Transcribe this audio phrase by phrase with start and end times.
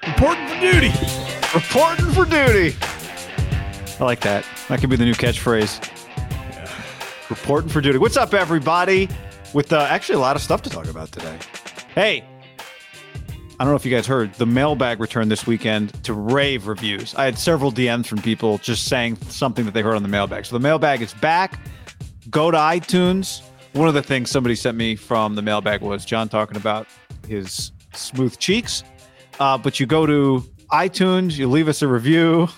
[0.06, 0.92] Reporting for duty.
[1.54, 2.76] Reporting for duty.
[3.98, 4.44] I like that.
[4.68, 5.80] That could be the new catchphrase.
[7.30, 7.96] Reporting for duty.
[7.96, 9.08] What's up, everybody?
[9.54, 11.38] With uh, actually a lot of stuff to talk about today.
[11.94, 12.24] Hey,
[13.60, 17.12] I don't know if you guys heard the mailbag returned this weekend to rave reviews.
[17.16, 20.46] I had several DMs from people just saying something that they heard on the mailbag.
[20.46, 21.58] So the mailbag is back.
[22.30, 23.42] Go to iTunes.
[23.72, 26.86] One of the things somebody sent me from the mailbag was John talking about
[27.26, 28.84] his smooth cheeks.
[29.40, 32.48] Uh, but you go to iTunes, you leave us a review.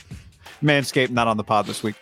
[0.62, 1.94] Manscaped not on the pod this week.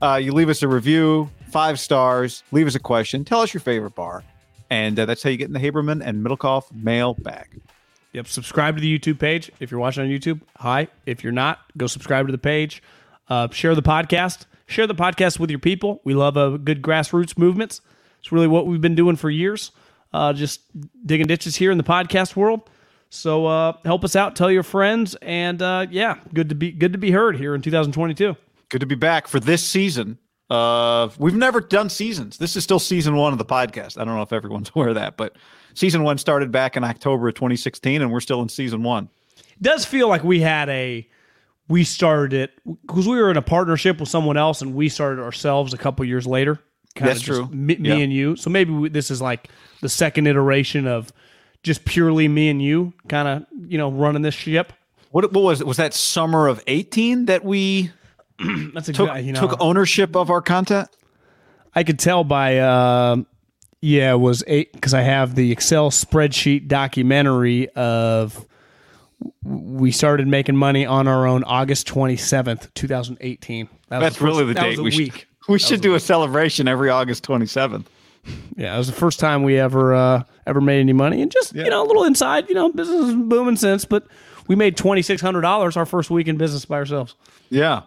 [0.00, 3.60] Uh, you leave us a review, five stars, leave us a question, tell us your
[3.60, 4.22] favorite bar.
[4.70, 7.60] And uh, that's how you get in the Haberman and Middlekauff mailbag.
[8.18, 8.26] Yep.
[8.26, 10.40] Subscribe to the YouTube page if you're watching on YouTube.
[10.56, 10.88] Hi.
[11.06, 12.82] If you're not, go subscribe to the page.
[13.28, 14.46] Uh, share the podcast.
[14.66, 16.00] Share the podcast with your people.
[16.02, 17.80] We love a good grassroots movements.
[18.18, 19.70] It's really what we've been doing for years.
[20.12, 20.62] Uh, just
[21.06, 22.68] digging ditches here in the podcast world.
[23.08, 24.34] So uh, help us out.
[24.34, 27.62] Tell your friends, and uh, yeah, good to be good to be heard here in
[27.62, 28.36] 2022.
[28.68, 30.18] Good to be back for this season.
[30.50, 32.38] Uh, we've never done seasons.
[32.38, 33.96] This is still season one of the podcast.
[33.96, 35.36] I don't know if everyone's aware of that, but
[35.74, 39.08] season one started back in October of 2016, and we're still in season one.
[39.36, 41.08] It does feel like we had a
[41.68, 42.52] we started it
[42.86, 46.04] because we were in a partnership with someone else, and we started ourselves a couple
[46.04, 46.58] years later.
[46.96, 47.48] That's just true.
[47.50, 47.94] Me, me Yeah.
[47.96, 48.36] and you.
[48.36, 49.48] So maybe we, this is like
[49.82, 51.12] the second iteration of
[51.62, 54.72] just purely me and you, kind of you know running this ship.
[55.10, 55.66] What, what was it?
[55.66, 57.90] Was that summer of 18 that we
[58.74, 59.40] That's a took, good, you know.
[59.40, 60.88] took ownership of our content?
[61.74, 63.16] I could tell by uh,
[63.80, 68.44] yeah, it was eight because I have the Excel spreadsheet documentary of
[69.42, 73.68] we started making money on our own August twenty seventh, two thousand eighteen.
[73.88, 74.78] That was That's the first- really the that date.
[74.78, 75.12] We week.
[75.14, 77.86] should, we should do a celebration every August 27th.
[78.56, 81.54] Yeah, it was the first time we ever uh, ever made any money, and just
[81.54, 84.06] you know a little inside, you know, business is booming since, but
[84.48, 87.14] we made twenty six hundred dollars our first week in business by ourselves.
[87.48, 87.82] Yeah.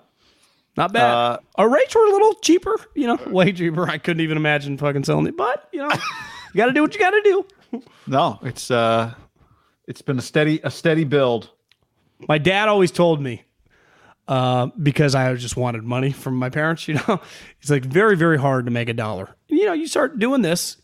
[0.77, 1.03] Not bad.
[1.13, 3.89] Uh, our rates were a little cheaper, you know, way cheaper.
[3.89, 6.93] I couldn't even imagine fucking selling it, but you know, you got to do what
[6.93, 7.83] you got to do.
[8.07, 9.13] No, it's uh
[9.87, 11.49] it's been a steady a steady build.
[12.27, 13.43] My dad always told me,
[14.27, 17.19] uh, because I just wanted money from my parents, you know,
[17.61, 19.35] it's like very, very hard to make a dollar.
[19.47, 20.77] You know, you start doing this,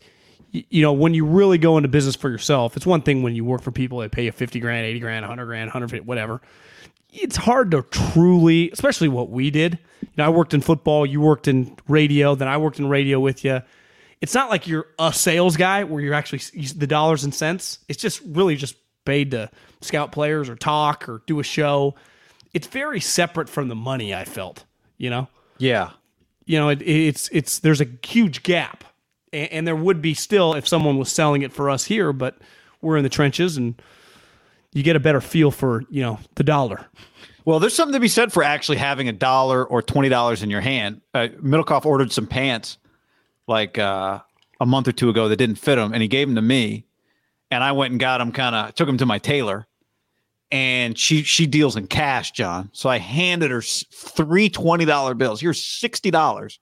[0.50, 3.34] you, you know, when you really go into business for yourself, it's one thing when
[3.34, 6.40] you work for people they pay you 50 grand, 80 grand, 100 grand, 150, whatever.
[7.12, 9.78] It's hard to truly, especially what we did.
[10.02, 13.18] You know, I worked in football, you worked in radio, then I worked in radio
[13.18, 13.62] with you.
[14.20, 16.40] It's not like you're a sales guy where you're actually
[16.76, 17.78] the dollars and cents.
[17.88, 19.50] It's just really just paid to
[19.80, 21.94] scout players or talk or do a show.
[22.52, 24.64] It's very separate from the money I felt,
[24.96, 25.28] you know?
[25.58, 25.90] Yeah.
[26.46, 28.84] You know, it, it's it's there's a huge gap.
[29.32, 32.38] And, and there would be still if someone was selling it for us here, but
[32.80, 33.80] we're in the trenches and
[34.78, 36.86] you get a better feel for, you know, the dollar.
[37.44, 40.50] Well, there's something to be said for actually having a dollar or twenty dollars in
[40.50, 41.00] your hand.
[41.12, 42.78] Uh, Middlekauff ordered some pants
[43.48, 44.20] like uh,
[44.60, 46.84] a month or two ago that didn't fit him, and he gave them to me,
[47.50, 48.30] and I went and got them.
[48.30, 49.66] Kind of took them to my tailor,
[50.52, 52.70] and she she deals in cash, John.
[52.72, 55.40] So I handed her three twenty dollar bills.
[55.40, 56.60] Here's sixty dollars,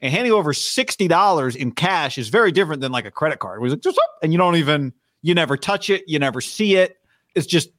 [0.00, 3.58] and handing over sixty dollars in cash is very different than like a credit card.
[3.58, 6.76] It was like just and you don't even you never touch it, you never see
[6.76, 6.97] it.
[7.38, 7.70] It's just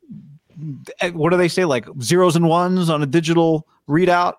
[1.02, 4.36] eh, what do they say like zeros and ones on a digital readout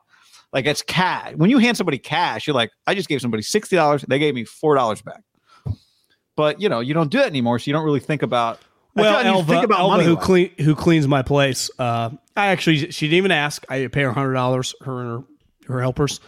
[0.52, 4.06] like it's cash when you hand somebody cash you're like i just gave somebody $60
[4.06, 5.22] they gave me $4 back
[6.36, 8.60] but you know you don't do it anymore so you don't really think about
[8.94, 11.70] Well, feel like you Elva, think about Elva money who clean who cleans my place.
[11.78, 13.64] Uh, I actually she didn't even ask.
[13.70, 14.74] I pay her hundred dollars.
[14.80, 15.24] Her and
[15.68, 16.20] her, her helpers.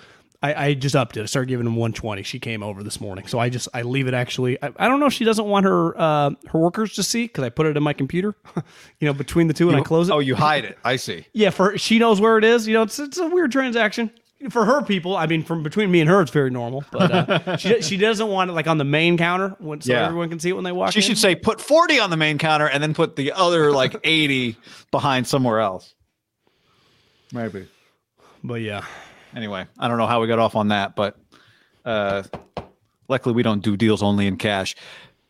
[0.42, 1.22] I, I just upped it.
[1.22, 2.22] I started giving them one twenty.
[2.24, 4.14] She came over this morning, so I just I leave it.
[4.14, 7.24] Actually, I, I don't know if she doesn't want her uh, her workers to see
[7.26, 8.34] because I put it in my computer,
[9.00, 10.12] you know, between the two, and I close it.
[10.12, 12.66] oh you hide it i see Yeah, for she knows where it is.
[12.66, 14.10] You know, it's it's a weird transaction
[14.50, 15.16] for her people.
[15.16, 16.82] I mean, from between me and her, it's very normal.
[16.90, 20.06] But uh, she she doesn't want it like on the main counter when so Yeah.
[20.06, 20.92] everyone can see it when they walk.
[20.92, 21.04] she in.
[21.04, 24.56] should say put 40 on the main counter and then put the other like 80
[24.90, 25.94] behind somewhere else
[27.32, 27.68] maybe
[28.42, 28.84] But yeah,
[29.34, 31.16] anyway, I don't know how we got off on that, but
[31.84, 32.22] uh,
[33.08, 34.74] luckily we don't do deals only in cash.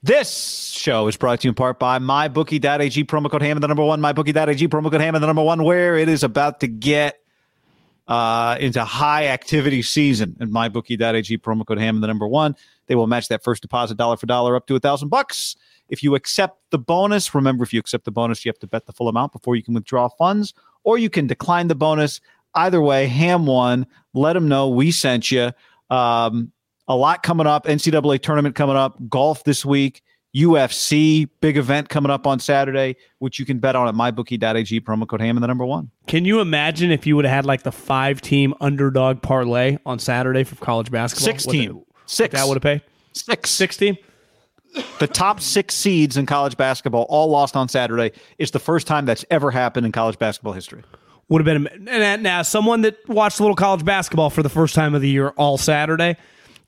[0.05, 3.69] This show is brought to you in part by MyBookie.ag promo code Ham and the
[3.69, 6.67] number one MyBookie.ag promo code Ham and the number one where it is about to
[6.67, 7.21] get
[8.09, 10.37] uh, into high activity season.
[10.41, 12.57] And MyBookie.ag promo code Ham and the number one,
[12.87, 15.55] they will match that first deposit dollar for dollar up to a thousand bucks.
[15.89, 18.87] If you accept the bonus, remember if you accept the bonus, you have to bet
[18.87, 20.53] the full amount before you can withdraw funds,
[20.83, 22.21] or you can decline the bonus
[22.55, 23.87] Either way, Ham won.
[24.15, 25.53] Let them know we sent you.
[25.91, 26.53] Um,
[26.89, 27.67] a lot coming up.
[27.67, 28.97] NCAA tournament coming up.
[29.09, 30.03] Golf this week.
[30.35, 35.07] UFC big event coming up on Saturday, which you can bet on at mybookie.ag promo
[35.07, 35.91] code ham and the number one.
[36.07, 39.99] Can you imagine if you would have had like the five team underdog parlay on
[39.99, 41.27] Saturday for college basketball?
[41.27, 41.73] Six What team.
[41.75, 42.33] the- Six.
[42.35, 42.83] That would have paid
[43.13, 43.51] Six.
[43.51, 43.97] six team.
[45.01, 48.13] The top six seeds in college basketball all lost on Saturday.
[48.39, 50.83] It's the first time that's ever happened in college basketball history.
[51.29, 54.75] Would have been and now someone that watched a little college basketball for the first
[54.75, 56.17] time of the year all Saturday.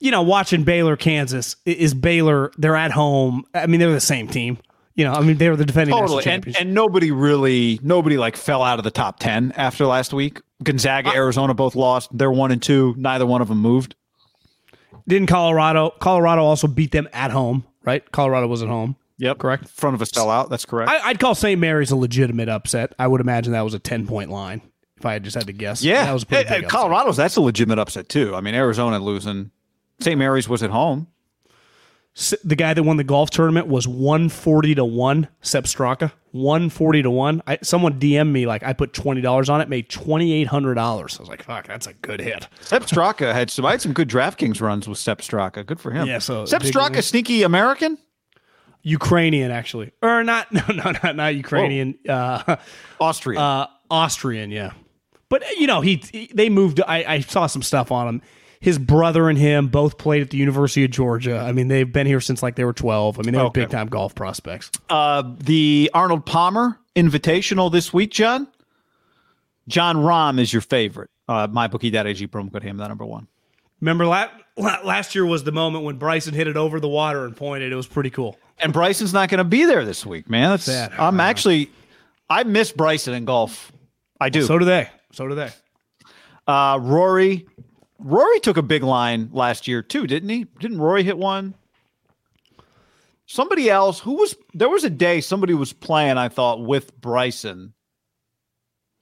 [0.00, 2.50] You know, watching Baylor, Kansas is Baylor.
[2.56, 3.44] They're at home.
[3.54, 4.58] I mean, they're the same team.
[4.94, 6.18] You know, I mean, they were the defending Totally.
[6.18, 6.56] And, champions.
[6.58, 10.40] and nobody really, nobody like fell out of the top 10 after last week.
[10.62, 12.16] Gonzaga, uh, Arizona both lost.
[12.16, 12.94] They're one and two.
[12.96, 13.96] Neither one of them moved.
[15.08, 15.90] Didn't Colorado?
[15.98, 18.10] Colorado also beat them at home, right?
[18.12, 18.96] Colorado was at home.
[19.18, 19.38] Yep.
[19.38, 19.68] Correct.
[19.68, 20.50] Front of a sellout.
[20.50, 20.90] That's correct.
[20.90, 21.60] I, I'd call St.
[21.60, 22.94] Mary's a legitimate upset.
[22.98, 24.60] I would imagine that was a ten point line
[24.96, 25.82] if I had just had to guess.
[25.82, 26.04] yeah.
[26.06, 26.70] that was pretty Hey, big hey, upset.
[26.80, 28.34] Colorado's, that's a legitimate upset too.
[28.34, 29.50] I mean, Arizona losing.
[30.00, 30.18] St.
[30.18, 31.06] Mary's was at home.
[32.16, 35.26] S- The guy that won the golf tournament was one forty to one.
[35.42, 37.42] Sepp Straka, one forty to one.
[37.46, 40.74] I, someone DM'd me like I put twenty dollars on it, made twenty eight hundred
[40.74, 41.16] dollars.
[41.18, 42.46] I was like, fuck, that's a good hit.
[42.60, 45.66] Sepp Straka had some, I had some good DraftKings runs with Sepp Straka.
[45.66, 46.06] Good for him.
[46.06, 47.98] Yeah, so Sepp Straka, sneaky American,
[48.84, 50.52] Ukrainian actually, or not?
[50.52, 51.98] No, no, not not Ukrainian.
[52.08, 52.56] Uh,
[53.00, 53.42] Austrian.
[53.42, 54.72] uh, Austrian, yeah.
[55.28, 56.80] But uh, you know, he, he- they moved.
[56.86, 58.22] I, I saw some stuff on him.
[58.60, 61.38] His brother and him both played at the University of Georgia.
[61.38, 63.18] I mean, they've been here since like they were twelve.
[63.18, 63.62] I mean, they were Okay.
[63.62, 64.70] big time golf prospects.
[64.90, 68.46] uh, the Arnold Palmer Invitational this week, John.
[69.68, 71.10] Jon Rahm is your favorite.
[71.28, 73.26] Uh, MyBookie.ag promo code ham, that number one.
[73.80, 77.36] Remember that last year was the moment when Bryson hit it over the water and
[77.36, 77.72] pointed.
[77.72, 78.38] It was pretty cool.
[78.58, 80.50] And Bryson's not going to be there this week, man.
[80.50, 80.92] That's, Sad.
[80.96, 81.70] I'm actually,
[82.30, 83.72] I miss Bryson in golf.
[84.20, 84.42] I do.
[84.42, 84.88] So do they.
[85.12, 85.50] So do they.
[86.46, 87.46] uh, Rory,
[87.98, 90.44] Rory took a big line last year too, didn't he?
[90.60, 91.54] Didn't Rory hit one?
[93.26, 96.18] Somebody else who was there was a day somebody was playing.
[96.18, 97.72] I thought with Bryson,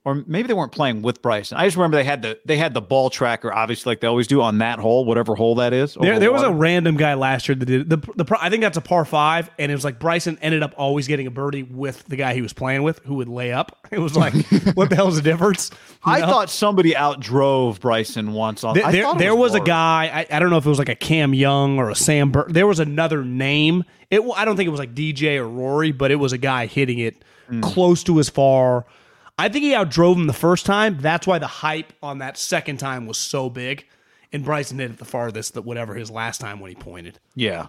[0.04, 1.58] or maybe they weren't playing with Bryson.
[1.58, 4.26] I just remember they had the they had the ball tracker, obviously, like they always
[4.26, 5.94] do on that hole, whatever hole that is.
[5.94, 8.38] There, there was a random guy last year that did the the.
[8.40, 11.26] I think that's a par five, and it was like Bryson ended up always getting
[11.28, 13.78] a birdie with the guy he was playing with, who would lay up.
[13.92, 14.32] It was like,
[14.74, 15.70] what the hell's the difference?
[16.06, 16.26] You I know?
[16.28, 18.74] thought somebody outdrove Bryson once on.
[18.74, 20.26] There, I there, there was, a guy.
[20.30, 22.30] I, I don't know if it was like a Cam Young or a Sam.
[22.30, 23.84] Bur- there was another name.
[24.10, 24.22] It.
[24.34, 27.00] I don't think it was like DJ or Rory, but it was a guy hitting
[27.00, 27.60] it Hmm.
[27.60, 28.86] close to as far.
[29.38, 30.98] I think he outdrove him the first time.
[31.00, 33.86] That's why the hype on that second time was so big.
[34.32, 37.18] And Bryson hit it the farthest that whatever his last time when he pointed.
[37.34, 37.66] Yeah.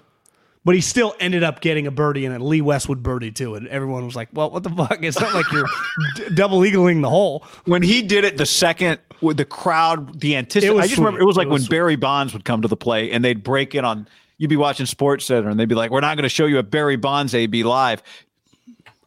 [0.66, 3.56] But he still ended up getting a birdie and a Lee Westwood birdie too.
[3.56, 5.04] And everyone was like, "Well, what the fuck?
[5.04, 5.68] It's not like you're
[6.16, 10.38] d- double eagling the hole." when he did it the second with the crowd, the
[10.38, 10.80] anticipation.
[10.80, 11.76] I just remember it was like It was when sweet.
[11.76, 14.08] Barry Bonds would come to the play and they'd break in on.
[14.38, 16.60] You'd be watching Sports Center and they'd be like, "We're not going to show you
[16.60, 18.02] a Barry Bonds AB live."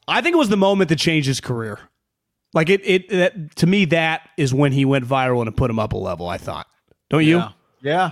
[0.06, 1.80] I think it was the moment that changed his career.
[2.56, 5.70] Like it, it that, to me, that is when he went viral and it put
[5.70, 6.26] him up a level.
[6.26, 6.66] I thought,
[7.10, 7.36] don't you?
[7.36, 7.48] Yeah.
[7.82, 8.10] Yeah.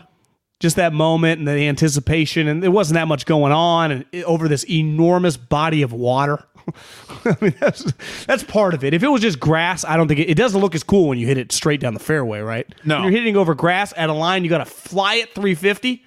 [0.61, 4.23] Just that moment and the anticipation, and there wasn't that much going on, and it,
[4.25, 6.44] over this enormous body of water.
[7.25, 7.91] I mean, that's
[8.26, 8.93] that's part of it.
[8.93, 11.19] If it was just grass, I don't think it, it doesn't look as cool when
[11.19, 12.67] you hit it straight down the fairway, right?
[12.85, 12.96] No.
[12.96, 16.05] When you're hitting over grass at a line, you got to fly it 350.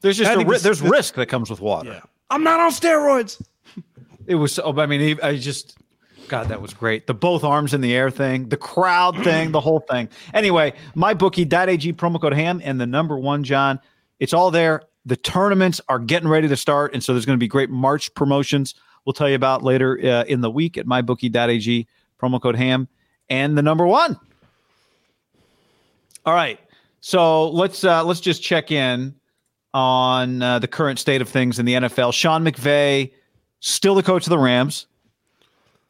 [0.00, 2.02] There's just I a ri- this- there's this- risk that comes with water.
[2.30, 3.40] I'm not on steroids.
[4.26, 4.52] It was.
[4.54, 5.76] so- I mean, he- I just.
[6.30, 7.08] God, that was great.
[7.08, 10.08] The both arms in the air thing, the crowd thing, the whole thing.
[10.32, 13.80] Anyway, mybookie.ag promo code ham and the number one, John.
[14.20, 14.82] It's all there.
[15.04, 16.94] The tournaments are getting ready to start.
[16.94, 20.24] And so there's going to be great March promotions we'll tell you about later uh,
[20.24, 21.88] in the week at mybookie.ag
[22.20, 22.86] promo code ham
[23.28, 24.16] and the number one.
[26.24, 26.60] All right.
[27.00, 29.16] So let's uh, let's just check in
[29.74, 32.12] on uh, the current state of things in the NFL.
[32.12, 33.10] Sean McVay,
[33.58, 34.86] still the coach of the Rams.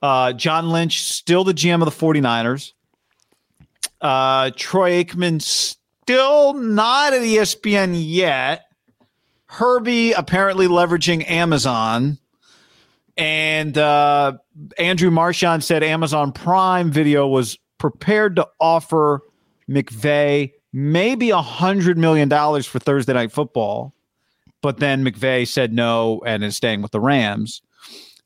[0.02, 2.72] Uh, John Lynch, still the GM of the 49ers.
[4.00, 8.66] Uh, Troy Aikman, still not at ESPN yet.
[9.46, 12.18] Herbie apparently leveraging Amazon.
[13.16, 14.38] And uh,
[14.78, 19.22] Andrew Marchand said Amazon Prime Video was prepared to offer
[19.68, 22.28] McVay maybe a $100 million
[22.62, 23.92] for Thursday Night Football.
[24.62, 27.62] But then McVay said no and is staying with the Rams.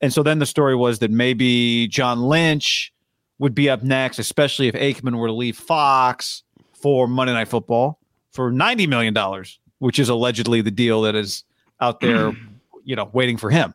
[0.05, 2.93] And so then the story was that maybe John Lynch
[3.39, 6.43] would be up next, especially if Aikman were to leave Fox
[6.75, 7.99] for Monday Night Football
[8.31, 9.17] for $90 million,
[9.79, 11.45] which is allegedly the deal that is
[11.81, 12.33] out there,
[12.85, 13.75] you know, waiting for him.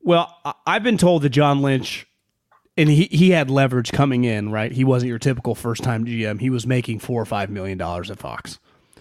[0.00, 0.34] Well,
[0.66, 2.06] I've been told that John Lynch
[2.78, 4.72] and he, he had leverage coming in, right?
[4.72, 6.40] He wasn't your typical first time GM.
[6.40, 8.58] He was making four or five million dollars at Fox.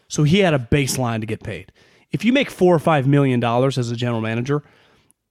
[0.09, 1.71] So he had a baseline to get paid.
[2.11, 4.63] If you make four or five million dollars as a general manager,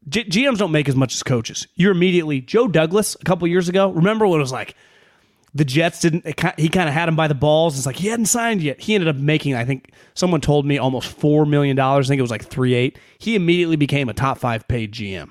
[0.08, 1.66] G- GMs don't make as much as coaches.
[1.74, 3.90] You're immediately Joe Douglas a couple years ago.
[3.90, 4.76] Remember when it was like
[5.54, 6.26] the Jets didn't?
[6.58, 7.76] He kind of had him by the balls.
[7.76, 8.80] It's like he hadn't signed yet.
[8.80, 12.08] He ended up making, I think, someone told me almost four million dollars.
[12.08, 12.98] I think it was like three eight.
[13.18, 15.30] He immediately became a top five paid GM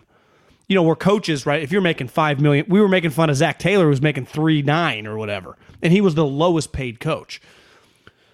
[0.68, 1.62] you know, we're coaches, right?
[1.62, 4.26] If you're making five million, we were making fun of Zac Taylor, who was making
[4.26, 7.42] three nine or whatever, and he was the lowest paid coach.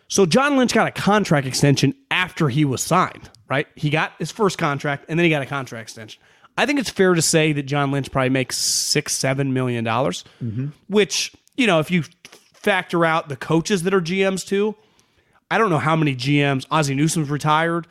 [0.08, 3.68] So John Lynch got a contract extension after he was signed, right?
[3.76, 6.22] He got his first contract, and then he got a contract extension.
[6.58, 10.24] I think it's fair to say that John Lynch probably makes six, seven million dollars,
[10.44, 10.68] mm-hmm.
[10.88, 12.04] which you know, if you
[12.54, 14.76] factor out the coaches that are GMs too,
[15.50, 16.66] I don't know how many GMs.
[16.72, 17.88] Ozzie Newsome's retired.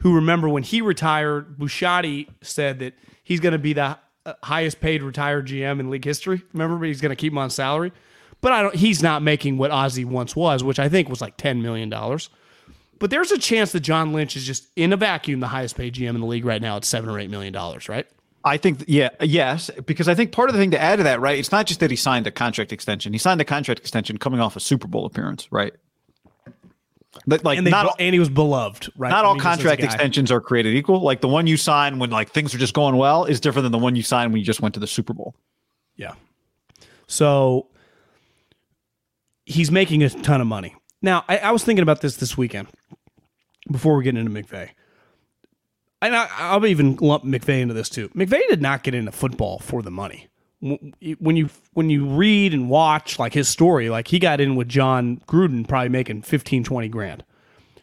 [0.00, 1.56] Who remember when he retired?
[1.58, 2.94] Bisciotti said that
[3.24, 6.42] he's going to be the uh, highest paid retired GM in league history.
[6.52, 7.92] Remember, he's going to keep him on salary.
[8.40, 8.74] But I don't.
[8.74, 12.28] He's not making what Ozzie once was, which I think was like ten million dollars.
[12.98, 15.94] But there's a chance that John Lynch is just in a vacuum the highest paid
[15.94, 18.06] GM in the league right now at seven or eight million dollars, right?
[18.44, 21.20] I think, yeah, yes, because I think part of the thing to add to that,
[21.20, 21.36] right?
[21.36, 23.12] It's not just that he signed a contract extension.
[23.12, 25.74] He signed a contract extension coming off a Super Bowl appearance, right?
[27.26, 29.10] But like and, not, and he was beloved, right?
[29.10, 31.00] Not all contract extensions are created equal.
[31.00, 33.72] Like the one you sign when like things are just going well is different than
[33.72, 35.34] the one you sign when you just went to the Super Bowl.
[35.96, 36.12] Yeah.
[37.08, 37.68] So
[39.44, 40.76] he's making a ton of money.
[41.02, 42.68] Now, I, I was thinking about this this weekend
[43.70, 44.70] before we get into McVay.
[46.02, 48.08] And I, will even lump McVay into this too.
[48.10, 50.28] McVay did not get into football for the money
[50.60, 54.68] when you when you read and watch like his story, like he got in with
[54.68, 57.24] Jon Gruden probably making 15, 20 grand.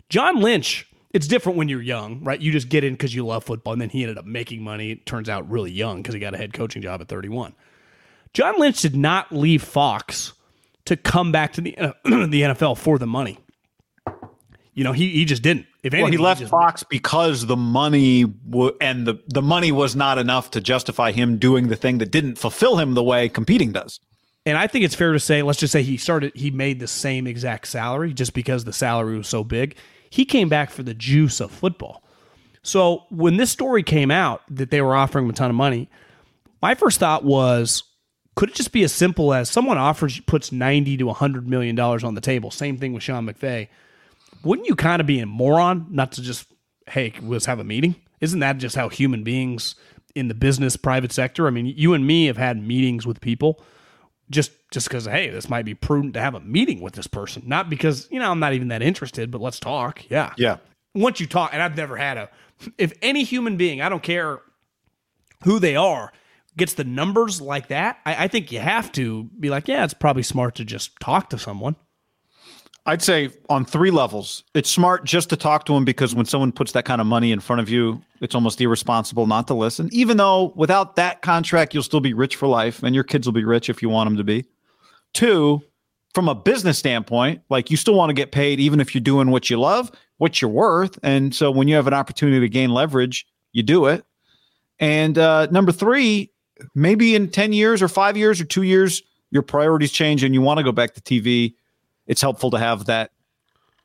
[0.10, 2.40] John Lynch, it's different when you're young, right?
[2.40, 4.92] You just get in because you love football, and then he ended up making money.
[4.92, 7.54] It turns out really young because he got a head coaching job at 31.
[8.34, 10.34] John Lynch did not leave Fox
[10.86, 13.40] to come back to the uh, the NFL for the money.
[14.74, 15.68] You know, he he just didn't.
[15.84, 19.72] If anything, well, he left he Fox because the money w- and the the money
[19.72, 23.28] was not enough to justify him doing the thing that didn't fulfill him the way
[23.28, 24.00] competing does.
[24.46, 26.88] And I think it's fair to say, let's just say he started, he made the
[26.88, 29.78] same exact salary just because the salary was so big.
[30.10, 32.04] He came back for the juice of football.
[32.62, 35.90] So when this story came out that they were offering him a ton of money,
[36.62, 37.84] my first thought was,
[38.36, 42.04] could it just be as simple as someone offers puts ninety to hundred million dollars
[42.04, 42.52] on the table?
[42.52, 43.68] Same thing with Sean McVay
[44.44, 46.52] wouldn't you kind of be a moron not to just
[46.88, 47.96] hey let's have a meeting?
[48.22, 49.76] Isn't that just how human beings
[50.16, 53.64] in the business private sector i mean you and me have had meetings with people
[54.30, 57.44] just just because hey this might be prudent to have a meeting with this person.
[57.46, 60.10] Not because you know i'm not even that interested but let's talk.
[60.10, 60.34] Yeah.
[60.38, 60.58] Yeah.
[60.96, 62.30] Once you talk and i've never had a
[62.78, 64.40] if any human being i don't care
[65.44, 66.12] who they are
[66.56, 69.94] gets the numbers like that I, I think you have to be like yeah it's
[69.94, 71.76] probably smart to just talk to someone
[72.86, 74.44] I'd say on three levels.
[74.54, 77.32] It's smart just to talk to him because when someone puts that kind of money
[77.32, 79.90] in front of you, it's almost irresponsible not to listen.
[79.94, 83.34] Even though without that contract, you'll still be rich for life and your kids will
[83.34, 84.46] be rich if you want them to be.
[85.14, 85.62] Two,
[86.14, 89.32] from a business standpoint, like you still want to get paid even if you're doing
[89.32, 91.00] what you love, what you're worth.
[91.04, 94.04] And so when you have an opportunity to gain leverage, you do it.
[94.80, 96.32] And uh, number three,
[96.76, 100.42] maybe in 10 years or five years or two years, your priorities change and you
[100.42, 101.56] want to go back to TV
[102.08, 103.12] it's helpful to have that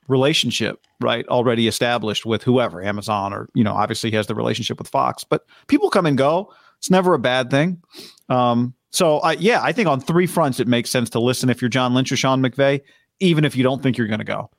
[0.08, 4.78] relationship right already established with whoever amazon or you know obviously he has the relationship
[4.78, 6.52] with fox but people come and go.
[6.78, 7.82] It's never a bad thing.
[8.28, 11.50] Um, so I, yeah i think on three fronts it makes sense to listen.
[11.50, 12.80] If you're john lynch or sean mcvay
[13.20, 14.50] even if you don't think you're going to go.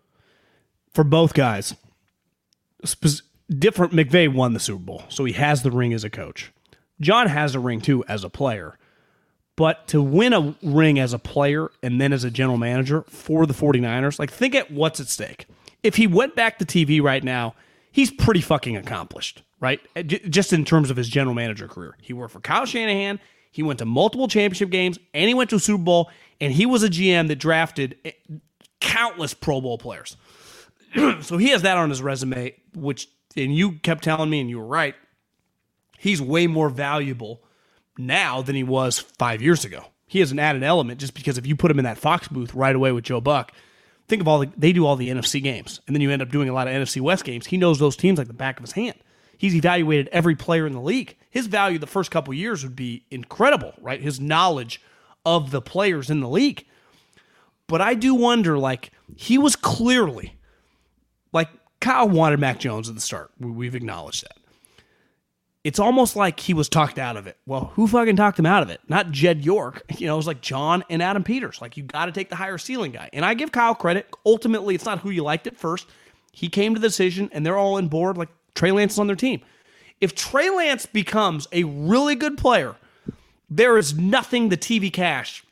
[0.93, 1.75] For both guys
[3.57, 6.51] different mcvay won the super bowl so he has the ring as a coach.
[7.01, 8.77] John has a ring too as a player
[9.59, 13.45] but to win a ring as a player and then as a general manager for
[13.45, 15.47] the 49ers, like think at what's at stake.
[15.83, 17.55] If he went back to TV right now,
[17.91, 19.81] he's pretty fucking accomplished, right?
[20.07, 21.97] Just in terms of his general manager career.
[22.01, 23.19] He worked for Kyle Shanahan,
[23.51, 26.65] he went to multiple championship games, and he went to a Super Bowl, and he
[26.65, 28.11] was a GM that drafted eh,
[28.79, 30.15] countless Pro Bowl players.
[31.19, 34.59] so he has that on his resume, which, and you kept telling me, and you
[34.59, 34.95] were right,
[35.97, 37.43] he's way more valuable
[37.99, 39.85] now than he was five years ago.
[40.07, 42.55] He has an added element just because if you put him in that Fox booth
[42.55, 43.51] right away with Joe Buck,
[44.07, 46.29] think of all the, they do all the NFC games, and then you end up
[46.31, 47.45] doing a lot of NFC West games.
[47.45, 48.95] He knows those teams like the back of his hand.
[49.37, 51.15] He's evaluated every player in the league.
[51.29, 54.01] His value the first couple years would be incredible, right?
[54.01, 54.81] His knowledge
[55.25, 56.65] of the players in the league.
[57.67, 60.35] But I do wonder, like, he was clearly,
[61.31, 63.31] like, Kyle wanted Mac Jones at the start.
[63.39, 64.38] We've acknowledged that
[65.69, 67.37] it's almost like he was talked out of it.
[67.45, 68.81] Well, who fucking talked him out of it?
[68.87, 69.83] Not Jed York.
[69.99, 71.61] You know, it was like John and Adam Peters.
[71.61, 73.09] Like, you got to take the higher ceiling guy.
[73.13, 74.09] And I give Kyle credit.
[74.25, 75.85] Ultimately, it's not who you liked at first.
[76.31, 78.17] He came to the decision, and they're all on board.
[78.17, 79.41] Like, Trey Lance is on their team.
[80.01, 82.77] If Trey Lance becomes a really good player,
[83.47, 85.43] there is nothing the TV cash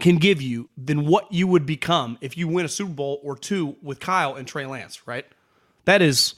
[0.00, 3.36] can give you than what you would become if you win a Super Bowl or
[3.36, 5.26] two with Kyle and Trey Lance, right?
[5.84, 6.34] That is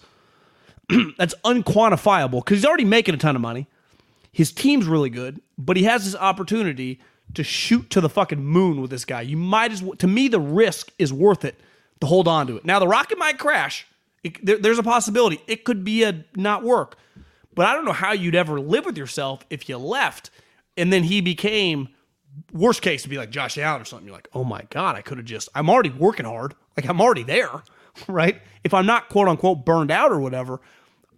[1.18, 3.66] that's unquantifiable because he's already making a ton of money.
[4.32, 7.00] His team's really good, but he has this opportunity
[7.34, 9.22] to shoot to the fucking moon with this guy.
[9.22, 11.58] You might as well, to me, the risk is worth it
[12.00, 12.64] to hold on to it.
[12.64, 13.86] Now, the rocket might crash.
[14.22, 16.96] It, there, there's a possibility it could be a not work,
[17.54, 20.30] but I don't know how you'd ever live with yourself if you left
[20.76, 21.88] and then he became
[22.52, 24.06] worst case to be like Josh Allen or something.
[24.06, 26.54] You're like, oh my God, I could have just, I'm already working hard.
[26.76, 27.62] Like I'm already there,
[28.08, 28.40] right?
[28.64, 30.60] If I'm not quote unquote burned out or whatever,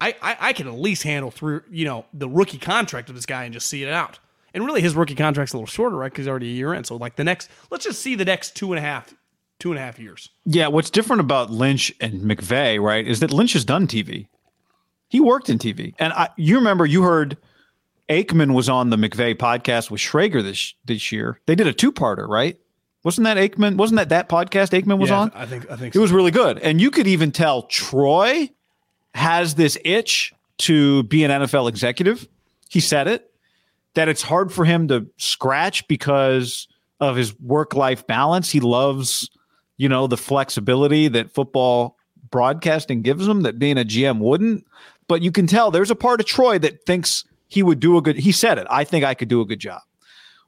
[0.00, 3.26] I, I, I can at least handle through, you know, the rookie contract of this
[3.26, 4.18] guy and just see it out.
[4.54, 6.10] And really his rookie contract's a little shorter, right?
[6.10, 6.84] Because he's already a year in.
[6.84, 9.14] So like the next, let's just see the next two and a half,
[9.58, 10.30] two and a half years.
[10.44, 10.68] Yeah.
[10.68, 14.28] What's different about Lynch and McVay, right, is that Lynch has done TV.
[15.08, 15.94] He worked in TV.
[15.98, 17.36] And I, you remember you heard
[18.08, 21.40] Aikman was on the McVay podcast with Schrager this this year.
[21.46, 22.58] They did a two parter, right?
[23.04, 23.76] Wasn't that Aikman?
[23.76, 25.32] Wasn't that that podcast Aikman was Yeah, on?
[25.34, 26.58] I think I think It was really good.
[26.58, 28.50] And you could even tell Troy
[29.16, 32.28] has this itch to be an NFL executive.
[32.68, 33.30] He said it
[33.94, 36.68] that it's hard for him to scratch because
[37.00, 38.50] of his work life balance.
[38.50, 39.30] He loves,
[39.78, 41.96] you know, the flexibility that football
[42.30, 44.66] broadcasting gives him that being a GM wouldn't.
[45.08, 48.02] But you can tell there's a part of Troy that thinks he would do a
[48.02, 48.66] good he said it.
[48.68, 49.80] I think I could do a good job.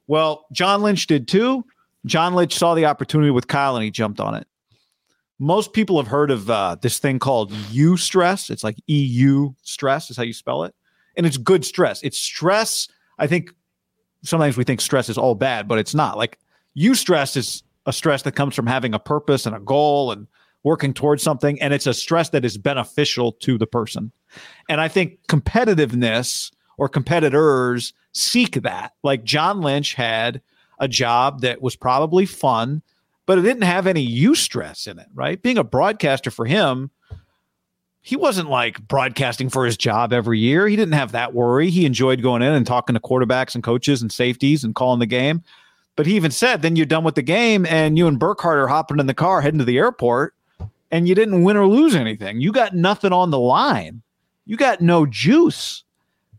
[0.05, 1.65] Well, John Lynch did too.
[2.05, 4.47] John Lynch saw the opportunity with Kyle and he jumped on it.
[5.39, 8.49] Most people have heard of uh, this thing called eustress.
[8.49, 10.75] It's like EU stress is how you spell it.
[11.15, 12.03] And it's good stress.
[12.03, 12.87] It's stress.
[13.17, 13.51] I think
[14.23, 16.17] sometimes we think stress is all bad, but it's not.
[16.17, 16.39] Like
[16.77, 20.27] eustress is a stress that comes from having a purpose and a goal and
[20.63, 21.59] working towards something.
[21.61, 24.11] And it's a stress that is beneficial to the person.
[24.67, 28.93] And I think competitiveness or competitors seek that.
[29.03, 30.41] Like John Lynch had
[30.79, 32.81] a job that was probably fun,
[33.29, 35.39] but it didn't have any eustress in it, right?
[35.39, 36.89] Being a broadcaster for him,
[38.01, 40.67] he wasn't like broadcasting for his job every year.
[40.67, 41.69] He didn't have that worry.
[41.69, 45.05] He enjoyed going in and talking to quarterbacks and coaches and safeties and calling the
[45.05, 45.43] game.
[45.95, 48.67] But he even said, then you're done with the game and you and Burkhardt are
[48.67, 50.33] hopping in the car heading to the airport
[50.89, 52.41] and you didn't win or lose anything.
[52.41, 54.01] You got nothing on the line.
[54.47, 55.83] You got no juice.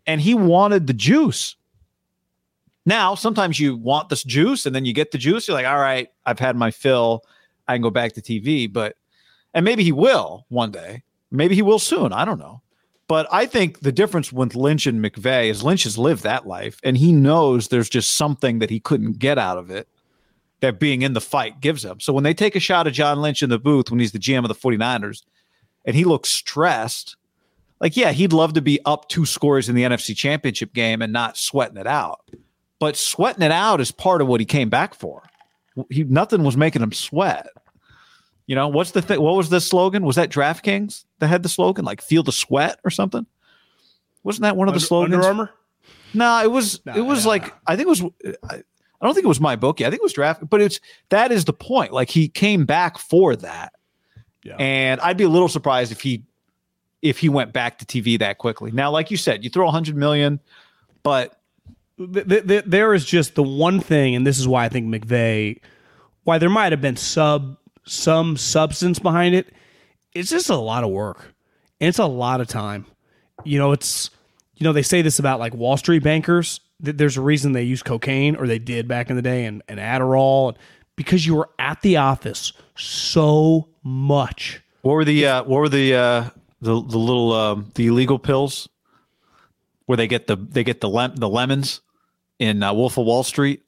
[0.09, 1.55] And he wanted the juice.
[2.90, 5.46] Now, sometimes you want this juice and then you get the juice.
[5.46, 7.22] You're like, all right, I've had my fill.
[7.68, 8.70] I can go back to TV.
[8.70, 8.96] But,
[9.55, 11.05] and maybe he will one day.
[11.31, 12.12] Maybe he will soon.
[12.12, 12.62] I don't know.
[13.07, 16.81] But I think the difference with Lynch and McVay is Lynch has lived that life
[16.83, 19.87] and he knows there's just something that he couldn't get out of it
[20.59, 22.00] that being in the fight gives him.
[22.00, 24.18] So when they take a shot at John Lynch in the booth when he's the
[24.18, 25.22] GM of the 49ers
[25.85, 27.14] and he looks stressed,
[27.79, 31.12] like, yeah, he'd love to be up two scores in the NFC championship game and
[31.12, 32.29] not sweating it out.
[32.81, 35.23] But sweating it out is part of what he came back for.
[35.90, 37.47] He nothing was making him sweat.
[38.47, 39.21] You know, what's the thing?
[39.21, 40.03] What was the slogan?
[40.05, 43.25] Was that DraftKings that had the slogan like "Feel the Sweat" or something?
[44.25, 45.14] Wasn't that one of the Under, slogans?
[45.14, 45.51] Under Armour.
[46.14, 46.85] No, it was.
[46.85, 47.55] No, it was no, like.
[47.69, 48.03] I think it was.
[48.51, 48.57] I,
[49.01, 49.87] I don't think it was my bookie.
[49.87, 51.93] I think it was draft, but it's that is the point.
[51.93, 53.73] Like he came back for that,
[54.43, 54.57] Yeah.
[54.57, 56.25] and I'd be a little surprised if he
[57.03, 58.73] if he went back to TV that quickly.
[58.73, 60.40] Now, like you said, you throw a hundred million,
[61.03, 61.39] but
[62.06, 64.86] th- th- th- there is just the one thing, and this is why I think
[64.86, 65.60] McVay,
[66.24, 69.52] why there might have been sub some substance behind it.
[70.14, 71.34] It's just a lot of work,
[71.80, 72.86] and it's a lot of time.
[73.44, 74.10] You know, it's
[74.54, 76.60] you know they say this about like Wall Street bankers.
[76.80, 79.62] That there's a reason they use cocaine, or they did back in the day, and,
[79.68, 80.56] and Adderall,
[80.96, 84.62] because you were at the office so much.
[84.82, 86.24] what were the uh, what were the uh,
[86.62, 88.68] the the little um, the illegal pills
[89.86, 91.80] where they get the they get the lem- the lemons
[92.40, 93.62] in uh, Wolf of Wall Street?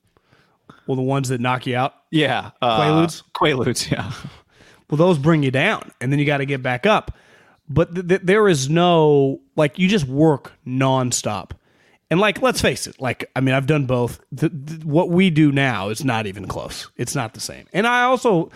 [0.89, 3.23] Well, the ones that knock you out, Yeah, uh, Quaaludes?
[3.35, 4.11] Quaaludes, yeah.
[4.91, 7.17] well, those bring you down, and then you got to get back up.
[7.69, 11.53] But th- th- there is no like you just work nonstop,
[12.11, 14.21] and like let's face it, like I mean I've done both.
[14.37, 16.91] Th- th- what we do now is not even close.
[16.97, 17.67] It's not the same.
[17.73, 18.51] And I also,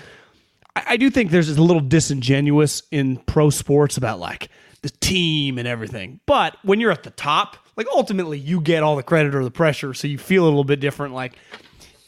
[0.74, 4.48] I, I do think there's a little disingenuous in pro sports about like
[4.82, 6.18] the team and everything.
[6.26, 9.50] But when you're at the top, like ultimately you get all the credit or the
[9.50, 11.14] pressure, so you feel a little bit different.
[11.14, 11.34] Like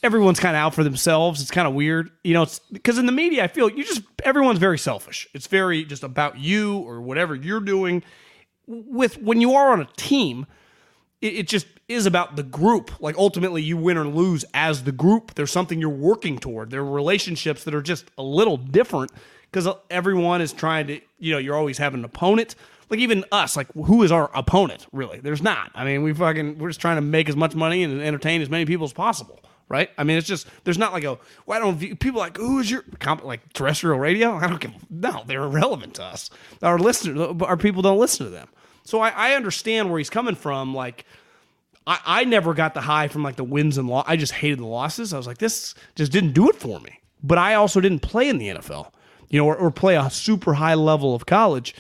[0.03, 1.41] everyone's kind of out for themselves.
[1.41, 2.43] It's kind of weird, you know.
[2.43, 5.29] It's because in the media, I feel you just everyone's very selfish.
[5.35, 8.03] It's very just about you or whatever you're doing.
[8.67, 10.47] with when you are on a team,
[11.21, 13.01] it, it just is about the group.
[13.01, 15.35] Like ultimately, you win or lose as the group.
[15.35, 16.71] There's something you're working toward.
[16.71, 19.11] There are relationships that are just a little different
[19.51, 21.01] because everyone is trying to.
[21.19, 22.55] You know, you're always having an opponent.
[22.91, 25.21] Like even us, like who is our opponent really?
[25.21, 25.71] There's not.
[25.75, 28.49] I mean, we fucking we're just trying to make as much money and entertain as
[28.49, 29.91] many people as possible right?
[29.99, 32.85] I mean, it's just there's not like a why don't view, people like who's your
[33.01, 34.33] comp, like terrestrial radio?
[34.37, 36.31] I don't give no, they're irrelevant to us.
[36.63, 38.49] Our listeners, our people don't listen to them.
[38.85, 40.75] So I, I understand where he's coming from.
[40.75, 41.05] Like
[41.87, 44.05] I, I never got the high from like the wins and loss.
[44.09, 45.13] I just hated the losses.
[45.13, 47.01] I was like, this just didn't do it for me.
[47.23, 48.93] But I also didn't play in the NFL,
[49.29, 51.75] you know, or, or play a super high level of college.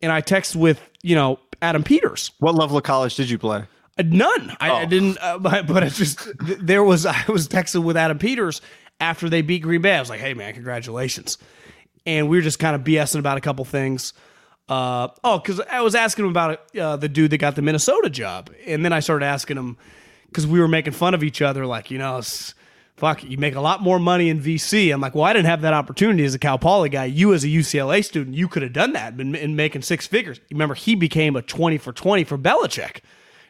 [0.00, 2.32] And I text with you know Adam Peters.
[2.38, 3.64] What level of college did you play?
[3.98, 4.56] Uh, none.
[4.60, 5.18] I, I didn't.
[5.20, 7.06] Uh, but, but it's just there was.
[7.06, 8.60] I was texting with Adam Peters
[9.00, 9.96] after they beat Green Bay.
[9.96, 11.38] I was like, "Hey man, congratulations!"
[12.06, 14.12] And we were just kind of BSing about a couple things.
[14.68, 18.10] Uh, oh, because I was asking him about uh, the dude that got the Minnesota
[18.10, 19.78] job, and then I started asking him
[20.26, 22.20] because we were making fun of each other, like you know,
[22.98, 24.92] fuck, you make a lot more money in VC.
[24.92, 27.06] I'm like, well, I didn't have that opportunity as a Cal Poly guy.
[27.06, 30.40] You as a UCLA student, you could have done that and, and making six figures.
[30.50, 33.00] Remember, he became a twenty for twenty for Belichick.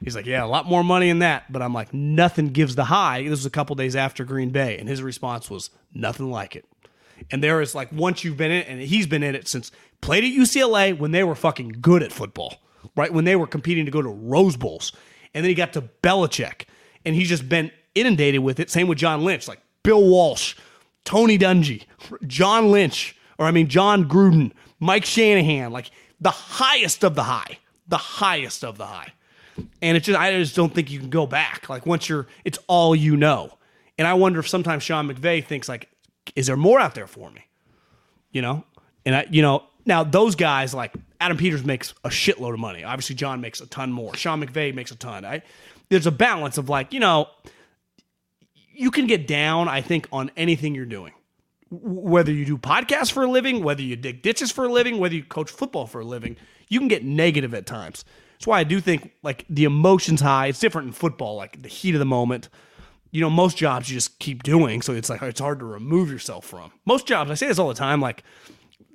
[0.03, 1.53] He's like, yeah, a lot more money in that.
[1.53, 3.23] But I'm like, nothing gives the high.
[3.23, 6.65] This was a couple days after Green Bay, and his response was nothing like it.
[7.33, 9.73] And there is like once you've been in it, and he's been in it since
[10.01, 12.55] Played at UCLA when they were fucking good at football,
[12.97, 13.13] right?
[13.13, 14.93] When they were competing to go to Rose Bowls.
[15.35, 16.65] And then he got to Belichick,
[17.05, 18.71] and he's just been inundated with it.
[18.71, 20.55] Same with John Lynch, like Bill Walsh,
[21.05, 21.85] Tony Dungy,
[22.27, 27.59] John Lynch, or I mean, Jon Gruden, Mike Shanahan, like the highest of the high,
[27.87, 29.13] the highest of the high.
[29.83, 31.69] And it's just, I just don't think you can go back.
[31.69, 33.53] Like once you're, it's all you know.
[33.97, 35.89] And I wonder if sometimes Sean McVay thinks like,
[36.37, 37.45] is there more out there for me?
[38.31, 38.65] You know,
[39.05, 42.85] and I, you know, now, those guys like Adam Peters makes a shitload of money.
[42.85, 44.15] Obviously, John makes a ton more.
[44.15, 45.25] Sean McVay makes a ton.
[45.25, 45.41] I,
[45.89, 47.29] there's a balance of like, you know,
[48.79, 51.13] you can get down, I think, on anything you're doing.
[51.69, 55.17] Whether you do podcasts for a living, whether you dig ditches for a living, whether
[55.17, 56.37] you coach football for a living,
[56.69, 58.05] you can get negative at times.
[58.35, 60.47] That's why I do think like the emotions high.
[60.47, 62.49] It's different in football, like the heat of the moment.
[63.11, 66.09] You know, most jobs you just keep doing, so it's like it's hard to remove
[66.09, 66.71] yourself from.
[66.87, 68.23] Most jobs, I say this all the time, like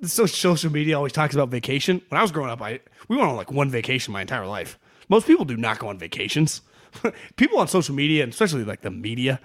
[0.02, 2.00] so social media always talks about vacation.
[2.08, 4.78] When I was growing up, I we went on like one vacation my entire life.
[5.10, 6.62] Most people do not go on vacations.
[7.36, 9.40] people on social media, and especially like the media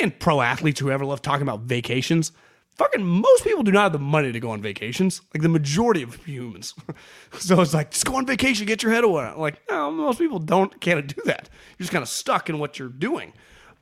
[0.00, 2.32] and pro athletes who ever love talking about vacations,
[2.76, 5.20] fucking most people do not have the money to go on vacations.
[5.34, 6.74] Like the majority of humans.
[7.38, 9.32] so it's like just go on vacation, get your head away.
[9.36, 11.48] Like no, most people don't can't do that.
[11.78, 13.32] You're just kind of stuck in what you're doing.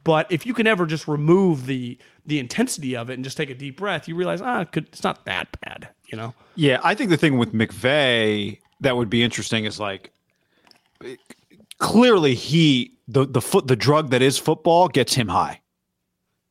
[0.02, 3.50] But if you can ever just remove the the intensity of it and just take
[3.50, 6.34] a deep breath, you realize ah, it could, it's not that bad you know?
[6.56, 10.12] Yeah, I think the thing with McVay that would be interesting is like
[11.78, 15.60] clearly he the the foot the drug that is football gets him high.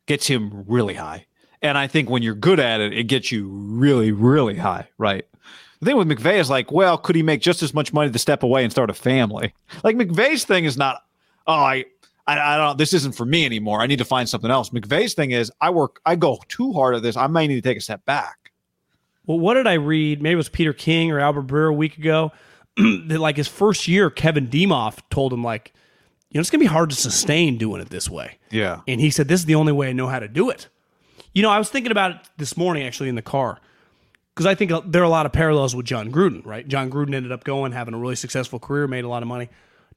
[0.09, 1.25] Gets him really high.
[1.61, 5.25] And I think when you're good at it, it gets you really, really high, right?
[5.79, 8.19] The thing with McVay is like, well, could he make just as much money to
[8.19, 9.53] step away and start a family?
[9.83, 11.03] Like McVay's thing is not,
[11.47, 11.85] oh, I,
[12.27, 12.77] I, I don't.
[12.77, 13.81] This isn't for me anymore.
[13.81, 14.71] I need to find something else.
[14.71, 17.15] McVay's thing is, I work, I go too hard at this.
[17.15, 18.39] I might need to take a step back
[19.29, 20.23] well, what did I read?
[20.23, 22.31] Maybe it was Peter King or Albert Breer a week ago.
[22.77, 25.71] that like his first year, Kevin Demoff told him like,
[26.29, 28.37] you know, it's gonna be hard to sustain doing it this way.
[28.51, 28.81] Yeah.
[28.87, 30.67] And he said, this is the only way I know how to do it.
[31.33, 33.59] You know, I was thinking about it this morning actually in the car
[34.33, 36.67] because I think uh, there are a lot of parallels with Jon Gruden, right?
[36.67, 39.49] Jon Gruden ended up going, having a really successful career, made a lot of money.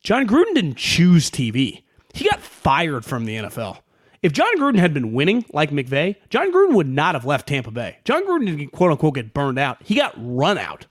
[0.03, 1.83] Jon Gruden didn't choose TV.
[2.13, 3.79] He got fired from the NFL.
[4.21, 7.71] If Jon Gruden had been winning like McVay, Jon Gruden would not have left Tampa
[7.71, 7.99] Bay.
[8.05, 9.79] Jon Gruden didn't quote unquote get burned out.
[9.83, 10.87] He got run out,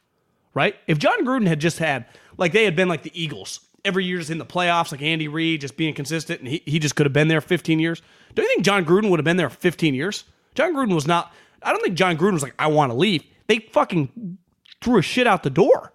[0.54, 0.76] right?
[0.88, 2.06] If Jon Gruden had just had,
[2.38, 5.28] like they had been like the Eagles, every year just in the playoffs, like Andy
[5.28, 8.02] Reid, just being consistent, and he, he just could have been there 15 years.
[8.34, 10.24] Don't you think Jon Gruden would have been there 15 years?
[10.56, 13.24] Jon Gruden was not, I don't think Jon Gruden was like, I want to leave.
[13.48, 14.38] They fucking
[14.82, 15.94] threw a shit out the door.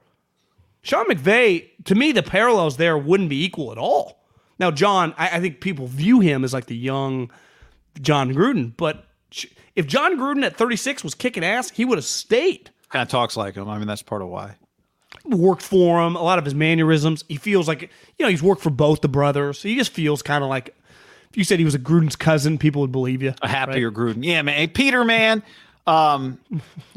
[0.83, 4.25] Sean McVay, to me, the parallels there wouldn't be equal at all.
[4.59, 7.31] Now, John, I, I think people view him as like the young
[8.01, 9.05] Jon Gruden, but
[9.75, 12.71] if Jon Gruden at 36 was kicking ass, he would have stayed.
[12.89, 13.69] Kind of talks like him.
[13.69, 14.55] I mean, that's part of why.
[15.25, 16.17] Worked for him.
[16.17, 17.25] A lot of his mannerisms.
[17.29, 19.59] He feels like you know he's worked for both the brothers.
[19.59, 20.75] So he just feels kind of like
[21.31, 23.35] if you said he was a Gruden's cousin, people would believe you.
[23.43, 23.97] A happier right?
[23.97, 24.25] Gruden.
[24.25, 24.57] Yeah, man.
[24.57, 25.43] Hey, Peter, man.
[25.87, 26.41] Um,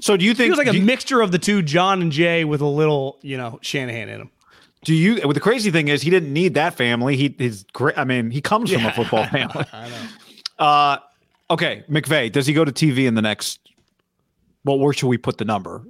[0.02, 2.12] so do you think he was like a you, mixture of the two, John and
[2.12, 4.32] Jay, with a little you know Shanahan in him.
[4.84, 5.20] Do you?
[5.24, 7.18] Well, the crazy thing is, he didn't need that family.
[7.18, 7.98] He his great.
[7.98, 9.66] I mean, he comes yeah, from a football family.
[9.74, 10.66] I know.
[10.66, 10.98] Uh,
[11.52, 12.32] okay, McVay.
[12.32, 13.60] Does he go to TV in the next?
[14.64, 15.84] Well, where should we put the number?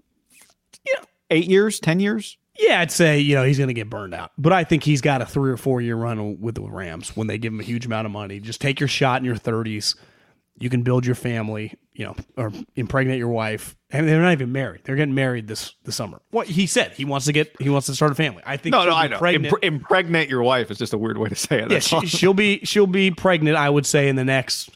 [1.29, 2.37] Yeah, eight years, ten years.
[2.57, 5.01] Yeah, I'd say you know he's going to get burned out, but I think he's
[5.01, 7.63] got a three or four year run with the Rams when they give him a
[7.63, 8.39] huge amount of money.
[8.39, 9.95] Just take your shot in your thirties.
[10.61, 14.51] You can build your family, you know, or impregnate your wife, and they're not even
[14.51, 14.81] married.
[14.83, 16.21] They're getting married this this summer.
[16.31, 18.43] What he said, he wants to get, he wants to start a family.
[18.45, 19.19] I think No, no, I know.
[19.19, 19.53] Pregnant.
[19.53, 21.71] Impre- impregnate your wife is just a weird way to say it.
[21.71, 23.55] yeah, she, she'll be she'll be pregnant.
[23.55, 24.69] I would say in the next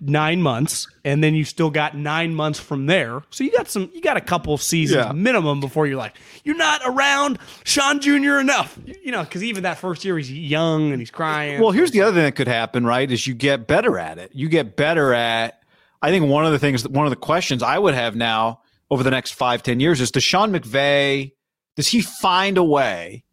[0.00, 3.22] nine months, and then you still got nine months from there.
[3.30, 5.12] So you got some, you got a couple seasons Yeah.
[5.12, 8.38] minimum before you're like, you're not around Sean Jr.
[8.38, 11.60] enough, you know, because even that first year he's young and he's crying.
[11.60, 13.10] Well, here's the other thing that could happen, right?
[13.10, 14.30] Is you get better at it.
[14.34, 15.60] You get better at.
[16.02, 19.02] I think one of the things, one of the questions I would have now over
[19.02, 21.32] the next five, ten years is: Does Sean McVay,
[21.76, 23.24] does he find a way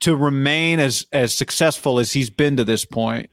[0.00, 3.30] to remain as as successful as he's been to this point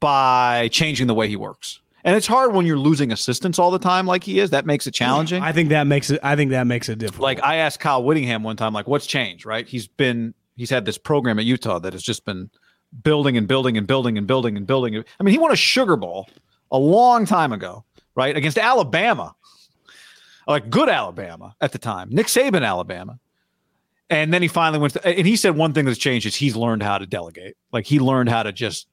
[0.00, 1.80] by changing the way he works?
[2.04, 4.50] And it's hard when you're losing assistants all the time, like he is.
[4.50, 5.42] That makes it challenging.
[5.42, 6.20] I think that makes it.
[6.22, 7.22] I think that makes it difficult.
[7.22, 9.66] like I asked Kyle Whittingham one time, like, what's changed, right?
[9.66, 12.50] He's been he's had this program at Utah that has just been
[13.02, 14.96] building and building and building and building and building.
[14.96, 16.28] I mean, he won a Sugar Bowl
[16.70, 18.36] a long time ago, right?
[18.36, 19.34] Against Alabama.
[20.46, 22.08] Like good Alabama at the time.
[22.10, 23.18] Nick Saban, Alabama.
[24.08, 26.56] And then he finally went to, and he said one thing that's changed is he's
[26.56, 27.56] learned how to delegate.
[27.70, 28.86] Like he learned how to just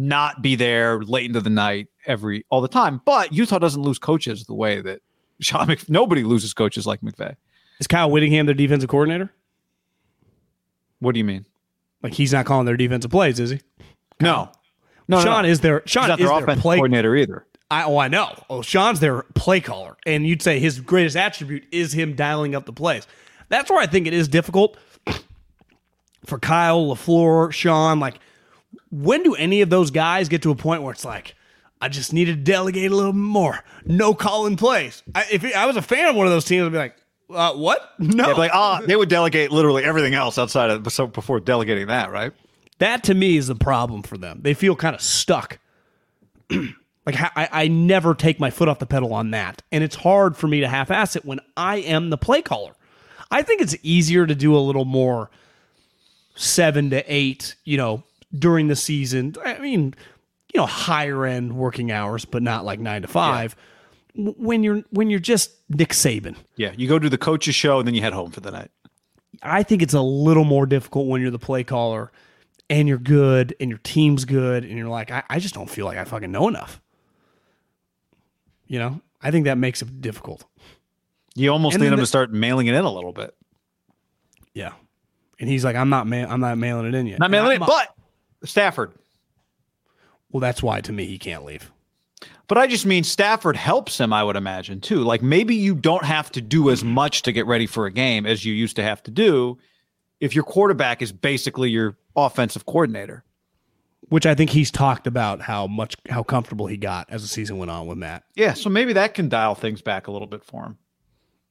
[0.00, 3.00] not be there late into the night every all the time.
[3.04, 5.02] But Utah doesn't lose coaches the way that
[5.40, 7.36] Sean Mc, nobody loses coaches like McVay.
[7.78, 9.32] is Kyle Whittingham their defensive coordinator?
[11.00, 11.46] What do you mean?
[12.02, 13.60] Like he's not calling their defensive plays, is he?
[14.20, 14.50] No,
[15.08, 15.48] no, Sean no.
[15.48, 16.76] is their He's Sean not is their their play.
[16.76, 17.46] coordinator either.
[17.70, 18.34] I, oh, I know.
[18.50, 22.66] Oh, Sean's their play caller, and you'd say his greatest attribute is him dialing up
[22.66, 23.06] the plays.
[23.48, 24.76] That's where I think it is difficult
[26.26, 28.00] for Kyle, Lafleur, Sean.
[28.00, 28.18] Like,
[28.90, 31.34] when do any of those guys get to a point where it's like,
[31.80, 35.02] I just need to delegate a little more, no calling plays?
[35.14, 36.96] I, if I was a fan of one of those teams, I'd be like,
[37.30, 37.94] uh, what?
[37.98, 41.86] No, Yeah, like ah, they would delegate literally everything else outside of so before delegating
[41.86, 42.32] that, right?
[42.78, 44.40] That to me is the problem for them.
[44.42, 45.58] They feel kind of stuck.
[46.50, 50.36] like I, I never take my foot off the pedal on that, and it's hard
[50.36, 52.74] for me to half-ass it when I am the play caller.
[53.30, 55.30] I think it's easier to do a little more
[56.34, 58.02] seven to eight, you know,
[58.36, 59.34] during the season.
[59.44, 59.94] I mean,
[60.52, 63.54] you know, higher end working hours, but not like nine to five.
[64.16, 67.78] W When you're when you're just Nick Saban, Yeah, you go to the coach's show
[67.78, 68.70] and then you head home for the night.
[69.42, 72.10] I think it's a little more difficult when you're the play caller
[72.68, 75.86] and you're good and your team's good and you're like, I, I just don't feel
[75.86, 76.80] like I fucking know enough.
[78.66, 80.44] You know, I think that makes it difficult.
[81.34, 83.34] You almost And need him the- to start mailing it in a little bit.
[84.52, 84.72] Yeah.
[85.38, 87.18] And he's like, I'm not ma- I'm not mailing it in yet.
[87.20, 87.94] Not mailing it, but
[88.44, 88.92] Stafford.
[90.30, 91.70] well, that's why to me he can't leave.
[92.48, 95.02] But I just mean Stafford helps him, I would imagine, too.
[95.02, 98.26] Like maybe you don't have to do as much to get ready for a game
[98.26, 99.58] as you used to have to do
[100.18, 103.24] if your quarterback is basically your offensive coordinator.
[104.08, 107.58] Which I think he's talked about how much how comfortable he got as the season
[107.58, 108.24] went on with Matt.
[108.34, 110.78] Yeah, so maybe that can dial things back a little bit for him.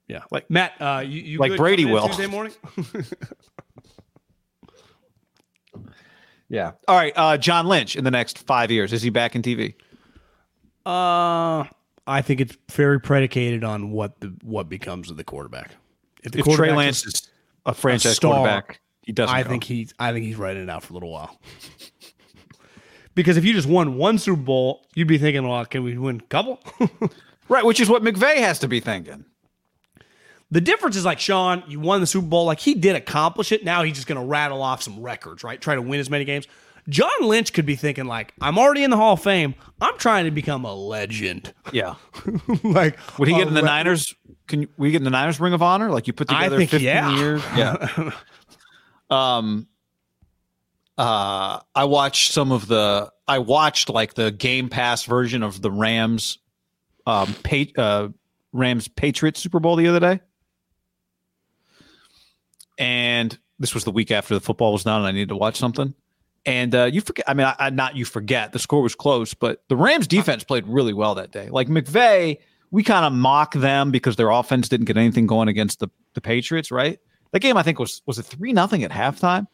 [0.10, 2.08] Yeah, like Matt, uh, you, you Like Brady will.
[2.08, 2.52] Tuesday morning.
[6.50, 6.72] Yeah.
[6.88, 8.92] All right, uh, John Lynch in the next five years.
[8.92, 9.76] Is he back in TV?
[10.86, 11.66] Uh,
[12.08, 15.72] I think it's very predicated on what the what becomes of the quarterback.
[16.24, 17.30] If the If Trey Lance is
[17.66, 19.36] a franchise star, quarterback, he doesn't.
[19.36, 19.50] I go.
[19.50, 21.40] think he's I think he's writing it out for a little while.
[23.16, 26.18] because if you just won one Super Bowl, you'd be thinking, well, can we win
[26.18, 26.60] a couple?
[27.50, 29.24] right, which is what McVay has to be thinking.
[30.52, 33.64] The difference is like Sean, you won the Super Bowl, like he did accomplish it.
[33.64, 35.60] Now he's just going to rattle off some records, right?
[35.60, 36.48] Try to win as many games.
[36.88, 39.54] John Lynch could be thinking like, I'm already in the Hall of Fame.
[39.80, 41.54] I'm trying to become a legend.
[41.72, 41.96] Yeah.
[42.64, 44.16] like, Would he get in the re- Niners?
[44.48, 45.92] Can you, we get in the Niners Ring of Honor?
[45.92, 47.16] Like you put together think, 15 yeah.
[47.16, 47.44] years?
[47.56, 48.12] Yeah.
[49.12, 49.68] um,
[50.98, 53.12] uh, I watched some of the.
[53.28, 56.40] I watched like the Game Pass version of the Rams,
[57.06, 58.10] um, pa- uh,
[58.52, 60.20] Rams Patriots Super Bowl the other day,
[62.80, 65.58] and this was the week after the football was done, and I needed to watch
[65.58, 65.94] something.
[66.46, 67.26] And uh, you forget.
[67.28, 68.54] I mean, I, I, not you forget.
[68.54, 71.50] The score was close, but the Rams defense played really well that day.
[71.50, 72.38] Like McVay,
[72.72, 76.22] we kind of mock them because their offense didn't get anything going against the the
[76.22, 76.72] Patriots.
[76.72, 77.00] Right?
[77.32, 79.48] That game, I think was was it three nothing at halftime.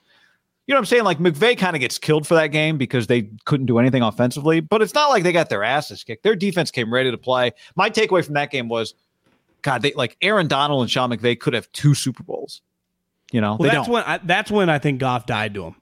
[0.67, 1.03] You know what I'm saying?
[1.03, 4.61] Like McVay kind of gets killed for that game because they couldn't do anything offensively.
[4.61, 6.23] But it's not like they got their asses kicked.
[6.23, 7.51] Their defense came ready to play.
[7.75, 8.95] My takeaway from that game was,
[9.61, 12.61] God, they like Aaron Donald and Sean McVay could have two Super Bowls.
[13.31, 13.93] You know, Well, that's don't.
[13.93, 15.73] when I, that's when I think Goff died to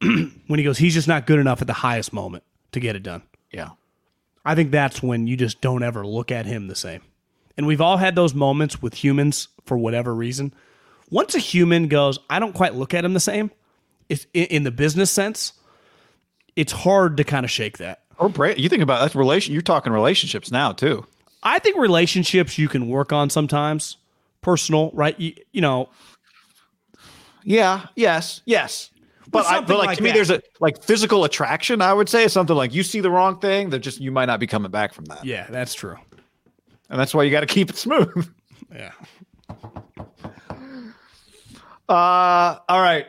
[0.00, 0.32] him.
[0.46, 3.02] when he goes, he's just not good enough at the highest moment to get it
[3.02, 3.22] done.
[3.52, 3.70] yeah.
[4.46, 7.00] I think that's when you just don't ever look at him the same.
[7.56, 10.52] And we've all had those moments with humans for whatever reason.
[11.08, 13.50] Once a human goes, I don't quite look at him the same,
[14.10, 15.54] it's in, in the business sense,
[16.56, 18.02] it's hard to kind of shake that.
[18.18, 18.58] Or break.
[18.58, 19.54] You think about that's relation.
[19.54, 21.06] You're talking relationships now too.
[21.42, 23.96] I think relationships you can work on sometimes,
[24.44, 25.18] personal, right?
[25.18, 25.88] You, you know,
[27.42, 27.86] Yeah.
[27.96, 28.42] Yes.
[28.44, 28.90] Yes.
[29.30, 31.82] But, I, but like, like to me, there's a like physical attraction.
[31.82, 34.38] I would say something like you see the wrong thing, that just you might not
[34.38, 35.96] be coming back from that, yeah, that's true.
[36.88, 38.30] and that's why you got to keep it smooth.
[38.74, 38.90] Yeah.
[41.88, 43.06] Uh, all right.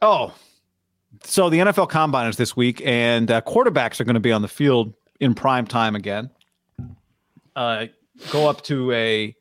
[0.00, 0.32] Oh,
[1.24, 4.42] so the NFL Combine is this week, and uh, quarterbacks are going to be on
[4.42, 6.30] the field in prime time again.
[7.54, 7.86] Uh,
[8.30, 9.34] go up to a,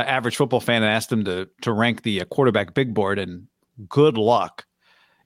[0.00, 3.18] a average football fan and ask them to to rank the uh, quarterback big board,
[3.18, 3.46] and
[3.88, 4.66] good luck.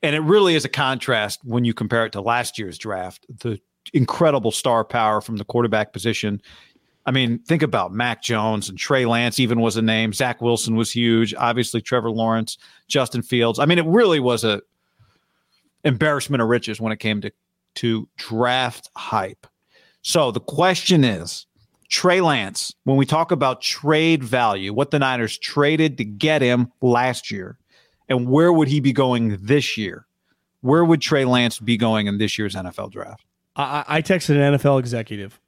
[0.03, 3.27] And it really is a contrast when you compare it to last year's draft.
[3.41, 3.59] The
[3.93, 6.43] incredible star power from the quarterback position.
[7.07, 10.13] I mean, think about Mac Jones and Trey Lance even was a name.
[10.13, 11.35] Zach Wilson was huge.
[11.35, 12.57] Obviously, Trevor Lawrence,
[12.89, 13.59] Justin Fields.
[13.59, 14.63] I mean, it really was a
[15.85, 17.31] embarrassment of riches when it came to
[17.77, 19.47] to draft hype.
[20.03, 21.47] So the question is,
[21.95, 26.73] Trey Lance, when we talk about trade value, what the Niners traded to get him
[26.83, 27.57] last year,
[28.09, 30.05] and where would he be going this year?
[30.61, 33.25] Where would Trey Lance be going in this year's NFL draft?
[33.55, 35.39] I, I texted an NFL executive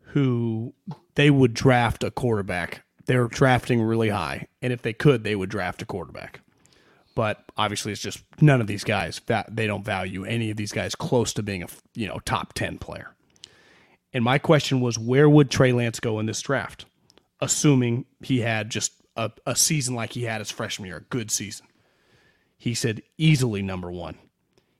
[0.00, 0.72] who
[1.16, 2.82] they would draft a quarterback.
[3.04, 6.40] They're drafting really high, and if they could, they would draft a quarterback.
[7.14, 9.20] But obviously, it's just none of these guys.
[9.50, 12.78] They don't value any of these guys close to being a you know top ten
[12.78, 13.13] player.
[14.14, 16.86] And my question was, where would Trey Lance go in this draft,
[17.40, 21.32] assuming he had just a, a season like he had his freshman year, a good
[21.32, 21.66] season?
[22.56, 24.16] He said easily number one.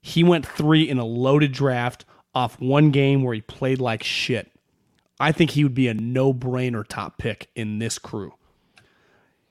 [0.01, 4.51] He went three in a loaded draft off one game where he played like shit.
[5.19, 8.35] I think he would be a no brainer top pick in this crew.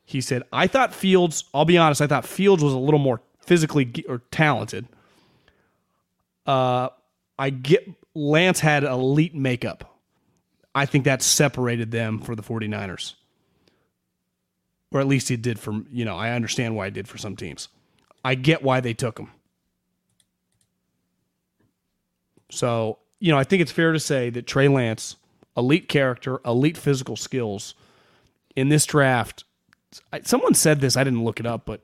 [0.05, 3.21] He said, I thought Fields, I'll be honest, I thought Fields was a little more
[3.39, 4.87] physically or talented.
[6.45, 6.89] Uh,
[7.39, 9.99] I get Lance had elite makeup.
[10.75, 13.13] I think that separated them for the 49ers.
[14.91, 17.35] Or at least it did for, you know, I understand why it did for some
[17.35, 17.69] teams.
[18.23, 19.29] I get why they took him.
[22.51, 25.15] So, you know, I think it's fair to say that Trey Lance,
[25.57, 27.73] elite character, elite physical skills
[28.55, 29.43] in this draft.
[30.23, 31.81] Someone said this, I didn't look it up, but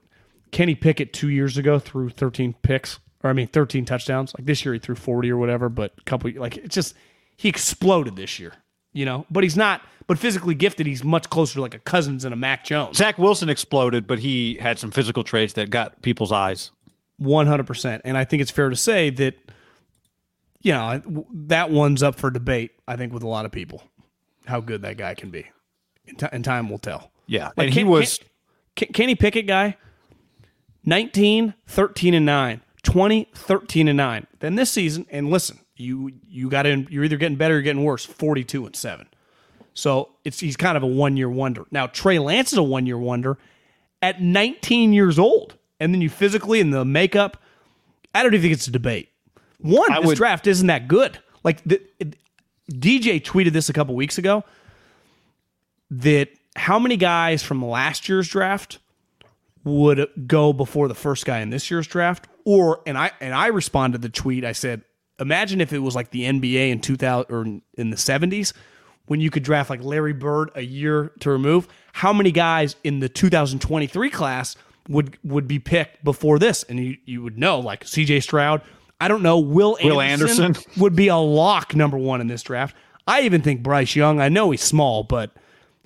[0.51, 4.33] Kenny Pickett two years ago threw 13 picks, or I mean, 13 touchdowns.
[4.37, 6.95] Like this year, he threw 40 or whatever, but a couple, like it's just,
[7.37, 8.53] he exploded this year,
[8.93, 12.25] you know, but he's not, but physically gifted, he's much closer to like a Cousins
[12.25, 12.97] and a Mac Jones.
[12.97, 16.71] Zach Wilson exploded, but he had some physical traits that got people's eyes.
[17.21, 18.01] 100%.
[18.05, 19.35] And I think it's fair to say that,
[20.61, 23.83] you know, that one's up for debate, I think, with a lot of people,
[24.45, 25.45] how good that guy can be.
[26.07, 27.11] And, ti- and time will tell.
[27.27, 28.17] Yeah, Like and he Ken- was.
[28.17, 28.27] Ken-
[28.87, 29.77] Ken- Kenny Pickett guy,
[30.85, 34.27] 19, 13 and 9, 20, 13 and 9.
[34.39, 37.83] Then this season, and listen, you you got in you're either getting better or getting
[37.83, 39.07] worse, 42 and 7.
[39.73, 41.65] So it's he's kind of a one year wonder.
[41.71, 43.37] Now Trey Lance is a one year wonder
[44.01, 45.55] at 19 years old.
[45.79, 47.37] And then you physically and the makeup,
[48.13, 49.09] I don't even think it's a debate.
[49.59, 51.19] One, I this would- draft isn't that good.
[51.43, 52.15] Like the, it-
[52.69, 54.43] DJ tweeted this a couple weeks ago
[55.91, 58.79] that how many guys from last year's draft
[59.69, 62.27] would go before the first guy in this year's draft.
[62.45, 64.43] Or and I and I responded to the tweet.
[64.43, 64.83] I said
[65.19, 67.41] imagine if it was like the NBA in 2000 or
[67.77, 68.53] in the 70s
[69.05, 71.67] when you could draft like Larry Bird a year to remove.
[71.93, 74.55] How many guys in the 2023 class
[74.87, 76.63] would would be picked before this?
[76.63, 78.61] And you you would know like CJ Stroud.
[79.01, 79.39] I don't know.
[79.39, 80.71] Will, Will Anderson, Anderson.
[80.77, 82.75] would be a lock number 1 in this draft.
[83.07, 84.19] I even think Bryce Young.
[84.19, 85.31] I know he's small but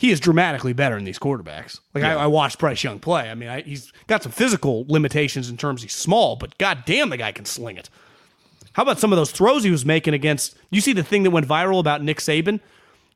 [0.03, 1.79] he is dramatically better than these quarterbacks.
[1.93, 3.31] Like I, I watched Bryce Young play.
[3.31, 7.15] I mean, I, he's got some physical limitations in terms he's small, but goddamn, the
[7.15, 7.89] guy can sling it.
[8.73, 10.57] How about some of those throws he was making against?
[10.71, 12.59] You see the thing that went viral about Nick Saban,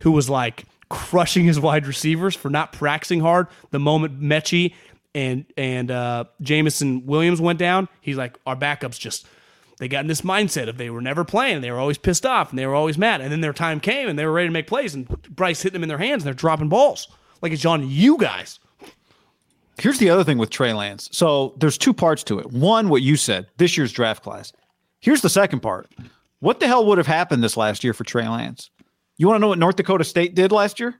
[0.03, 3.47] who was like crushing his wide receivers for not practicing hard.
[3.71, 4.73] The moment Metchie
[5.13, 9.27] and and uh, Jameson Williams went down, he's like, our backups just
[9.79, 11.61] they got in this mindset of they were never playing.
[11.61, 13.21] They were always pissed off and they were always mad.
[13.21, 14.93] And then their time came and they were ready to make plays.
[14.95, 17.07] And Bryce hit them in their hands and they're dropping balls
[17.41, 18.59] like it's on you guys.
[19.79, 21.07] Here's the other thing with Trey Lance.
[21.11, 22.51] So there's two parts to it.
[22.51, 24.51] One, what you said, this year's draft class.
[24.99, 25.87] Here's the second part.
[26.39, 28.71] What the hell would have happened this last year for Trey Lance?
[29.17, 30.95] You want to know what North Dakota State did last year?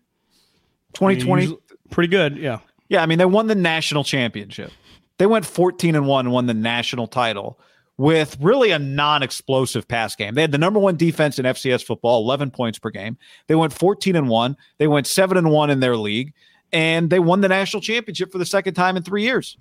[0.94, 1.42] 2020.
[1.44, 1.60] Usually-
[1.90, 2.38] Pretty good.
[2.38, 2.60] Yeah.
[2.90, 4.72] Yeah, I mean they won the national championship.
[5.18, 7.60] They went 14 and 1 and won the national title
[7.98, 10.36] with really a non-explosive pass game.
[10.36, 13.18] They had the number one defense in FCS football, 11 points per game.
[13.48, 14.56] They went 14 and 1.
[14.78, 16.34] They went 7 and 1 in their league
[16.72, 19.58] and they won the national championship for the second time in 3 years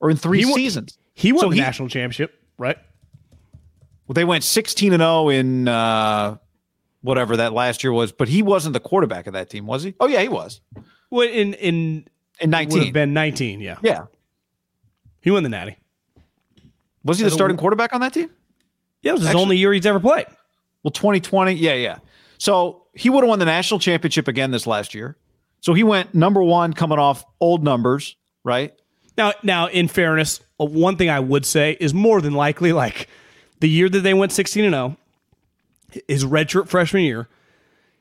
[0.00, 0.98] or in 3 He won- seasons.
[1.14, 2.78] He won So the he- national championship, right?
[4.06, 6.36] Well, they went 16 and 0 in uh,
[7.02, 9.94] whatever that last year was, but he wasn't the quarterback of that team, was he?
[10.00, 10.60] Oh yeah, he was.
[11.10, 12.08] Well, in in
[12.40, 12.92] In would have 19.
[12.92, 13.76] been 19, yeah.
[13.82, 14.06] Yeah.
[15.20, 15.76] He won the Natty.
[17.04, 18.30] Was he the starting quarterback on that team?
[19.02, 20.26] Yeah, it was his Actually- only year he's ever played.
[20.82, 21.98] Well, 2020, yeah, yeah.
[22.38, 25.16] So he would have won the national championship again this last year.
[25.60, 28.72] So he went number one coming off old numbers, right?
[29.18, 33.08] Now, now, in fairness, uh, one thing I would say is more than likely, like
[33.60, 34.96] the year that they went 16 and 0,
[36.08, 37.28] his redshirt freshman year,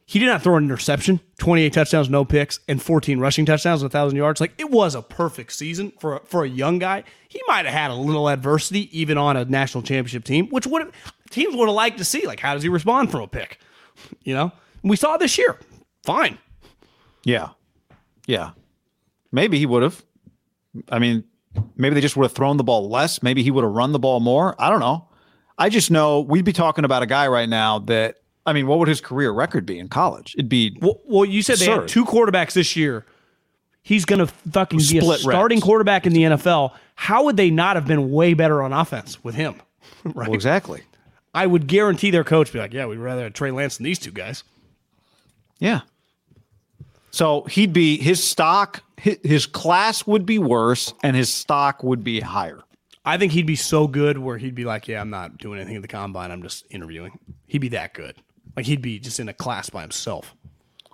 [0.10, 4.18] he did not throw an interception, 28 touchdowns, no picks, and 14 rushing touchdowns, 1,000
[4.18, 4.42] yards.
[4.42, 7.04] Like it was a perfect season for a, for a young guy.
[7.28, 10.92] He might have had a little adversity even on a national championship team, which would
[11.30, 12.26] teams would have liked to see.
[12.26, 13.60] Like, how does he respond from a pick?
[14.24, 14.52] You know,
[14.82, 15.60] we saw this year.
[16.04, 16.40] Fine.
[17.24, 17.50] Yeah.
[18.26, 18.54] Yeah.
[19.32, 20.04] Maybe he would have.
[20.92, 21.24] I mean,
[21.76, 23.22] maybe they just would have thrown the ball less.
[23.22, 24.56] Maybe he would have run the ball more.
[24.60, 25.08] I don't know.
[25.56, 28.80] I just know we'd be talking about a guy right now that, I mean, what
[28.80, 30.34] would his career record be in college?
[30.38, 33.06] It'd be Well, well you said they had two quarterbacks this year.
[33.82, 35.66] He's going to fucking be a Split starting reps.
[35.66, 36.74] quarterback in the NFL.
[36.96, 39.56] How would they not have been way better on offense with him?
[40.04, 40.28] right.
[40.28, 40.84] well, exactly.
[41.34, 44.00] I would guarantee their coach be like, "Yeah, we'd rather have Trey Lance than these
[44.00, 44.44] two guys."
[45.60, 45.82] Yeah.
[47.12, 52.04] So he'd be his stock, his, his class would be worse, and his stock would
[52.04, 52.62] be higher.
[53.06, 55.78] I think he'd be so good where he'd be like, "Yeah, I'm not doing anything
[55.78, 56.32] at the combine.
[56.32, 57.18] I'm just interviewing."
[57.48, 58.16] He'd be that good.
[58.60, 60.36] Like he'd be just in a class by himself.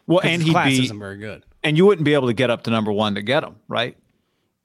[0.05, 1.43] Well, and his he'd class be, isn't very good.
[1.63, 3.97] and you wouldn't be able to get up to number one to get him, right?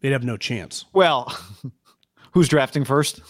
[0.03, 0.85] They'd have no chance.
[0.93, 1.35] Well,
[2.33, 3.23] who's drafting first?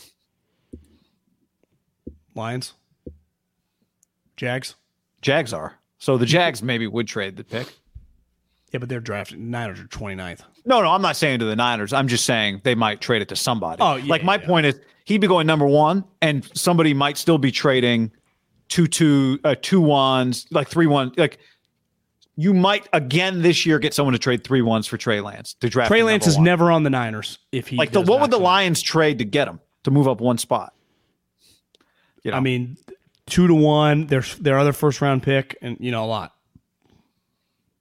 [2.34, 2.72] Lions,
[4.36, 4.74] Jags.
[5.22, 5.78] Jags are.
[5.98, 7.72] So the Jags maybe would trade the pick.
[8.72, 10.40] Yeah, but they're drafting Niners are 29th.
[10.64, 11.92] No, no, I'm not saying to the Niners.
[11.92, 13.80] I'm just saying they might trade it to somebody.
[13.80, 14.46] Oh, yeah, like my yeah.
[14.46, 18.10] point is, he'd be going number one, and somebody might still be trading
[18.70, 21.12] two two uh, two ones, like three one.
[21.18, 21.38] Like
[22.36, 25.68] you might again this year get someone to trade three ones for Trey Lance to
[25.68, 25.88] draft.
[25.90, 26.44] Trey Lance is one.
[26.44, 28.38] never on the Niners if he like the what would the.
[28.38, 30.72] Lions trade to get him to move up one spot?
[32.22, 32.78] You know, I mean,
[33.26, 34.06] two to one.
[34.06, 36.32] There's their other first round pick, and you know a lot.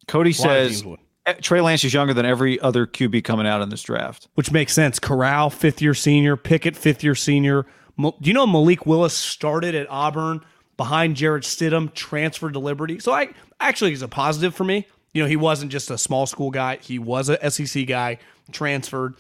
[0.08, 0.84] Cody lot says
[1.26, 4.28] eh, Trey Lance is younger than every other QB coming out in this draft.
[4.34, 4.98] which makes sense.
[4.98, 7.66] Corral, fifth year senior, Pickett, fifth year senior.
[8.00, 10.42] Do you know Malik Willis started at Auburn
[10.80, 13.00] behind Jared Stidham, transferred to Liberty?
[13.00, 14.88] So I actually is a positive for me.
[15.14, 18.18] You know, he wasn't just a small school guy; he was a SEC guy,
[18.52, 19.16] transferred.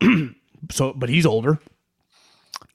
[0.70, 1.58] so, but he's older.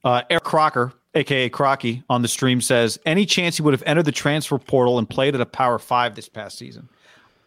[0.04, 4.06] Uh, Eric Crocker, aka Crocky, on the stream says, any chance he would have entered
[4.06, 6.90] the transfer portal and played at a Power Five this past season?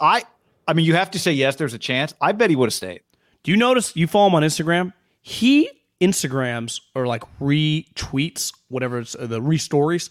[0.01, 0.25] I,
[0.67, 1.57] I mean, you have to say yes.
[1.57, 2.15] There's a chance.
[2.21, 3.03] I bet he would have stayed.
[3.43, 4.93] Do you notice you follow him on Instagram?
[5.21, 5.71] He
[6.01, 10.11] Instagrams or like retweets whatever it's uh, the restories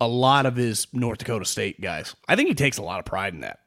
[0.00, 2.14] a lot of his North Dakota State guys.
[2.28, 3.60] I think he takes a lot of pride in that.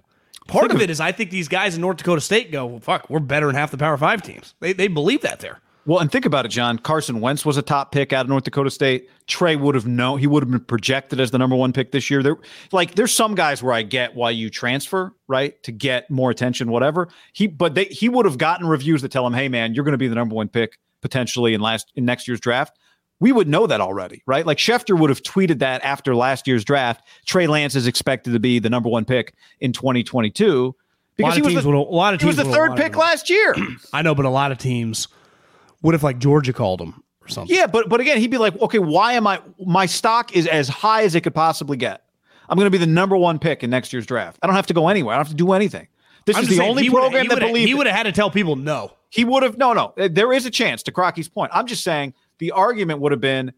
[0.48, 3.10] Part of it is I think these guys in North Dakota State go, well, fuck,
[3.10, 4.54] we're better than half the Power Five teams.
[4.60, 5.60] They they believe that there.
[5.88, 6.80] Well, and think about it, John.
[6.80, 9.10] Carson Wentz was a top pick out of North Dakota State.
[9.26, 12.10] Trey would have known he would have been projected as the number one pick this
[12.10, 12.22] year.
[12.22, 12.36] There,
[12.74, 16.72] like, there's some guys where I get why you transfer, right, to get more attention,
[16.72, 17.08] whatever.
[17.32, 19.94] He, but they, he would have gotten reviews that tell him, "Hey, man, you're going
[19.94, 22.78] to be the number one pick potentially in last in next year's draft."
[23.20, 24.45] We would know that already, right?
[24.45, 27.01] Like Schefter would have tweeted that after last year's draft.
[27.26, 30.76] Trey Lance is expected to be the number one pick in 2022 A lot
[31.18, 32.95] because he of was the, would a lot of teams he was the third pick
[32.95, 33.55] last year.
[33.93, 35.07] I know, but a lot of teams.
[35.82, 37.55] What if like Georgia called him or something?
[37.55, 39.41] Yeah, but but again, he'd be like, okay, why am I?
[39.65, 42.03] My stock is as high as it could possibly get.
[42.49, 44.39] I'm going to be the number one pick in next year's draft.
[44.41, 45.15] I don't have to go anywhere.
[45.15, 45.88] I don't have to do anything.
[46.26, 48.30] This I'm is the saying, only program that believes he would have had to tell
[48.30, 48.91] people no.
[49.09, 49.57] he would have.
[49.57, 50.84] No, no, there is a chance.
[50.84, 53.54] To Crocky's point, I'm just saying the argument would have been,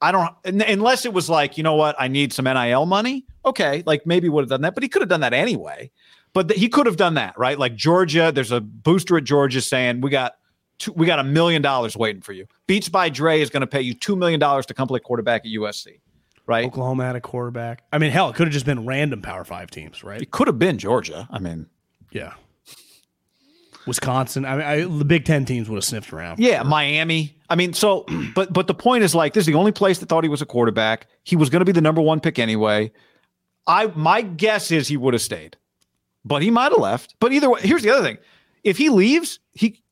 [0.00, 3.24] I don't unless it was like, you know what, I need some NIL money.
[3.44, 5.90] Okay, like maybe would have done that, but he could have done that anyway.
[6.32, 7.58] But th- he could have done that, right?
[7.58, 10.34] Like Georgia, there's a booster at Georgia saying we got.
[10.78, 12.46] Two, we got a million dollars waiting for you.
[12.66, 15.42] Beats by Dre is going to pay you two million dollars to come play quarterback
[15.42, 16.00] at USC,
[16.46, 16.64] right?
[16.64, 17.84] Oklahoma had a quarterback.
[17.92, 20.20] I mean, hell, it could have just been random Power Five teams, right?
[20.20, 21.28] It could have been Georgia.
[21.30, 21.66] I mean,
[22.10, 22.32] Yeah.
[23.86, 24.44] Wisconsin.
[24.44, 26.38] I mean, I, the Big Ten teams would have sniffed around.
[26.38, 27.36] yeah, Miami.
[27.50, 30.08] I mean, so, but but the point is like, this is the only place that
[30.08, 31.06] thought he was a quarterback.
[31.24, 32.92] He was going to be the number one pick anyway.
[33.66, 35.56] I my guess is he would have stayed,
[36.24, 37.14] but he might have left.
[37.20, 38.18] But either way, here's the other thing:
[38.64, 39.82] if he leaves, he.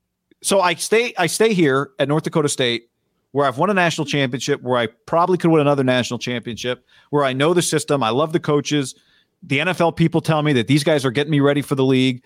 [0.42, 1.14] So I stay.
[1.18, 2.90] I stay here at North Dakota State
[3.32, 7.24] where I've won a national championship, where I probably could win another national championship, where
[7.24, 8.94] I know the system, I love the coaches.
[9.42, 12.22] The NFL people tell me that these guys are getting me ready for the league.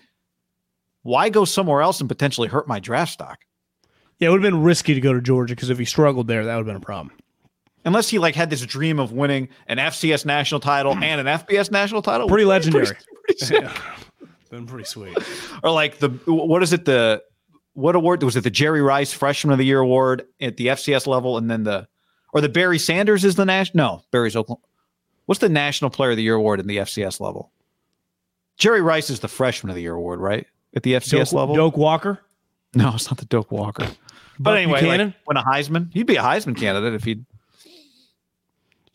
[1.05, 3.45] Why go somewhere else and potentially hurt my draft stock?
[4.17, 6.43] Yeah, it would have been risky to go to Georgia because if he struggled there,
[6.43, 7.15] that would have been a problem.
[7.85, 11.69] Unless he like had this dream of winning an FCS national title and an FBS
[11.69, 12.27] national title.
[12.27, 12.87] Pretty legendary.
[13.25, 13.53] Pretty, pretty.
[13.65, 13.77] Yeah.
[14.49, 15.15] been pretty sweet.
[15.61, 17.21] or like the what is it the
[17.73, 21.05] what award was it the Jerry Rice Freshman of the Year award at the FCS
[21.05, 21.87] level and then the
[22.33, 24.65] or the Barry Sanders is the national no Barry's Oklahoma
[25.27, 27.51] what's the National Player of the Year award in the FCS level
[28.57, 31.55] Jerry Rice is the Freshman of the Year award right at the FCS Doak, level
[31.55, 32.19] Doak Walker.
[32.73, 33.85] no it's not the Doak Walker
[34.37, 35.07] but Buck anyway Buchanan?
[35.07, 37.25] like, win a Heisman he'd be a Heisman candidate if he'd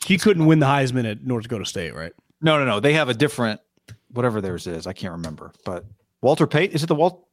[0.04, 2.12] He couldn't win the Heisman at North Dakota State, right?
[2.42, 3.60] no no no they have a different
[4.12, 5.84] whatever theirs is I can't remember but
[6.22, 7.26] Walter Payton is it the Walt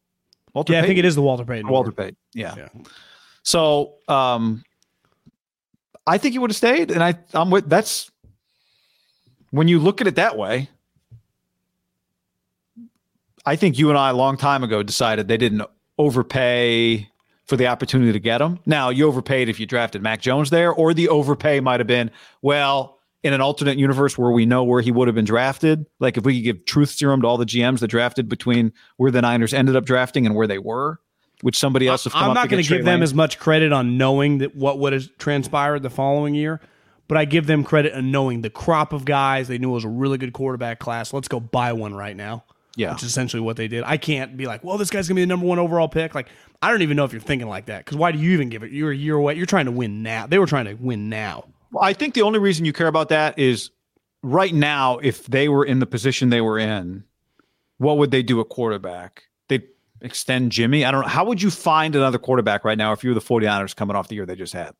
[0.53, 1.67] Walter Yeah, I think it is the Walter Payton.
[1.67, 1.97] Walter Award.
[1.97, 2.67] Payton yeah Yeah.
[3.43, 4.63] So um
[6.09, 8.09] I think he would have stayed, and I I'm with that's
[9.51, 10.69] when you look at it that way.
[13.47, 15.63] I think you and I a long time ago decided they didn't
[15.97, 17.07] overpay
[17.45, 18.59] for the opportunity to get him.
[18.65, 22.11] Now you overpaid if you drafted Mac Jones there, or the overpay might have been
[22.41, 25.85] well in an alternate universe where we know where he would have been drafted.
[26.01, 29.11] Like if we could give truth serum to all the GMs that drafted between where
[29.11, 30.99] the Niners ended up drafting and where they were,
[31.39, 33.71] which somebody else have come I'm not going to give Trey them as much credit
[33.71, 36.59] on knowing that what would have transpired the following year,
[37.07, 39.47] but I give them credit on knowing the crop of guys.
[39.47, 41.13] They knew it was a really good quarterback class.
[41.13, 42.43] Let's go buy one right now.
[42.77, 42.93] Yeah.
[42.93, 43.83] Which is essentially what they did.
[43.85, 46.13] I can't be like, well, this guy's gonna be the number one overall pick.
[46.13, 46.29] Like,
[46.61, 47.83] I don't even know if you're thinking like that.
[47.83, 48.71] Because why do you even give it?
[48.71, 49.33] You're a year away.
[49.33, 50.27] You're trying to win now.
[50.27, 51.45] They were trying to win now.
[51.71, 53.71] Well, I think the only reason you care about that is
[54.21, 57.03] right now, if they were in the position they were in,
[57.79, 59.23] what would they do at quarterback?
[59.47, 59.67] They'd
[60.01, 60.85] extend Jimmy.
[60.85, 61.07] I don't know.
[61.07, 64.07] How would you find another quarterback right now if you were the 49ers coming off
[64.07, 64.75] the year they just had?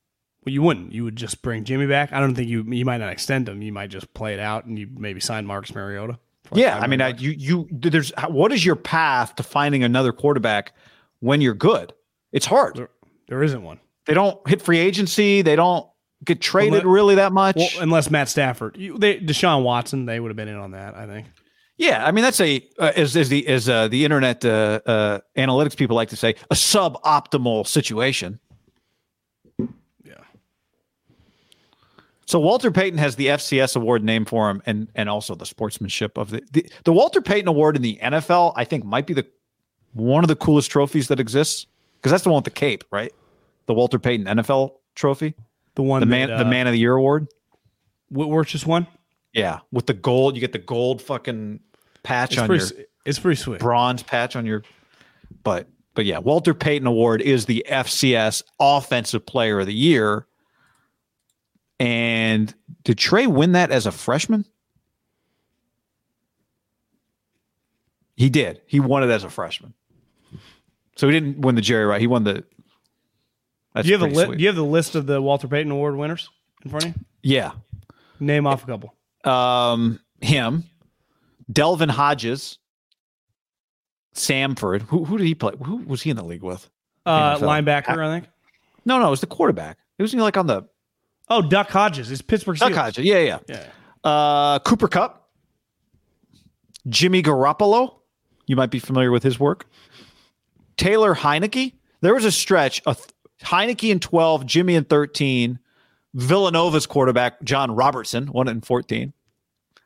[0.46, 0.94] Well, you wouldn't.
[0.94, 2.14] You would just bring Jimmy back.
[2.14, 2.64] I don't think you.
[2.64, 3.62] You might not extend him.
[3.62, 6.20] You might just play it out, and you maybe sign Marcus Mariota.
[6.54, 6.80] Yeah.
[6.80, 10.74] I mean, I, you, you, there's, what is your path to finding another quarterback
[11.20, 11.94] when you're good?
[12.32, 12.76] It's hard.
[12.76, 12.92] bucks.
[13.28, 13.80] there isn't one.
[14.06, 15.42] They don't hit free agency.
[15.42, 15.88] They don't
[16.24, 17.58] get traded let- really that much.
[17.58, 20.96] Well, unless Matt Stafford, you, they, Deshaun Watson, they would have been in on that.
[20.96, 21.28] I think.
[21.78, 25.20] Yeah, I mean that's a uh, as as the as uh, the internet uh, uh,
[25.38, 28.40] analytics people like to say a suboptimal situation.
[32.28, 36.18] So Walter Payton has the FCS award named for him, and and also the sportsmanship
[36.18, 38.54] of the the, the Walter Payton Award in the NFL.
[38.56, 39.26] I think might be the
[39.94, 41.66] one of the coolest trophies that exists
[41.98, 43.14] because that's the one with the cape, right?
[43.66, 45.34] The Walter Payton NFL trophy,
[45.76, 47.28] The one the man that, the uh, Man of the Year award.
[48.10, 48.88] Whitworth just won.
[49.34, 51.60] Yeah, with the gold, you get the gold fucking
[52.04, 52.76] patch It's on pretty.
[52.76, 53.60] your It's pretty sweet.
[53.60, 54.64] bronze patch on your
[55.44, 60.26] but but yeah walter payton award is the fcs offensive player of the year
[61.80, 62.54] and
[62.84, 64.46] did trey win that as a freshman
[68.16, 69.74] he did he won it as a freshman
[70.96, 72.44] so he didn't win the jerry right he won the
[73.76, 75.96] Do you have the li- Do you have the list of the Walter Payton Award
[75.96, 76.30] winners
[76.64, 77.02] in front of you?
[77.24, 77.52] yeah
[78.20, 78.94] Name off a couple.
[79.24, 80.64] um him
[81.52, 82.58] devlin hodges
[84.16, 86.68] samford who, who did he play who was he in the league with
[87.06, 87.42] Uh, NFL.
[87.64, 88.30] linebacker, I think.
[88.84, 89.78] No, no, it was the quarterback.
[89.98, 90.64] It was like on the
[91.30, 92.12] Oh, Duck Hodges.
[92.12, 92.76] It's Pittsburgh Duck Steelers.
[92.76, 93.06] Hodges.
[93.06, 93.40] Yeah, yeah.
[93.48, 93.66] Yeah.
[94.04, 95.30] Uh, Cooper Kupp,
[96.88, 97.96] Jimmy Garoppolo.
[98.46, 99.68] You might be familiar with his work.
[100.78, 101.74] Taylor Heinicke.
[102.02, 103.06] There was a stretch of
[103.42, 105.60] Heinicke in 12, Jimmy in 13.
[106.16, 109.14] Villanova's quarterback, John Robertson, it in 14.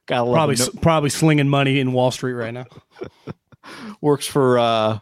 [0.05, 0.71] Gotta love Probably, him.
[0.81, 2.65] probably slinging money in Wall Street right now.
[4.01, 4.99] works for uh,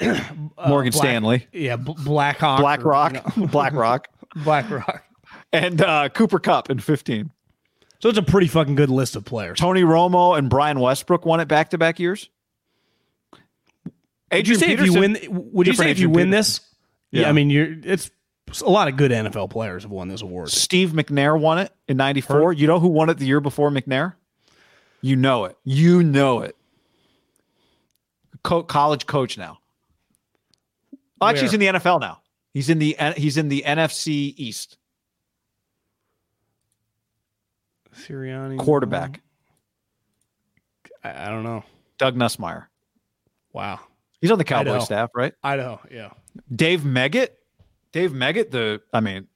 [0.00, 2.60] Morgan Black- Stanley, Yeah, B- Black Hawk.
[2.60, 3.46] Black or, Rock, you know,
[5.56, 7.30] and uh, Cooper Kupp in 15.
[7.98, 9.58] So it's a pretty fucking good list of players.
[9.58, 12.28] Tony Romo and Brian Westbrook won it back to back years.
[14.32, 15.18] Would you Adrian say if you win?
[15.52, 16.30] Would you say if you win Peterson.
[16.30, 16.60] this?
[17.10, 17.22] Yeah.
[17.22, 17.28] Yeah.
[17.28, 17.74] I mean, you're.
[17.84, 18.10] It's
[18.62, 20.50] a lot of good NFL players have won this award.
[20.50, 22.52] Steve McNair won it in 94.
[22.52, 24.14] You know who won it the year before McNair?
[25.00, 25.56] You know it.
[25.64, 26.56] You know it.
[28.42, 29.58] Co- college coach now.
[31.22, 32.20] Actually, he's in the NFL now.
[32.52, 34.76] He's in the he's in the NFC East.
[37.96, 39.20] Sirianni Quarterback.
[41.02, 41.64] I, I don't know.
[41.98, 42.66] Doug Nussmeier.
[43.52, 43.80] Wow.
[44.20, 44.84] He's on the Cowboy Idaho.
[44.84, 45.32] staff, right?
[45.42, 45.80] Idaho.
[45.90, 46.10] Yeah.
[46.54, 47.30] Dave Meggett.
[47.92, 49.26] Dave Meggett, the I mean,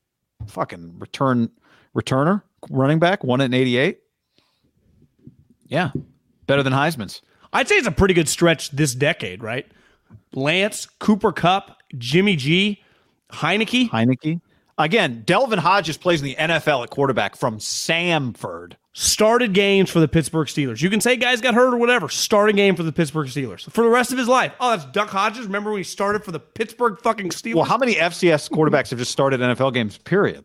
[0.46, 1.50] fucking return
[1.96, 3.98] returner, running back, won it in 88.
[5.68, 5.90] Yeah.
[6.46, 7.22] Better than Heisman's.
[7.52, 9.66] I'd say it's a pretty good stretch this decade, right?
[10.34, 12.82] Lance, Cooper Kupp, Jimmy G,
[13.32, 13.88] Heinicke.
[13.90, 14.40] Heinicke.
[14.84, 18.74] Again, Devlin Hodges plays in the NFL at quarterback from Samford.
[18.92, 20.82] Started games for the Pittsburgh Steelers.
[20.82, 22.08] You can say guys got hurt or whatever.
[22.08, 24.52] Starting game for the Pittsburgh Steelers for the rest of his life.
[24.58, 25.46] Oh, that's Duck Hodges.
[25.46, 27.54] Remember when he started for the Pittsburgh fucking Steelers?
[27.54, 29.96] Well, how many FCS quarterbacks have just started NFL games?
[29.98, 30.44] Period.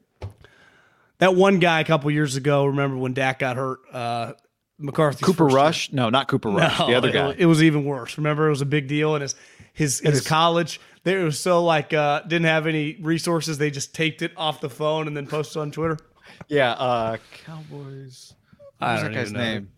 [1.20, 2.66] That one guy a couple years ago.
[2.66, 3.80] Remember when Dak got hurt?
[3.92, 4.34] Uh,
[4.78, 5.24] McCarthy.
[5.24, 5.90] Cooper Rush?
[5.90, 5.96] Year.
[5.96, 6.80] No, not Cooper Rush.
[6.80, 7.32] No, the other guy.
[7.32, 8.18] It, it, was even worse.
[8.18, 9.36] Remember, it was a big deal in his
[9.74, 10.80] his his college.
[11.06, 13.60] They was so like uh, didn't have any resources.
[13.60, 16.00] They just taped it off the phone and then posted on Twitter.
[16.48, 18.34] Yeah, uh, Cowboys.
[18.80, 19.70] What's that guy's name?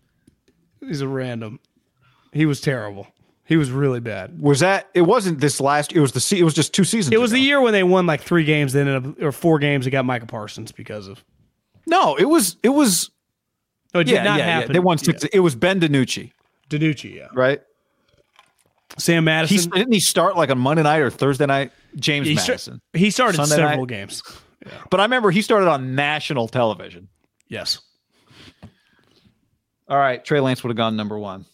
[0.80, 1.60] He's a random.
[2.32, 3.06] He was terrible.
[3.44, 4.40] He was really bad.
[4.40, 4.88] Was that?
[4.94, 5.92] It wasn't this last.
[5.92, 6.38] It was the.
[6.38, 7.12] It was just two seasons.
[7.12, 7.38] It was ago.
[7.38, 8.72] the year when they won like three games.
[8.72, 9.84] then ended up or four games.
[9.84, 11.22] They got Micah Parsons because of.
[11.86, 12.56] No, it was.
[12.62, 13.10] It was.
[13.92, 14.70] No, it did yeah, not yeah, happen.
[14.70, 14.72] Yeah.
[14.72, 15.24] They won six.
[15.24, 15.30] Yeah.
[15.34, 16.32] It was Ben DiNucci.
[16.70, 17.28] DiNucci, yeah.
[17.34, 17.60] Right.
[18.96, 19.70] Sam Madison.
[19.72, 21.72] He, didn't he start like on Monday night or Thursday night?
[21.96, 22.80] James he Madison.
[22.92, 23.88] he started Sunday several night.
[23.88, 24.22] games.
[24.64, 24.72] Yeah.
[24.90, 27.08] But I remember he started on national television.
[27.48, 27.80] Yes.
[29.88, 31.44] All right, Trey Lance would have gone number one.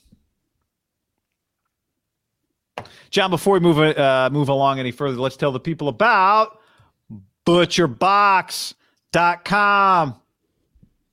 [3.10, 6.58] John, before we move uh, move along any further, let's tell the people about
[7.46, 10.20] butcherbox.com.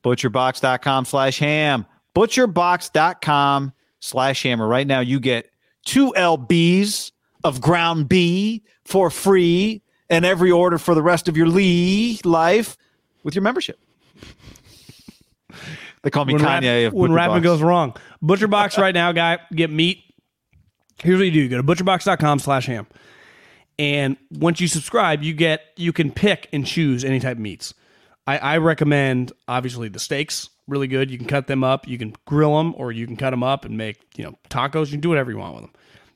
[0.04, 1.86] Butcherbox.com slash ham.
[2.16, 4.68] Butcherbox.com slash hammer.
[4.68, 5.51] Right now, you get
[5.86, 7.12] two LBs
[7.44, 12.78] of ground B for free and every order for the rest of your Lee life
[13.24, 13.80] with your membership.
[16.04, 16.86] They call me when Kanye.
[16.86, 20.04] Rap, when rapping goes wrong, Butcher Box right now, guy, get meat.
[21.04, 22.88] Here's what you do: you go to butcherbox.com/ham,
[23.78, 27.74] and once you subscribe, you get you can pick and choose any type of meats.
[28.28, 31.10] I, I recommend obviously the steaks, really good.
[31.10, 33.66] You can cut them up, you can grill them, or you can cut them up
[33.66, 34.88] and make you know tacos.
[34.88, 35.74] You can do whatever you want with them.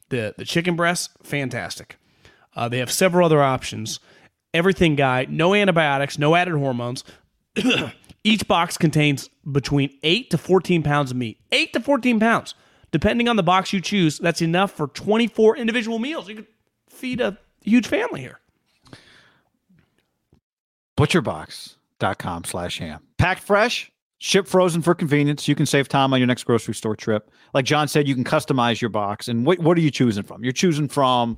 [0.09, 1.97] The the chicken breasts, fantastic.
[2.55, 3.99] Uh, they have several other options.
[4.53, 7.03] Everything guy, no antibiotics, no added hormones.
[8.23, 11.39] Each box contains between 8 to 14 pounds of meat.
[11.51, 12.55] 8 to 14 pounds.
[12.91, 16.29] Depending on the box you choose, that's enough for 24 individual meals.
[16.29, 16.47] You could
[16.89, 18.39] feed a huge family here.
[21.99, 23.01] Butcherbox.com slash ham.
[23.17, 25.47] Packed fresh, ship frozen for convenience.
[25.47, 27.31] You can save time on your next grocery store trip.
[27.53, 29.27] Like John said, you can customize your box.
[29.27, 30.43] And what, what are you choosing from?
[30.43, 31.37] You're choosing from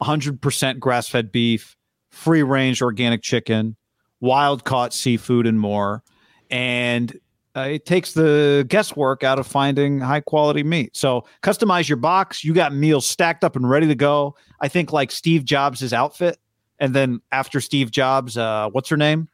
[0.00, 1.76] 100% grass fed beef,
[2.10, 3.76] free range organic chicken,
[4.20, 6.02] wild caught seafood, and more
[6.50, 7.18] and
[7.56, 10.94] uh, it takes the guesswork out of finding high quality meat.
[10.96, 12.44] So customize your box.
[12.44, 14.36] You got meals stacked up and ready to go.
[14.60, 16.38] I think like Steve Jobs' outfit,
[16.78, 19.28] and then after Steve Jobs, uh, what's her name?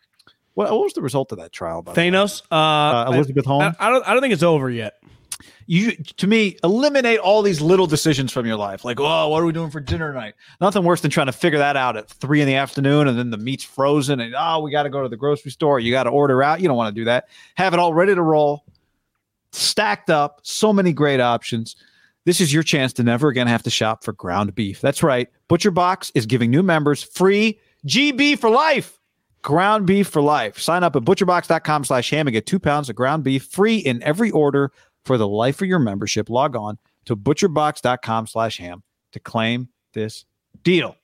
[0.54, 1.82] What, what was the result of that trial?
[1.82, 3.74] Thanos, uh, uh, Elizabeth Holmes.
[3.78, 4.08] I, I, don't.
[4.08, 5.02] I don't think it's over yet.
[5.66, 8.84] You to me eliminate all these little decisions from your life.
[8.84, 10.34] Like oh what are we doing for dinner tonight?
[10.60, 13.30] Nothing worse than trying to figure that out at three in the afternoon and then
[13.30, 15.80] the meat's frozen and oh we got to go to the grocery store.
[15.80, 16.60] You got to order out.
[16.60, 17.28] You don't want to do that.
[17.54, 18.64] Have it all ready to roll
[19.52, 21.76] stacked up so many great options.
[22.24, 24.80] This is your chance to never again have to shop for ground beef.
[24.80, 25.28] That's right.
[25.48, 29.00] Butcher box is giving new members free gb for life
[29.42, 32.96] ground beef for life sign up at butcherbox.com slash ham and get two pounds of
[32.96, 34.72] ground beef free in every order
[35.04, 38.82] for the life of your membership, log on to butcherbox.com slash ham
[39.12, 40.24] to claim this
[40.62, 40.96] deal.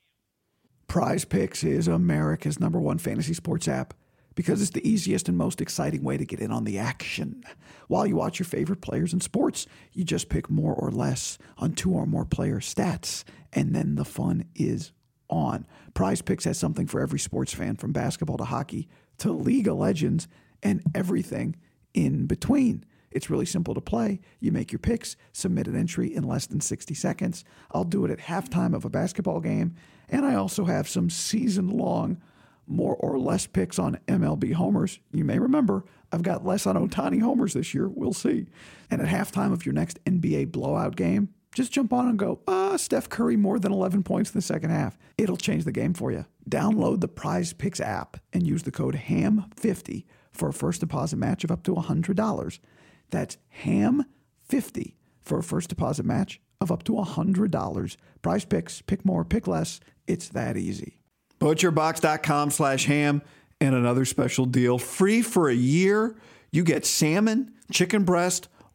[0.86, 3.93] Prize Picks is America's number one fantasy sports app
[4.34, 7.43] because it's the easiest and most exciting way to get in on the action.
[7.89, 11.72] While you watch your favorite players in sports, you just pick more or less on
[11.72, 14.93] two or more player stats, and then the fun is
[15.31, 15.66] on.
[15.95, 19.76] Prize Picks has something for every sports fan from basketball to hockey to League of
[19.76, 20.29] Legends
[20.62, 21.57] and everything
[21.95, 22.85] in between.
[23.11, 24.20] It's really simple to play.
[24.41, 27.45] You make your picks, submit an entry in less than 60 seconds.
[27.70, 29.74] I'll do it at halftime of a basketball game.
[30.09, 32.20] And I also have some season long,
[32.66, 35.01] more or less picks on MLB homers.
[35.12, 37.89] You may remember I've got less on Ohtani homers this year.
[37.89, 38.47] We'll see.
[38.91, 42.76] And at halftime of your next NBA blowout game, just jump on and go, ah,
[42.76, 44.99] Steph Curry more than 11 points in the second half.
[45.16, 46.26] It'll change the game for you.
[46.49, 51.44] Download the Prize Picks app and use the code HAM50 for a first deposit match
[51.44, 52.59] of up to $100.
[53.11, 57.96] That's HAM50 for a first deposit match of up to $100.
[58.22, 59.80] Prize picks, pick more, pick less.
[60.07, 60.99] It's that easy.
[61.40, 63.22] Butcherbox.com slash ham
[63.61, 64.78] and another special deal.
[64.78, 66.16] Free for a year.
[66.51, 68.49] You get salmon, chicken breast,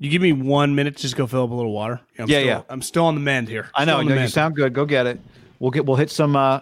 [0.00, 2.00] You give me one minute to just go fill up a little water.
[2.18, 2.62] I'm Yeah, still, yeah.
[2.70, 3.70] I'm still on the mend here.
[3.74, 3.98] I know.
[3.98, 4.72] on no, you sound good.
[4.72, 5.20] Go get it.
[5.58, 5.84] We'll get.
[5.84, 6.34] We'll hit some.
[6.34, 6.60] uh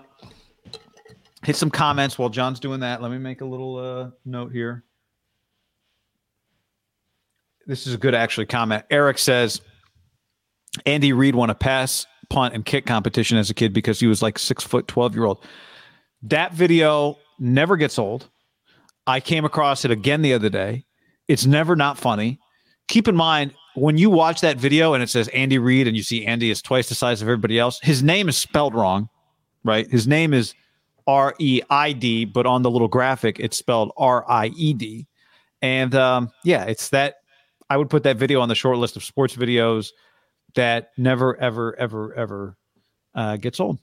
[1.45, 3.01] Hit some comments while John's doing that.
[3.01, 4.83] Let me make a little uh note here.
[7.65, 8.85] This is a good actually comment.
[8.91, 9.61] Eric says
[10.85, 14.21] Andy Reid won a pass, punt, and kick competition as a kid because he was
[14.21, 15.45] like six foot twelve year old.
[16.23, 18.29] That video never gets old.
[19.07, 20.87] I came across it again the other day.
[21.29, 22.41] It's never not funny.
[22.89, 26.03] Keep in mind when you watch that video and it says Andy Reid and you
[26.03, 29.09] see Andy is twice the size of everybody else, his name is spelled wrong,
[29.65, 29.89] right?
[29.91, 30.55] His name is
[31.07, 35.07] R E I D, but on the little graphic it's spelled R I E D.
[35.63, 37.17] And um, yeah, it's that.
[37.71, 39.91] I would put that video on the short list of sports videos
[40.55, 42.57] that never, ever, ever, ever
[43.15, 43.79] uh, gets old.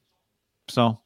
[0.67, 0.99] So,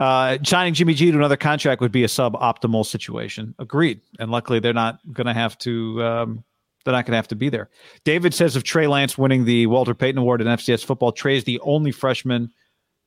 [0.00, 3.54] uh, signing Jimmy G to another contract would be a suboptimal situation.
[3.60, 4.00] Agreed.
[4.18, 6.02] And luckily, they're not going to have to.
[6.02, 6.44] Um,
[6.84, 7.70] they're not going to have to be there.
[8.04, 11.44] David says of Trey Lance winning the Walter Payton Award in FCS football, Trey is
[11.44, 12.50] the only freshman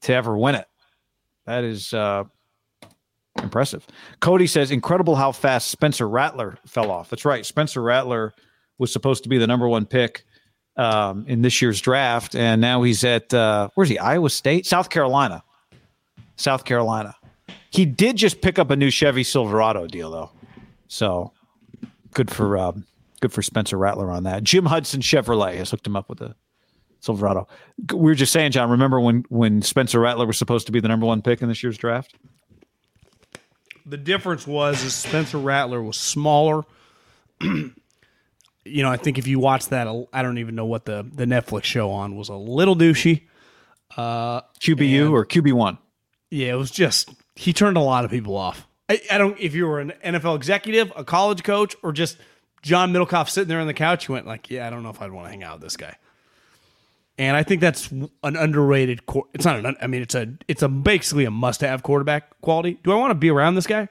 [0.01, 0.67] to ever win it.
[1.45, 2.23] That is uh,
[3.41, 3.86] impressive.
[4.19, 7.09] Cody says incredible how fast Spencer Rattler fell off.
[7.09, 7.45] That's right.
[7.45, 8.34] Spencer Rattler
[8.78, 10.26] was supposed to be the number one pick
[10.78, 13.97] um, in this year's draft, and now he's at uh, where's he?
[13.97, 15.43] Iowa State, South Carolina.
[16.38, 17.15] South Carolina.
[17.69, 20.32] He did just pick up a new Chevy Silverado deal though,
[20.88, 21.32] so
[22.13, 22.86] good for um,
[23.22, 24.43] good for Spencer Rattler on that.
[24.43, 26.36] Jim Hudson Chevrolet has hooked him up with a
[26.99, 27.47] Silverado.
[27.91, 28.70] We were just saying, John.
[28.70, 31.61] Remember when when Spencer Rattler was supposed to be the number one pick in this
[31.61, 32.16] year's draft?
[33.86, 36.63] The difference was is Spencer Rattler was smaller.
[37.41, 37.74] you
[38.66, 41.66] know, I think if you watch that, I don't even know what the the Netflix
[41.66, 43.24] show on was a little douchey.
[43.95, 45.78] Uh, QBU or QB one?
[46.32, 48.68] Yeah, it was just he turned a lot of people off.
[48.89, 52.18] I, I don't if you were an NFL executive, a college coach, or just
[52.66, 54.99] John Middlekauff sitting there on the couch, you went like, yeah, I don't know if
[54.99, 55.95] I'd want to hang out with this guy.
[57.20, 59.01] And I think that's an underrated.
[59.36, 59.78] It's not an.
[59.80, 60.34] I mean, it's a.
[60.47, 62.80] It's a basically a must-have quarterback quality.
[62.84, 63.88] Do I want to be around this guy?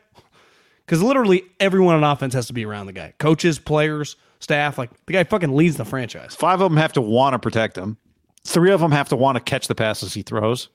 [0.85, 3.15] Because literally everyone on offense has to be around the guy.
[3.19, 4.77] Coaches, players, staff.
[4.77, 6.35] Like the guy fucking leads the franchise.
[6.35, 7.97] Five of them have to want to protect him.
[8.43, 10.69] Three of them have to want to catch the passes he throws.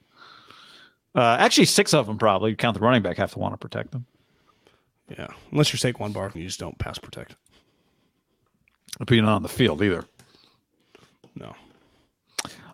[1.14, 2.52] Uh, actually, six of them probably.
[2.52, 4.06] You count the running back, have to want to protect them.
[5.10, 7.36] Yeah, unless you're Saquon Barkley, you just don't pass protect.
[9.10, 10.06] You're on the field either.
[11.36, 11.56] No.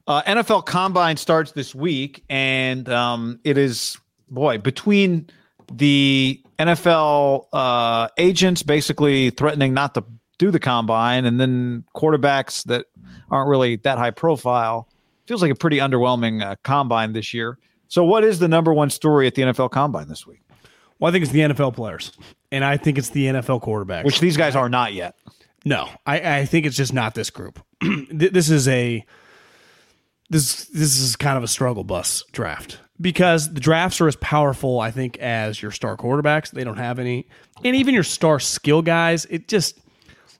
[0.07, 3.97] Uh, NFL Combine starts this week, and um, it is
[4.29, 5.29] boy between
[5.71, 10.03] the NFL uh, agents basically threatening not to
[10.37, 12.85] do the combine, and then quarterbacks that
[13.31, 14.87] aren't really that high profile.
[15.25, 17.57] Feels like a pretty underwhelming uh, combine this year.
[17.87, 20.41] So, what is the number one story at the NFL Combine this week?
[20.99, 22.11] Well, I think it's the NFL players,
[22.51, 24.05] and I think it's the NFL quarterbacks.
[24.05, 25.15] Which these guys are not yet.
[25.65, 27.59] No, I, I think it's just not this group.
[28.11, 29.05] This is a
[30.29, 34.79] this this is kind of a struggle bus draft because the drafts are as powerful,
[34.79, 36.51] I think, as your star quarterbacks.
[36.51, 37.27] They don't have any,
[37.63, 39.25] and even your star skill guys.
[39.25, 39.79] It just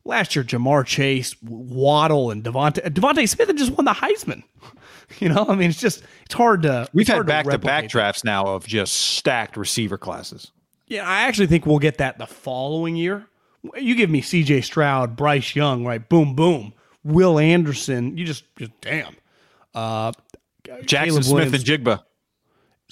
[0.06, 4.44] last year, Ja'Marr Chase, Waddle, and DeVonta DeVonta Smith had just won the Heisman.
[5.20, 6.90] You know, I mean, it's just it's hard to.
[6.92, 10.52] We've had back to back drafts now of just stacked receiver classes.
[10.88, 13.28] Yeah, I actually think we'll get that the following year.
[13.76, 14.62] You give me C.J.
[14.62, 16.08] Stroud, Bryce Young, right?
[16.08, 16.74] Boom, boom.
[17.04, 18.18] Will Anderson.
[18.18, 19.16] You just, just damn.
[19.74, 20.12] Uh,
[20.66, 21.70] Jackson Caleb Smith Williams.
[21.70, 22.04] and Njigba.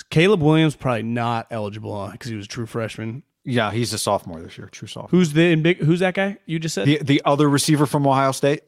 [0.09, 3.23] Caleb Williams probably not eligible because he was a true freshman.
[3.45, 5.09] Yeah, he's a sophomore this year, true sophomore.
[5.09, 5.77] Who's the big?
[5.77, 6.87] Who's that guy you just said?
[6.87, 8.61] the the other receiver from Ohio State.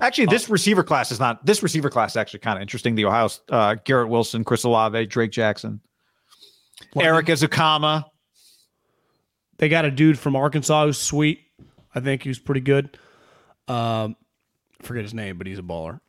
[0.00, 1.44] Actually, this receiver class is not.
[1.46, 2.96] This receiver class is actually kind of interesting.
[2.96, 5.80] The Ohio uh, Garrett Wilson, Chris Olave, Drake Jackson,
[6.98, 8.04] Eric Ezukama.
[9.58, 11.40] They got a dude from Arkansas who's sweet.
[11.94, 12.98] I think he was pretty good.
[13.68, 14.16] Um,
[14.82, 16.00] forget his name, but he's a baller.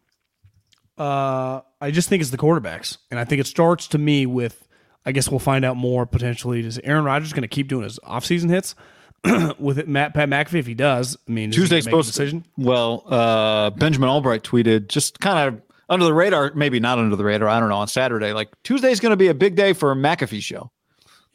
[0.97, 4.63] Uh, I just think it's the quarterbacks, and I think it starts to me with.
[5.05, 6.59] I guess we'll find out more potentially.
[6.65, 8.75] Is Aaron Rodgers going to keep doing his offseason hits
[9.57, 10.59] with it, Matt Pat McAfee?
[10.59, 12.19] If he does, I mean, Tuesday's gonna make a supposed to.
[12.19, 12.45] decision.
[12.57, 17.23] Well, uh, Benjamin Albright tweeted just kind of under the radar, maybe not under the
[17.23, 17.47] radar.
[17.47, 17.77] I don't know.
[17.77, 20.71] On Saturday, like Tuesday's going to be a big day for a McAfee show.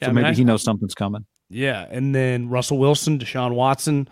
[0.01, 1.25] Yeah, So I mean, maybe I- he knows something's coming.
[1.53, 4.09] Yeah, and then Russell Wilson, Deshaun Watson.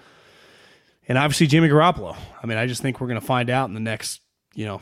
[1.08, 2.16] and obviously Jimmy Garoppolo.
[2.42, 4.20] I mean, I just think we're going to find out in the next,
[4.54, 4.80] you know,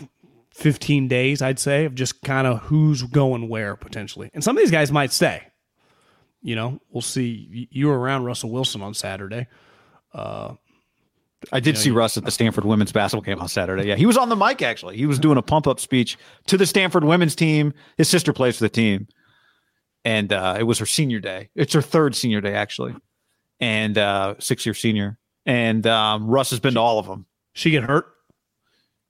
[0.54, 4.30] 15 days, I'd say, of just kind of who's going where potentially.
[4.34, 5.42] And some of these guys might stay.
[6.42, 7.68] You know, we'll see.
[7.70, 9.46] You were around Russell Wilson on Saturday.
[10.12, 10.54] Uh,
[11.52, 13.86] I did see Russ at the Stanford women's basketball game on Saturday.
[13.86, 14.96] Yeah, he was on the mic actually.
[14.96, 17.72] He was doing a pump up speech to the Stanford women's team.
[17.96, 19.06] His sister plays for the team,
[20.09, 21.50] and uh, it was her senior day.
[21.54, 22.94] It's her third senior day actually,
[23.61, 25.18] and uh, six year senior.
[25.44, 27.26] And um, Russ has been to all of them.
[27.52, 28.06] She get hurt?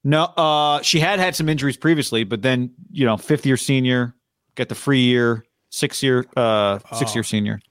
[0.03, 4.13] No, uh, she had had some injuries previously, but then you know, fifth year senior,
[4.55, 7.61] get the free year, six year, uh, six year senior.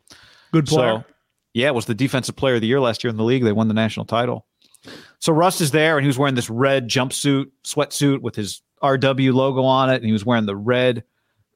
[0.51, 1.05] Good player.
[1.07, 1.15] So,
[1.53, 3.45] yeah, was the defensive player of the year last year in the league.
[3.45, 4.47] They won the national title.
[5.19, 9.35] So Russ is there, and he was wearing this red jumpsuit, sweatsuit with his RW
[9.35, 11.05] logo on it, and he was wearing the red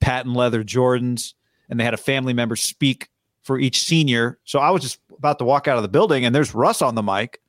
[0.00, 1.32] patent leather Jordans.
[1.72, 3.08] And they had a family member speak
[3.44, 4.38] for each senior.
[4.44, 6.94] So I was just about to walk out of the building, and there's Russ on
[6.94, 7.40] the mic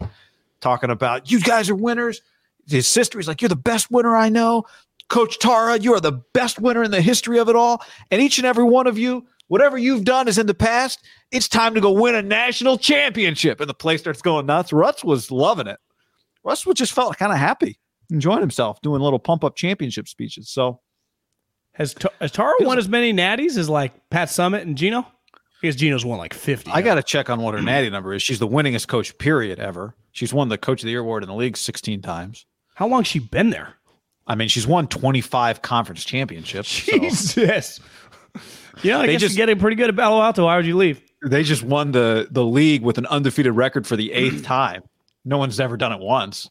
[0.62, 2.22] talking about you guys are winners.
[2.66, 4.64] His sister, he's like, You're the best winner I know.
[5.10, 7.84] Coach Tara, you are the best winner in the history of it all.
[8.12, 11.06] And each and every one of you, whatever you've done is in the past.
[11.32, 13.60] It's time to go win a national championship.
[13.60, 14.72] And the place starts going nuts.
[14.72, 15.80] Russ was loving it.
[16.46, 17.78] Russ just felt kind of happy,
[18.10, 20.50] enjoying himself, doing little pump up championship speeches.
[20.50, 20.80] So
[21.74, 25.06] has, has Tara won as many natties as like Pat Summitt and Gino?
[25.62, 26.72] Because Gino's won like 50.
[26.72, 28.22] I got to check on what her natty number is.
[28.22, 29.96] She's the winningest coach, period, ever.
[30.12, 32.46] She's won the Coach of the Year award in the league 16 times.
[32.76, 33.76] How long she been there?
[34.28, 36.86] I mean, she's won 25 conference championships.
[36.86, 37.76] Jesus.
[37.76, 37.84] So.
[38.82, 40.46] Yeah, I they guess just, you're getting pretty good at Palo Alto.
[40.46, 41.02] Why would you leave?
[41.26, 44.84] They just won the the league with an undefeated record for the eighth time.
[45.24, 46.50] No one's ever done it once.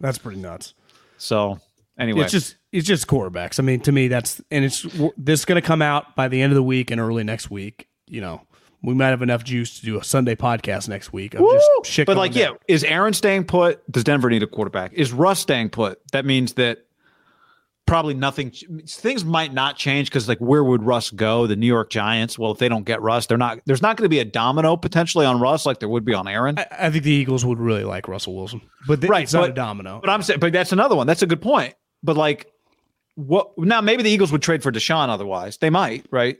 [0.00, 0.74] That's pretty nuts.
[1.18, 1.60] So
[1.98, 3.58] anyway, it's just it's just quarterbacks.
[3.58, 4.82] I mean, to me, that's and it's
[5.16, 7.50] this is going to come out by the end of the week and early next
[7.50, 7.88] week.
[8.06, 8.42] You know,
[8.82, 11.34] we might have enough juice to do a Sunday podcast next week.
[11.34, 12.06] I'm just shit.
[12.06, 12.40] But like, down.
[12.40, 13.90] yeah, is Aaron staying put?
[13.90, 14.92] Does Denver need a quarterback?
[14.92, 16.00] Is Russ staying put?
[16.12, 16.86] That means that
[17.86, 18.52] probably nothing.
[18.86, 21.48] Things might not change because like, where would Russ go?
[21.48, 22.38] The New York Giants.
[22.38, 23.60] Well, if they don't get Russ, they're not.
[23.66, 26.28] There's not going to be a domino potentially on Russ like there would be on
[26.28, 26.58] Aaron.
[26.58, 29.50] I, I think the Eagles would really like Russell Wilson, but right, it's but, not
[29.50, 30.00] a domino.
[30.00, 31.06] But I'm saying, but that's another one.
[31.08, 31.74] That's a good point.
[32.02, 32.46] But like,
[33.26, 33.80] what now?
[33.80, 35.08] Maybe the Eagles would trade for Deshaun.
[35.08, 36.06] Otherwise, they might.
[36.10, 36.38] Right.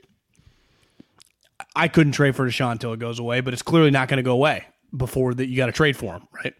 [1.75, 4.23] I couldn't trade for Deshaun until it goes away, but it's clearly not going to
[4.23, 4.65] go away
[4.95, 5.47] before that.
[5.47, 6.53] You got to trade for him, right?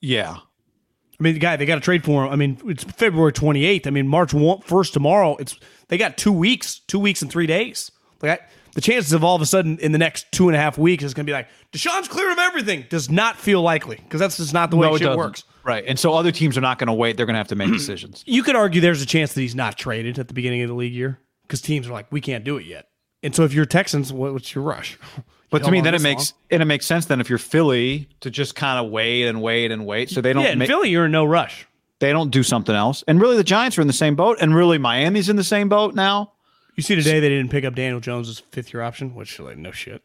[0.00, 0.36] Yeah.
[0.38, 2.32] I mean, the guy they got to trade for him.
[2.32, 3.86] I mean, it's February 28th.
[3.86, 5.36] I mean, March 1st tomorrow.
[5.36, 7.90] It's they got two weeks, two weeks and three days.
[8.22, 10.58] Like I, the chances of all of a sudden in the next two and a
[10.58, 13.96] half weeks is going to be like Deshaun's clear of everything does not feel likely
[13.96, 15.44] because that's just not the way no, shit works.
[15.62, 17.56] Right, and so other teams are not going to wait; they're going to have to
[17.56, 18.22] make decisions.
[18.26, 20.74] You could argue there's a chance that he's not traded at the beginning of the
[20.74, 22.86] league year because teams are like, we can't do it yet.
[23.22, 24.98] And so if you're Texans, what's your rush?
[25.50, 28.30] But to me, then it makes and it makes sense then if you're Philly to
[28.30, 30.44] just kind of wait and wait and wait, so they don't.
[30.44, 31.66] Yeah, in Philly, you're in no rush.
[31.98, 34.54] They don't do something else, and really, the Giants are in the same boat, and
[34.54, 36.34] really, Miami's in the same boat now.
[36.76, 39.72] You see today they didn't pick up Daniel Jones's fifth year option, which like no
[39.72, 40.02] shit.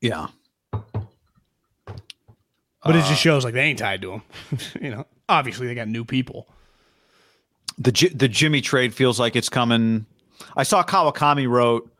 [0.00, 0.28] Yeah,
[2.96, 4.22] uh, it just shows like they ain't tied to him.
[4.80, 6.48] you know, obviously they got new people.
[7.78, 10.06] The the Jimmy trade feels like it's coming.
[10.56, 11.90] I saw Kawakami wrote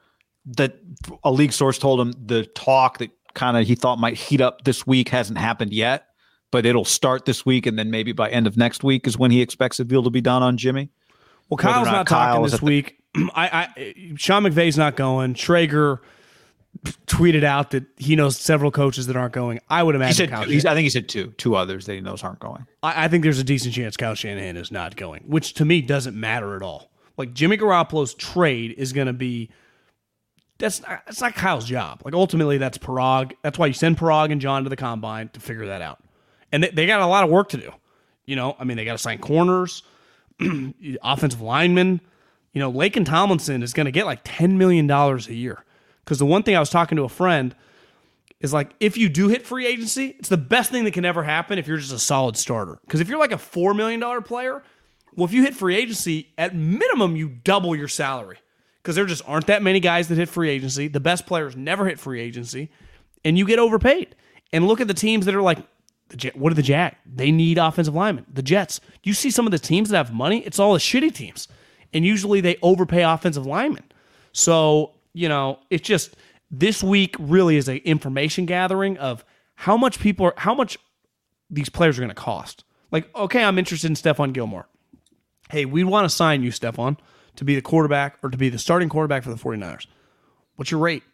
[0.57, 0.79] that
[1.25, 4.65] a league source told him the talk that kind of he thought might heat up
[4.65, 6.07] this week hasn't happened yet,
[6.51, 9.31] but it'll start this week, and then maybe by end of next week is when
[9.31, 10.91] he expects a deal to be done on Jimmy.
[11.49, 12.99] Well, Kyle's not, not Kyle talking this week.
[13.15, 15.35] The- I, I, Sean McVay's not going.
[15.35, 16.01] Schrager
[17.07, 19.61] tweeted out that he knows several coaches that aren't going.
[19.69, 20.29] I would imagine.
[20.49, 22.67] He said, I think he said two, two others that he knows aren't going.
[22.83, 25.81] I, I think there's a decent chance Kyle Shanahan is not going, which to me
[25.81, 26.91] doesn't matter at all.
[27.17, 29.51] Like Jimmy Garoppolo's trade is going to be
[30.59, 32.03] that's not, that's not Kyle's job.
[32.05, 33.33] Like ultimately, that's Paraag.
[33.43, 36.01] That's why you send Paraag and John to the combine to figure that out.
[36.53, 37.73] And they, they got a lot of work to do.
[38.25, 39.83] You know, I mean, they got to sign corners,
[41.03, 42.01] offensive linemen.
[42.53, 45.65] You know, Laken Tomlinson is going to get like ten million dollars a year.
[46.09, 47.55] Because the one thing I was talking to a friend
[48.41, 51.23] is like, if you do hit free agency, it's the best thing that can ever
[51.23, 52.79] happen if you're just a solid starter.
[52.87, 54.63] Because if you're like a four million dollar player,
[55.15, 58.39] well, if you hit free agency, at minimum you double your salary
[58.79, 60.89] because there just aren't that many guys that hit free agency.
[60.89, 62.71] The best players never hit free agency,
[63.23, 64.17] and you get overpaid.
[64.51, 65.59] And look at the teams that are like,
[66.33, 67.01] what are the Jack?
[67.05, 68.25] They need offensive linemen.
[68.33, 68.81] The Jets.
[69.03, 70.39] You see some of the teams that have money.
[70.47, 71.49] It's all the shitty teams,
[71.93, 73.85] and usually they overpay offensive linemen.
[74.33, 76.17] So you know, it's just
[76.51, 80.79] this week really is an information gathering of how much people are, how much
[81.51, 82.65] these players are going to cost.
[82.91, 84.69] Like, okay, I'm interested in Stephon Gilmore.
[85.51, 86.99] Hey, we want to sign you, Stephon
[87.39, 89.87] to be the quarterback or to be the starting quarterback for the 49ers.
[90.57, 91.05] What's your rate?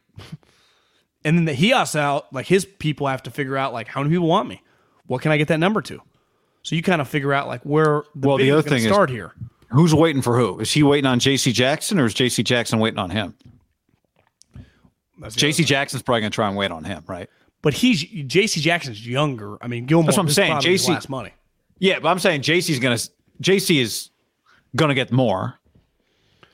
[1.25, 4.01] and then the, he also out like his people have to figure out like how
[4.01, 4.63] many people want me.
[5.07, 6.01] What can I get that number to?
[6.63, 9.35] So you kind of figure out like where the Well, the other thing is- here.
[9.69, 10.61] Who's waiting for who?
[10.61, 11.53] Is he waiting on J.C.
[11.53, 12.43] Jackson or is J.C.
[12.43, 13.35] Jackson waiting on him?
[15.29, 15.65] J.C.
[15.65, 17.29] Jackson's probably going to try and wait on him, right?
[17.65, 18.61] but he's J.C.
[18.61, 19.57] Jackson's younger.
[19.63, 20.05] I mean, Gilmore.
[20.05, 20.57] That's what I'm saying.
[20.59, 21.33] JC last money.
[21.79, 23.11] Yeah, but I'm saying J.C.'s going to
[23.41, 23.81] J.C.
[23.81, 24.11] is
[24.77, 25.59] going to get more.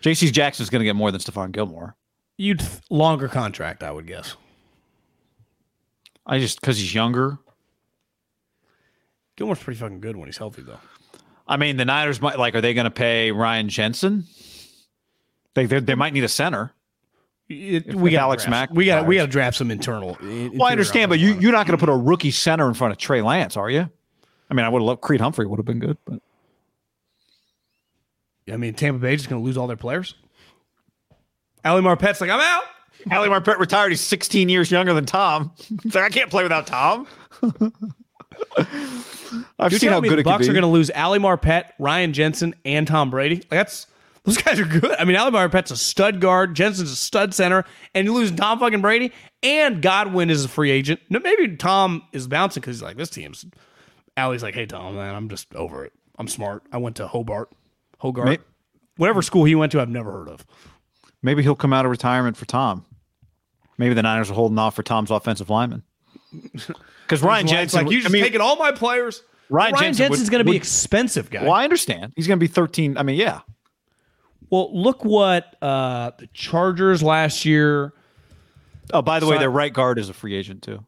[0.03, 0.31] J.C.
[0.31, 1.97] Jackson's going to get more than Stephon Gilmore.
[2.39, 4.37] You'd th- longer contract, I would guess.
[6.25, 7.39] I just because he's younger.
[9.37, 10.79] Gilmore's pretty fucking good when he's healthy, though.
[11.49, 12.55] I mean, the Niners might like.
[12.55, 14.27] Are they going to pay Ryan Jensen?
[15.55, 16.73] They, they might need a center.
[17.51, 20.17] It- we got Alex Mack we got we got to draft some internal.
[20.23, 22.93] Well, I understand, but you you're not going to put a rookie center in front
[22.93, 23.91] of Trey Lance, are you?
[24.51, 26.21] I mean, I would have loved Creed Humphrey would have been good, but
[28.51, 30.15] I mean, Tampa Bay is going to lose all their players.
[31.65, 32.65] Ali Marpet's like, I'm out.
[33.13, 33.91] Ali Marpet retired.
[33.91, 35.53] He's 16 years younger than Tom.
[35.83, 37.07] He's like, I can't play without Tom.
[39.59, 41.71] I've You're seen how good the it can Bucks are going to lose Ali Marpet,
[41.79, 43.37] Ryan Jensen, and Tom Brady.
[43.37, 43.87] Like that's
[44.25, 44.93] those guys are good.
[44.99, 47.65] I mean, Ali Marpet's a stud guard, Jensen's a stud center,
[47.95, 49.13] and you lose Tom fucking Brady,
[49.43, 51.01] and Godwin is a free agent.
[51.09, 53.45] No, maybe Tom is bouncing because he's like this team's.
[54.17, 55.93] Allie's like, hey Tom, man, I'm just over it.
[56.19, 56.63] I'm smart.
[56.73, 57.51] I went to Hobart,
[57.99, 58.41] Hogart,
[58.97, 60.45] whatever school he went to, I've never heard of.
[61.23, 62.85] Maybe he'll come out of retirement for Tom.
[63.79, 65.83] Maybe the Niners are holding off for Tom's offensive lineman.
[67.11, 69.25] Because Ryan Jensen, like you just I mean, taking all my players.
[69.49, 71.43] Ryan Ryan, Jensen Jensen's going to be would- expensive, guy.
[71.43, 72.13] well, I understand.
[72.15, 72.97] He's going to be 13.
[72.97, 73.41] I mean, yeah.
[74.51, 77.93] Well, look what uh, the Chargers last year
[78.93, 80.85] Oh, by the way, their right guard is a free agent too.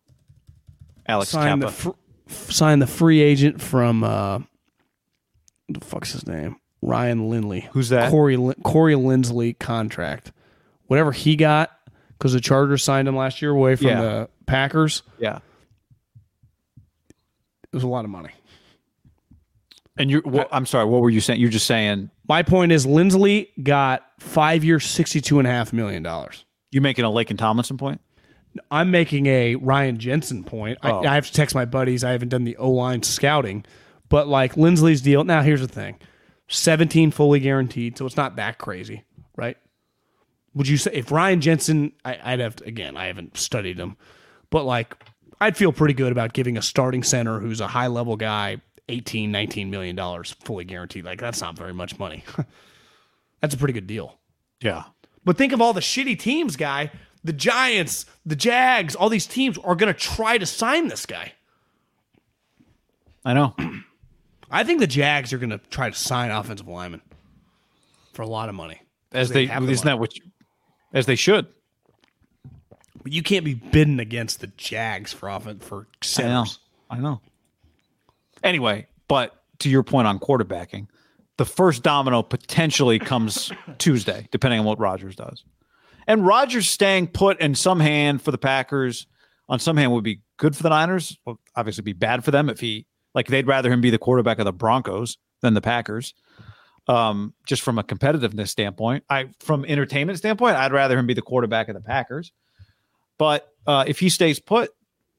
[1.06, 1.72] Alex signed Kappa.
[1.72, 1.94] the
[2.32, 4.40] fr- signed the free agent from uh,
[5.68, 6.56] the fuck's his name?
[6.80, 7.68] Ryan Lindley.
[7.72, 8.10] Who's that?
[8.10, 10.32] Corey Lin- Corey Linsley contract.
[10.88, 11.70] Whatever he got
[12.18, 14.00] because the Chargers signed him last year away from Yeah.
[14.02, 15.02] the Packers.
[15.18, 15.38] yeah.
[17.72, 18.30] It was a lot of money.
[19.96, 20.84] And you, well, I'm sorry.
[20.86, 21.40] What were you saying?
[21.40, 26.02] You're just saying My point is Linsley got five years, sixty-two and a half million
[26.02, 26.44] dollars.
[26.70, 28.00] you making a Laken Tomlinson point.
[28.70, 30.78] I'm making a Ryan Jensen point.
[30.82, 31.00] Oh.
[31.00, 32.04] I, I have to text my buddies.
[32.04, 33.64] I haven't done the O line scouting,
[34.08, 35.24] but like Linsley's deal.
[35.24, 35.98] Now, here's the thing
[36.48, 39.04] 17 fully guaranteed, so it's not that crazy,
[39.36, 39.56] right?
[40.54, 43.96] Would you say if Ryan Jensen, I, I'd have to, again, I haven't studied him,
[44.50, 44.94] but like
[45.40, 48.58] I'd feel pretty good about giving a starting center who's a high level guy
[48.88, 51.04] 18, 19 million dollars fully guaranteed.
[51.04, 52.24] Like that's not very much money.
[53.40, 54.18] that's a pretty good deal.
[54.60, 54.84] Yeah.
[55.24, 56.90] But think of all the shitty teams, guy.
[57.24, 61.32] The Giants, the Jags, all these teams are going to try to sign this guy.
[63.24, 63.54] I know.
[64.50, 67.00] I think the Jags are going to try to sign offensive linemen
[68.12, 68.82] for a lot of money.
[69.12, 70.16] As They they, isn't that what?
[70.16, 70.24] You,
[70.92, 71.46] as they should.
[73.02, 75.86] But you can't be bidding against the Jags for offense for I know.
[76.02, 76.58] centers.
[76.90, 77.20] I know.
[78.42, 80.88] Anyway, but to your point on quarterbacking,
[81.38, 85.44] the first domino potentially comes Tuesday, depending on what Rodgers does.
[86.06, 89.06] And Rodgers staying put in some hand for the Packers,
[89.48, 91.16] on some hand, would be good for the Niners.
[91.24, 94.38] Well, obviously, be bad for them if he like they'd rather him be the quarterback
[94.38, 96.14] of the Broncos than the Packers.
[96.88, 101.22] Um, just from a competitiveness standpoint, I from entertainment standpoint, I'd rather him be the
[101.22, 102.32] quarterback of the Packers.
[103.18, 104.70] But uh, if he stays put,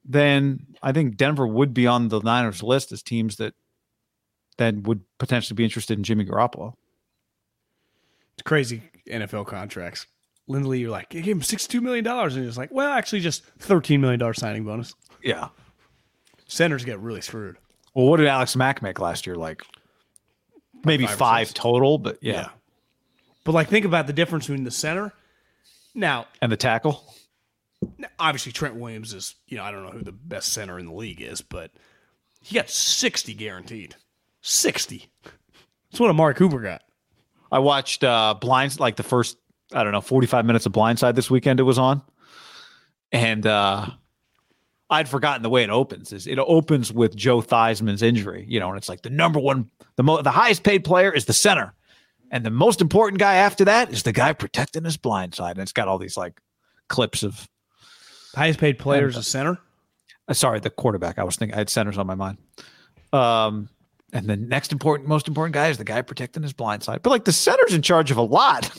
[0.05, 3.53] then I think Denver would be on the Niners list as teams that
[4.57, 6.73] that would potentially be interested in Jimmy Garoppolo.
[8.33, 10.07] It's crazy NFL contracts.
[10.47, 12.05] Lindley, you're like, you gave him $62 million.
[12.05, 14.93] And he's like, well, actually, just $13 million signing bonus.
[15.23, 15.49] Yeah.
[16.47, 17.57] Centers get really screwed.
[17.93, 19.35] Well, what did Alex Mack make last year?
[19.35, 19.63] Like
[20.83, 22.49] maybe Five five, total, but yeah.
[23.43, 25.13] But like, think about the difference between the center.
[25.95, 27.12] Now, And the tackle.
[28.19, 30.93] Obviously Trent Williams is, you know, I don't know who the best center in the
[30.93, 31.71] league is, but
[32.41, 33.95] he got 60 guaranteed.
[34.41, 35.09] 60.
[35.23, 36.81] That's what Amari Cooper got.
[37.51, 39.38] I watched uh Blinds like the first,
[39.73, 42.01] I don't know, 45 minutes of Blindside this weekend it was on.
[43.11, 43.88] And uh
[44.89, 46.13] I'd forgotten the way it opens.
[46.13, 49.71] Is it opens with Joe Theismann's injury, you know, and it's like the number one,
[49.95, 51.73] the mo- the highest paid player is the center,
[52.29, 55.55] and the most important guy after that is the guy protecting his blind side.
[55.57, 56.39] And it's got all these like
[56.89, 57.47] clips of,
[58.36, 59.59] Highest paid player is a center.
[60.27, 61.19] uh, sorry, the quarterback.
[61.19, 62.38] I was thinking I had centers on my mind.
[63.11, 63.69] Um,
[64.11, 67.01] and the next important, most important guy is the guy protecting his blind side.
[67.03, 68.71] But like the center's in charge of a lot.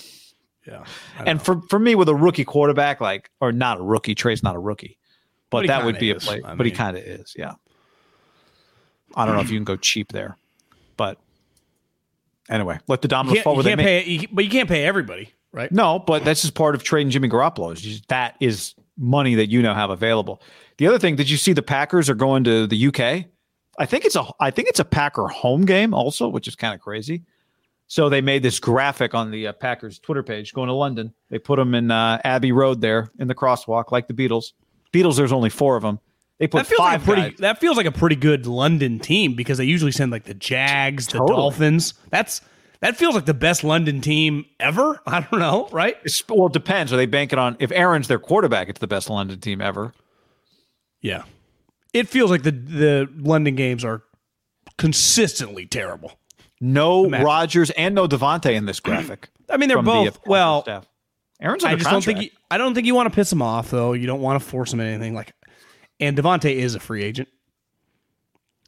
[0.66, 0.84] Yeah.
[1.26, 4.56] And for, for me, with a rookie quarterback, like or not a rookie, Trey's not
[4.56, 4.98] a rookie,
[5.50, 6.40] but, But that would be a play.
[6.42, 7.54] I but he kind of is, yeah.
[9.14, 10.36] I don't know if you can go cheap there,
[10.96, 11.18] but
[12.48, 13.84] anyway, let the dominoes fall where they may.
[13.84, 15.70] pay, you, but you can't pay everybody, right?
[15.70, 17.76] No, but that's just part of trading Jimmy Garoppolo.
[17.76, 20.42] Just, that is money that you now have available.
[20.78, 23.26] The other thing, did you see the Packers are going to the UK?
[23.78, 26.74] I think it's a I think it's a Packer home game also, which is kind
[26.74, 27.22] of crazy.
[27.86, 31.12] So they made this graphic on the uh, Packers Twitter page going to London.
[31.28, 34.52] They put them in uh, Abbey Road there in the crosswalk, like the Beatles.
[34.92, 35.98] Beatles, there's only four of them.
[36.38, 37.22] They put That feels like a five pretty.
[37.22, 37.38] guys.
[37.40, 41.06] That feels like a pretty good London team because they usually send like the Jags,
[41.06, 41.36] the Totally.
[41.36, 41.94] Dolphins.
[42.10, 42.40] That's
[42.84, 45.00] that feels like the best London team ever.
[45.06, 45.96] I don't know, right?
[46.04, 46.92] It's- well, it depends.
[46.92, 48.68] Are they banking on if Aaron's their quarterback?
[48.68, 49.94] It's the best London team ever.
[51.00, 51.24] Yeah,
[51.94, 54.02] it feels like the the London games are
[54.76, 56.12] consistently terrible.
[56.60, 57.08] No.
[57.08, 59.28] Rodgers and no Davante in this graphic.
[59.50, 60.62] I mean, they're the, both uh, well.
[60.62, 60.86] staff.
[61.40, 63.70] Aaron's I just don't think you, I don't think you want to piss him off
[63.70, 63.92] though.
[63.92, 65.32] You don't want to force him anything like.
[66.00, 67.28] And Davante is a free agent.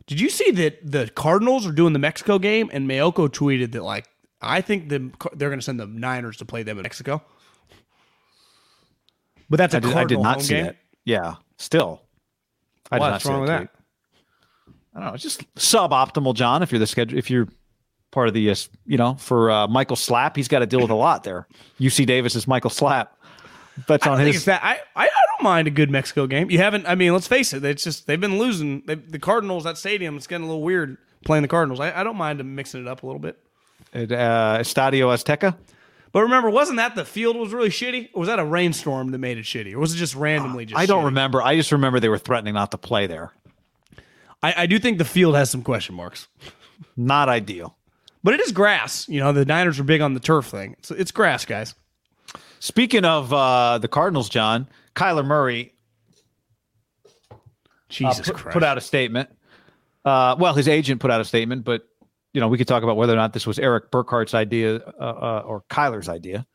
[0.07, 3.83] Did you see that the Cardinals are doing the Mexico game and Mayoko tweeted that
[3.83, 4.07] like
[4.41, 7.23] I think the they're going to send the Niners to play them in Mexico.
[9.49, 10.65] But that's a did, I did not see game.
[10.67, 10.77] that.
[11.05, 12.03] Yeah, still.
[12.91, 13.69] I did not What's see wrong with that?
[14.95, 15.15] I don't know.
[15.15, 16.63] It's just suboptimal, John.
[16.63, 17.49] If you're the schedule, if you're
[18.11, 18.55] part of the, uh,
[18.87, 21.47] you know, for uh, Michael Slap, he's got to deal with a lot there.
[21.79, 23.16] UC Davis is Michael Slap.
[23.87, 24.45] That's I on his.
[24.47, 24.63] that.
[24.65, 26.51] I, I I don't mind a good Mexico game.
[26.51, 26.87] You haven't.
[26.87, 27.65] I mean, let's face it.
[27.65, 28.83] It's just they've been losing.
[28.87, 30.17] They, the Cardinals that stadium.
[30.17, 31.81] It's getting a little weird playing the Cardinals.
[31.81, 33.39] I, I don't mind them mixing it up a little bit.
[33.93, 35.57] at uh, Estadio Azteca.
[36.13, 38.09] But remember, wasn't that the field was really shitty?
[38.15, 39.75] Or was that a rainstorm that made it shitty?
[39.75, 41.07] Or was it just randomly just I don't shitty?
[41.07, 41.43] remember.
[41.43, 43.33] I just remember they were threatening not to play there.
[44.43, 46.29] I, I do think the field has some question marks.
[46.97, 47.77] Not ideal.
[48.25, 49.07] But it is grass.
[49.09, 50.77] You know, the Niners are big on the turf thing.
[50.79, 51.75] It's, it's grass, guys.
[52.61, 55.75] Speaking of uh, the Cardinals, John, Kyler Murray
[57.31, 57.37] uh,
[57.89, 58.53] Jesus put, Christ.
[58.53, 59.31] put out a statement.
[60.05, 61.89] Uh, well, his agent put out a statement, but
[62.33, 65.01] you know we could talk about whether or not this was Erik Burkhardt's idea uh,
[65.01, 66.47] uh, or Kyler's idea.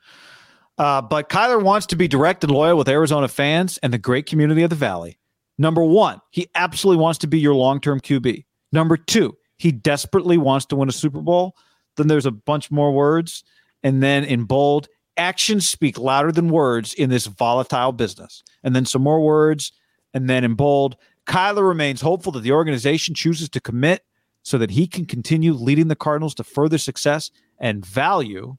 [0.77, 4.25] Uh, but Kyler wants to be direct and loyal with Arizona fans and the great
[4.25, 5.19] community of the Valley.
[5.57, 8.45] Number one, he absolutely wants to be your long-term QB.
[8.71, 11.55] Number two, he desperately wants to win a Super Bowl.
[11.97, 13.43] Then there's a bunch more words,
[13.83, 14.87] and then in bold,
[15.21, 18.43] actions speak louder than words in this volatile business.
[18.63, 19.71] And then some more words,
[20.13, 20.97] and then in bold,
[21.27, 24.03] Kyler remains hopeful that the organization chooses to commit
[24.43, 28.57] so that he can continue leading the Cardinals to further success and value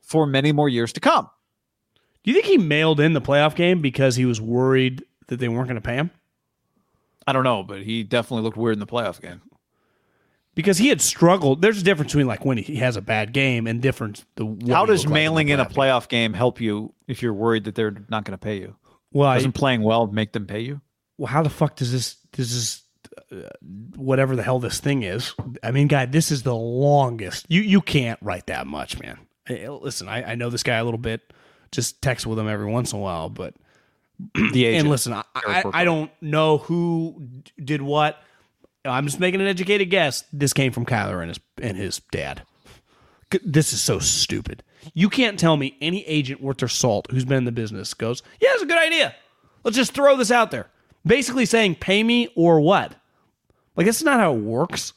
[0.00, 1.28] for many more years to come.
[2.24, 5.48] do you think he mailed in the playoff game because he was worried that they
[5.48, 6.10] weren't going to pay him?
[7.26, 9.42] I don't know, but he definitely looked weird in the playoff game.
[10.56, 11.62] Because he had struggled.
[11.62, 14.24] There's a difference between like when he has a bad game and different.
[14.34, 17.64] The How does looked like mailing in a playoff game help you if you're worried
[17.64, 18.74] that they're not going to pay you?
[19.12, 20.80] Well, I- Doesn't playing well make them pay you?
[21.18, 22.82] well, how the fuck does this does this
[23.32, 23.48] uh,
[23.96, 25.32] whatever the hell this thing is?
[25.62, 27.46] I mean, guy, this is the longest.
[27.48, 29.18] You you can't write that much, man.
[29.46, 31.32] Hey, listen, I, I know this guy a little bit.
[31.70, 33.54] Just text with him every once in a while, but
[34.34, 34.80] The agent.
[34.80, 38.18] and listen, I, I, I don't know who d- did what.
[38.88, 40.24] I'm just making an educated guess.
[40.32, 42.42] This came from Kyler and his and his dad.
[43.44, 44.62] This is so stupid.
[44.94, 48.22] You can't tell me any agent worth their salt who's been in the business goes,
[48.40, 49.14] "Yeah, it's a good idea.
[49.64, 50.68] Let's just throw this out there."
[51.04, 52.94] Basically saying, "Pay me or what?"
[53.76, 54.92] Like that's not how it works.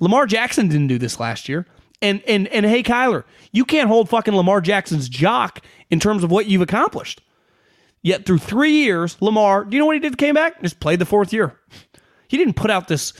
[0.00, 1.66] Lamar Jackson didn't do this last year.
[2.02, 6.30] And and and hey, Kyler, you can't hold fucking Lamar Jackson's jock in terms of
[6.30, 7.22] what you've accomplished.
[8.02, 10.18] Yet through three years, Lamar, do you know what he did?
[10.18, 11.58] Came back, just played the fourth year.
[12.28, 13.12] He didn't put out this.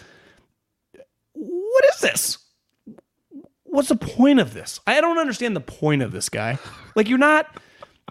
[1.77, 2.39] What is this?
[3.65, 4.81] What's the point of this?
[4.87, 6.59] I don't understand the point of this guy.
[6.95, 7.55] Like you're not.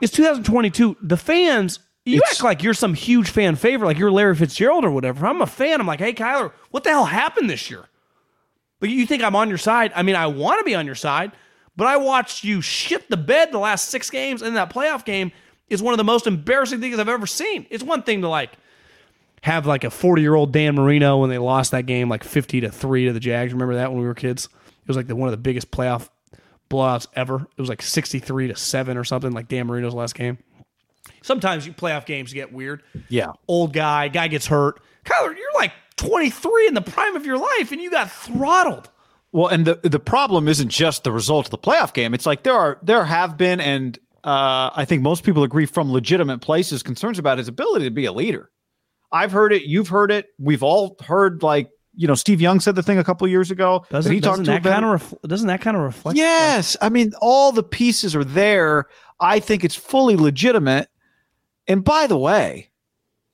[0.03, 0.97] It's 2022.
[1.01, 1.79] The fans.
[2.05, 5.25] You It's- act like you're some huge fan favorite, like you're Larry Fitzgerald or whatever.
[5.25, 5.81] I'm a fan.
[5.81, 7.85] I'm like, hey, Kyler, what the hell happened this year?
[8.79, 9.91] But you think I'm on your side?
[9.95, 11.31] I mean, I want to be on your side,
[11.75, 15.31] but I watched you shit the bed the last six games, and that playoff game
[15.67, 17.65] is one of the most embarrassing things I've ever seen.
[17.71, 18.51] It's one thing to like
[19.45, 22.61] have like a 40 year old Dan Marino when they lost that game like 50
[22.61, 23.53] to three to the Jags.
[23.53, 24.45] Remember that when we were kids?
[24.45, 26.09] It was like the, one of the biggest playoff
[26.67, 27.47] blowouts ever.
[27.55, 30.39] It was like 63 to seven or something, like Dan Marino's last game.
[31.21, 32.81] Sometimes you playoff games get weird.
[33.07, 33.33] Yeah.
[33.47, 34.81] Old guy, guy gets hurt.
[35.03, 38.89] Kyler, you're like 23 in the prime of your life, and you got throttled.
[39.31, 42.15] Well, and the the problem isn't just the result of the playoff game.
[42.15, 45.91] It's like there are there have been, and uh, I think most people agree from
[45.91, 48.49] legitimate places concerns about his ability to be a leader.
[49.15, 49.63] I've heard it.
[49.63, 50.27] You've heard it.
[50.37, 51.41] We've all heard.
[51.41, 53.85] Like you know, Steve Young said the thing a couple years ago.
[53.89, 56.17] Doesn't, he doesn't that kind of ref- doesn't that kind of reflect?
[56.17, 58.85] Yes, I mean all the pieces are there.
[59.19, 60.89] I think it's fully legitimate.
[61.67, 62.69] And by the way,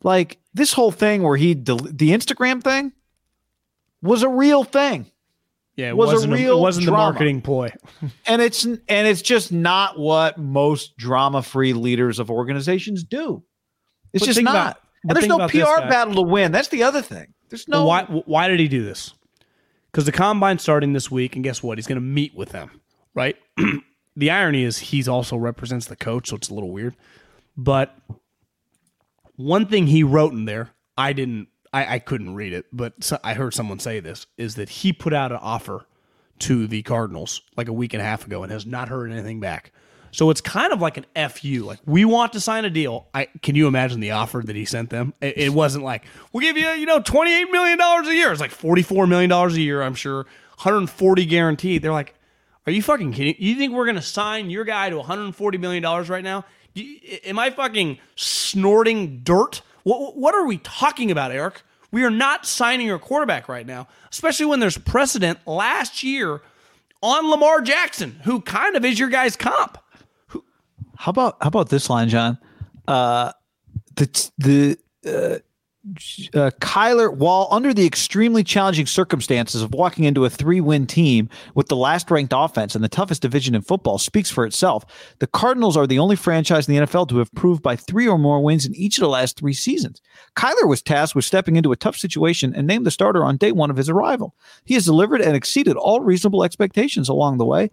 [0.03, 2.94] like this whole thing where he del- the Instagram thing
[4.03, 5.08] was a real thing.
[5.76, 7.72] yeah, it was a wasn't real it wasn't the marketing ploy.
[8.28, 13.44] and it's and it's just not what most drama-free leaders of organizations do.
[14.14, 14.52] It's But just not.
[14.56, 16.52] about- and there's no PR battle to win.
[16.52, 17.34] That's the other thing.
[17.49, 17.86] There's no.
[17.86, 19.14] Why why did he do this?
[19.91, 21.78] Because the combine's starting this week, and guess what?
[21.78, 22.82] He's going to meet with them,
[23.14, 23.36] right?
[24.15, 26.95] the irony is he's also represents the coach, so it's a little weird.
[27.57, 27.94] But
[29.36, 33.19] one thing he wrote in there, I didn't, I, I couldn't read it, but so
[33.23, 35.86] I heard someone say this is that he put out an offer
[36.40, 39.40] to the Cardinals like a week and a half ago and has not heard anything
[39.40, 39.72] back.
[40.12, 41.64] So it's kind of like an fu.
[41.64, 43.08] Like we want to sign a deal.
[43.14, 45.14] I can you imagine the offer that he sent them?
[45.22, 48.32] It, it wasn't like we'll give you you know twenty eight million dollars a year.
[48.32, 49.82] It's like forty four million dollars a year.
[49.82, 50.26] I'm sure, one
[50.58, 51.82] hundred forty guaranteed.
[51.82, 52.14] They're like,
[52.68, 53.36] are you fucking kidding?
[53.40, 56.46] You think we're gonna sign your guy to one hundred forty million dollars right now?
[56.74, 57.98] You- Am I fucking
[58.42, 59.62] snorting dirt?
[59.84, 61.62] What, what are we talking about, Eric?
[61.92, 66.42] We are not signing your quarterback right now, especially when there's precedent last year
[67.02, 69.78] on Lamar Jackson, who kind of is your guy's comp.
[71.02, 72.38] How about how about this line, John?
[72.88, 73.32] Uh,
[73.95, 75.40] the the uh,
[76.40, 81.69] uh, Kyler, while under the extremely challenging circumstances of walking into a three-win team with
[81.69, 84.86] the last-ranked offense and the toughest division in football, speaks for itself.
[85.18, 88.19] The Cardinals are the only franchise in the NFL to have proved by three or
[88.19, 90.03] more wins in each of the last three seasons.
[90.36, 93.52] Kyler was tasked with stepping into a tough situation and named the starter on day
[93.52, 94.36] one of his arrival.
[94.65, 97.72] He has delivered and exceeded all reasonable expectations along the way,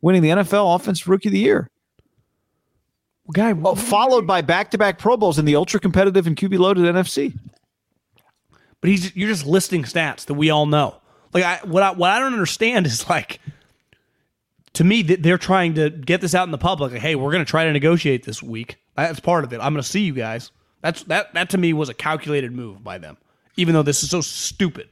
[0.00, 1.68] winning the NFL Offensive Rookie of the Year.
[3.32, 7.38] Guy, oh, Well, followed by back-to-back Pro Bowls in the ultra-competitive and QB-loaded NFC.
[8.80, 10.96] but he's you're just listing stats that we all know.
[11.32, 13.40] Like I what I what I don't understand is like
[14.74, 16.92] to me that they're trying to get this out in the public.
[16.92, 18.76] Like, hey, we're going to try to negotiate this week.
[18.96, 19.56] That's part of it.
[19.60, 20.50] I'm going to see you guys.
[20.82, 23.16] That's that that to me was a calculated move by them.
[23.56, 24.88] Even though this is so stupid.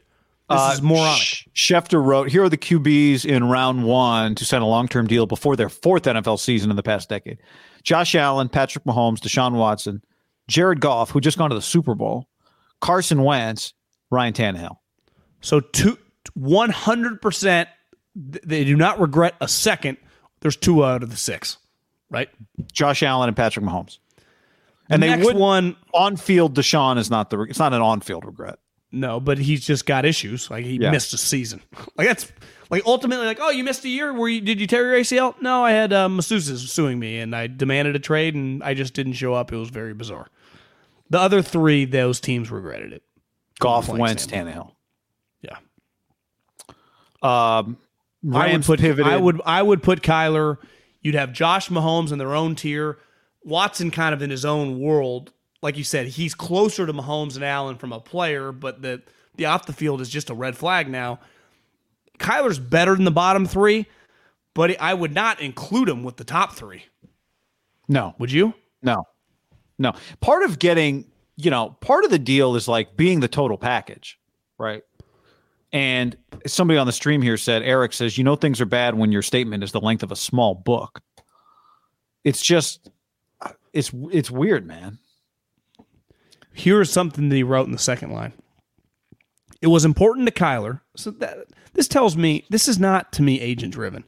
[0.50, 1.22] This uh, is moronic.
[1.22, 5.26] Sch- Schefter wrote, "Here are the QBs in round one to sign a long-term deal
[5.26, 7.38] before their fourth NFL season in the past decade:
[7.84, 10.02] Josh Allen, Patrick Mahomes, Deshaun Watson,
[10.48, 12.28] Jared Goff, who just gone to the Super Bowl,
[12.80, 13.74] Carson Wentz,
[14.10, 14.76] Ryan Tannehill.
[15.40, 15.96] So two,
[16.38, 17.66] 100%
[18.16, 19.96] they do not regret a second.
[20.40, 21.58] There's two out of the six,
[22.10, 22.28] right?
[22.72, 23.98] Josh Allen and Patrick Mahomes.
[24.88, 28.24] And The they next would one, on-field Deshaun is not the it's not an on-field
[28.24, 28.58] regret.
[28.92, 30.50] No, but he's just got issues.
[30.50, 30.90] Like he Yeah.
[30.90, 31.62] missed a season.
[31.96, 32.30] Like that's
[32.70, 34.12] like ultimately like, oh, you missed a year.
[34.12, 34.40] Were you?
[34.40, 35.34] Did you tear your ACL?
[35.42, 38.94] No, I had uh, masseuses suing me, and I demanded a trade, and I just
[38.94, 39.52] didn't show up.
[39.52, 40.28] It was very bizarre.
[41.10, 43.02] The other three, those teams regretted it.
[43.60, 44.26] Playing Wentz.
[44.26, 44.72] Tannehill.
[45.42, 45.56] Yeah,
[47.22, 47.76] Um,
[48.32, 49.06] I would put pivoted.
[49.12, 50.58] I would I would put Kyler.
[51.02, 52.98] You'd have Josh Mahomes in their own tier.
[53.42, 55.32] Watson kind of in his own world.
[55.62, 59.02] Like you said, he's closer to Mahomes and Allen from a player, but the
[59.36, 61.20] the off the field is just a red flag now.
[62.18, 63.86] Kyler's better than the bottom three,
[64.54, 66.84] but I would not include him with the top three.
[67.88, 68.54] no, Would you?
[68.82, 69.04] No,
[69.78, 69.92] no.
[70.20, 71.06] Part of getting,
[71.36, 74.18] you know, part of the deal is like being the total package,
[74.58, 74.82] right?
[75.72, 76.16] And
[76.46, 79.22] somebody on the stream here said, Eric says, you know, things are bad when your
[79.22, 81.00] statement is the length of a small book.
[82.24, 82.90] It's just,
[83.72, 84.98] it's it's weird, man.
[86.60, 88.32] Here's something that he wrote in the second line.
[89.62, 90.80] It was important to Kyler.
[90.94, 91.38] So that
[91.72, 94.04] this tells me this is not to me agent driven.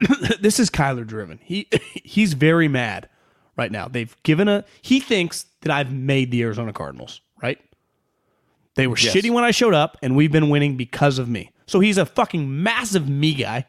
[0.40, 1.38] this is Kyler driven.
[1.42, 3.08] He he's very mad
[3.56, 3.86] right now.
[3.88, 7.58] They've given a he thinks that I've made the Arizona Cardinals, right?
[8.74, 9.14] They were Yes.
[9.14, 11.52] shitty when I showed up and we've been winning because of me.
[11.66, 13.66] So he's a fucking massive me guy.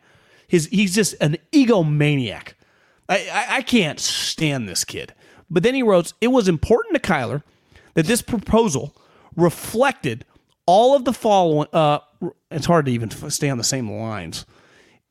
[0.48, 2.54] His he's just an egomaniac.
[3.08, 5.14] I, I, I can't stand this kid.
[5.50, 7.44] But then he wrote, it was important to Kyler
[7.94, 8.96] that this proposal
[9.36, 10.26] reflected
[10.66, 11.68] all of the following.
[11.74, 12.00] Uh,
[12.52, 14.46] it's hard to even stay on the same lines.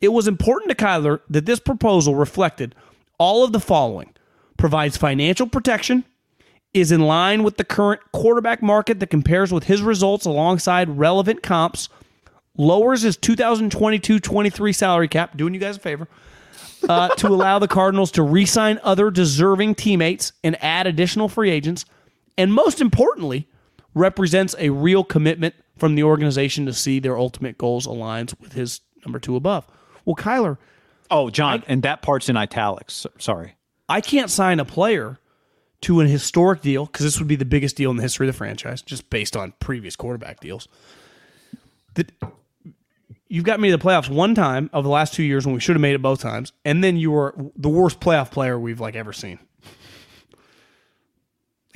[0.00, 2.74] It was important to Kyler that this proposal reflected
[3.18, 4.12] all of the following
[4.56, 6.04] provides financial protection,
[6.74, 11.42] is in line with the current quarterback market that compares with his results alongside relevant
[11.42, 11.88] comps,
[12.56, 16.08] lowers his 2022 23 salary cap, doing you guys a favor,
[16.88, 21.50] uh, to allow the Cardinals to re sign other deserving teammates and add additional free
[21.50, 21.84] agents,
[22.36, 23.48] and most importantly,
[23.94, 28.80] represents a real commitment from the organization to see their ultimate goals aligns with his
[29.04, 29.66] number two above.
[30.04, 30.58] Well, Kyler,
[31.10, 33.06] Oh, John, and that part's in italics.
[33.18, 33.56] Sorry.
[33.86, 35.18] I can't sign a player
[35.82, 38.32] to an historic deal because this would be the biggest deal in the history of
[38.32, 40.68] the franchise, just based on previous quarterback deals.
[41.94, 42.10] That
[43.28, 45.60] you've got me to the playoffs one time over the last two years when we
[45.60, 48.80] should have made it both times, and then you were the worst playoff player we've
[48.80, 49.38] like ever seen.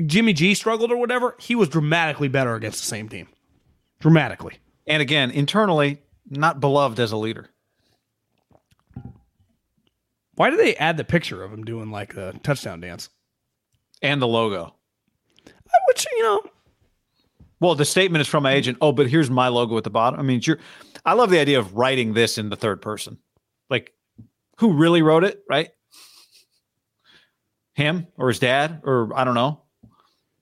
[0.04, 1.36] Jimmy G struggled or whatever.
[1.38, 3.28] He was dramatically better against the same team,
[4.00, 4.58] dramatically.
[4.86, 7.48] And again, internally, not beloved as a leader.
[10.34, 13.08] Why did they add the picture of him doing like a touchdown dance?
[14.02, 14.74] And the logo.
[15.46, 15.50] Uh,
[15.88, 16.42] which you know,
[17.60, 18.76] Well, the statement is from my agent.
[18.82, 20.20] Oh, but here's my logo at the bottom.
[20.20, 20.58] I mean, you're.
[21.06, 23.18] I love the idea of writing this in the third person.
[23.70, 23.94] Like,
[24.58, 25.42] who really wrote it?
[25.48, 25.70] Right?
[27.74, 29.62] Him or his dad or I don't know.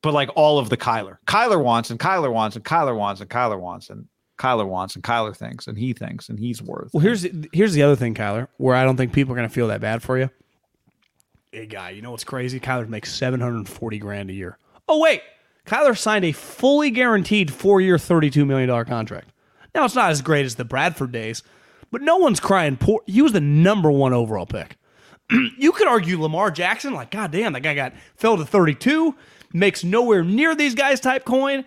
[0.04, 1.16] But like all of the Kyler.
[1.26, 4.06] Kyler wants and Kyler wants and Kyler wants and Kyler wants and
[4.38, 6.92] Kyler wants and Kyler thinks and he thinks and he's worth.
[6.92, 9.54] Well, here's here's the other thing, Kyler, where I don't think people are going to
[9.54, 10.30] feel that bad for you.
[11.52, 12.60] Hey, guy, you know what's crazy?
[12.60, 14.58] Kyler makes seven hundred and forty grand a year.
[14.88, 15.22] Oh wait,
[15.66, 19.30] Kyler signed a fully guaranteed four year, thirty two million dollar contract.
[19.74, 21.42] Now it's not as great as the Bradford days,
[21.90, 23.00] but no one's crying poor.
[23.06, 24.76] He was the number one overall pick.
[25.58, 29.14] you could argue Lamar Jackson, like, God damn, that guy got fell to 32,
[29.54, 31.64] makes nowhere near these guys type coin,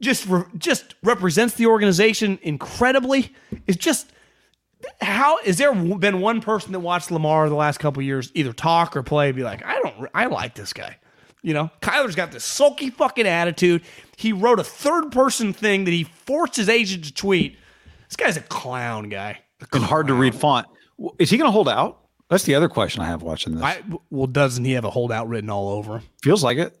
[0.00, 3.34] just re- just represents the organization incredibly.
[3.66, 4.12] It's just
[5.00, 8.96] how is there been one person that watched Lamar the last couple years either talk
[8.96, 10.96] or play be like, I don't, I like this guy.
[11.42, 13.82] You know, Kyler's got this sulky fucking attitude.
[14.16, 17.56] He wrote a third person thing that he forced his agent to tweet.
[18.08, 19.38] This guy's a clown guy.
[19.72, 20.66] and hard to read font.
[21.18, 22.00] Is he going to hold out?
[22.28, 23.62] That's the other question I have watching this.
[23.62, 26.02] I, well, doesn't he have a holdout written all over him?
[26.22, 26.79] Feels like it.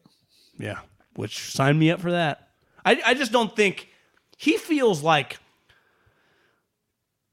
[0.60, 0.78] Yeah,
[1.14, 2.48] which sign me up for that.
[2.84, 3.88] I, I just don't think
[4.36, 5.38] he feels like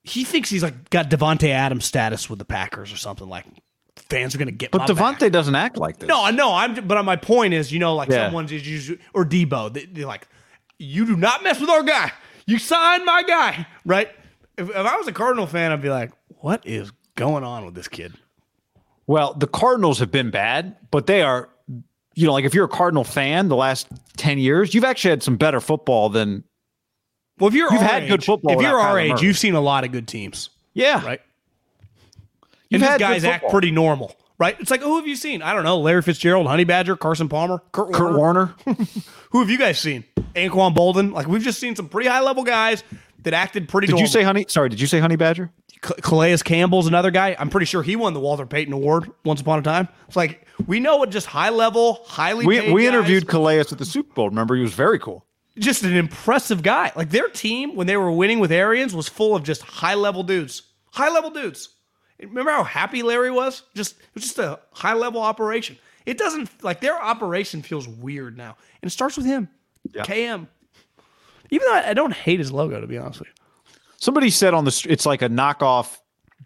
[0.04, 3.28] he thinks he's like got Davante Adams status with the Packers or something.
[3.28, 3.45] Like
[3.95, 4.72] fans are gonna get.
[4.72, 5.32] But back.
[5.32, 6.08] doesn't act like this.
[6.08, 6.54] No, I know.
[6.54, 6.88] I'm.
[6.88, 8.26] But my point is, you know, like Yeah.
[8.26, 9.74] someone's is usually or Deebo.
[9.74, 10.28] They, they're like,
[10.80, 12.12] you do not mess with our guy.
[12.45, 14.10] You signed my guy, right?
[14.58, 17.76] If, if I was a Cardinal fan, I'd be like, what is going on with
[17.76, 18.14] this kid?
[19.06, 21.49] Well, the Cardinals have been bad, but they are,
[22.18, 23.88] you know, like if you're a Cardinal fan the last
[24.18, 26.44] 10 years, you've actually had some better football than,
[27.39, 29.22] Well, if you're You've our had good age- football If you're our age, Murray.
[29.27, 31.06] you've seen a lot of good teams, yeah.
[31.06, 31.22] right?
[32.69, 34.60] You've and these guys act pretty normal, right?
[34.60, 35.41] It's like, who have you seen?
[35.41, 35.80] I don't know.
[35.80, 38.56] Larry Fitzgerald, Honey Badger, Carson Palmer, Kurt, Kurt Warner.
[38.65, 38.85] Warner.
[39.31, 40.03] Who have you guys seen?
[40.35, 41.11] Anquan Boldin.
[41.14, 42.84] Like we've just seen some pretty high level guys
[43.23, 43.88] that acted pretty.
[43.88, 44.45] did you say honey?
[44.49, 45.52] Sorry, did you say honey badger?
[45.82, 47.36] Ca- Calais Campbell's another guy.
[47.38, 49.88] I'm pretty sure he won the Walter Payton Award once upon a time.
[50.08, 53.70] It's like we know what just high level, highly We, we guys- interviewed Calais at
[53.70, 54.30] the Super Bowl.
[54.30, 55.26] Remember, he was very cool.
[55.60, 56.91] just an impressive guy.
[56.95, 60.24] Like their team when they were winning with Arians was full of just high level
[60.24, 60.64] dudes.
[60.91, 61.70] High level dudes.
[62.20, 63.62] Remember how happy Larry was?
[63.76, 65.78] Just it was just a high level operation.
[66.08, 69.49] It doesn't like their operation feels weird now, and it starts with him,
[69.94, 70.04] Yeah.
[70.04, 70.48] KM.
[71.52, 73.34] Even though I I don't hate his logo, to be honest with you.
[73.98, 75.98] Somebody said on the, it's like a knockoff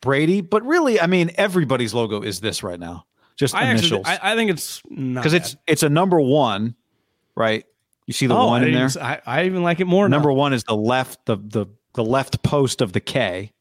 [0.01, 3.05] Brady, but really, I mean, everybody's logo is this right now.
[3.35, 4.07] Just I actually, initials.
[4.07, 6.75] I, I think it's Because it's, it's a number one,
[7.35, 7.65] right?
[8.07, 8.89] You see the oh, one in there?
[9.01, 10.07] I, I even like it more.
[10.09, 10.17] now.
[10.17, 13.51] Number one is the left, the, the, the left post of the K.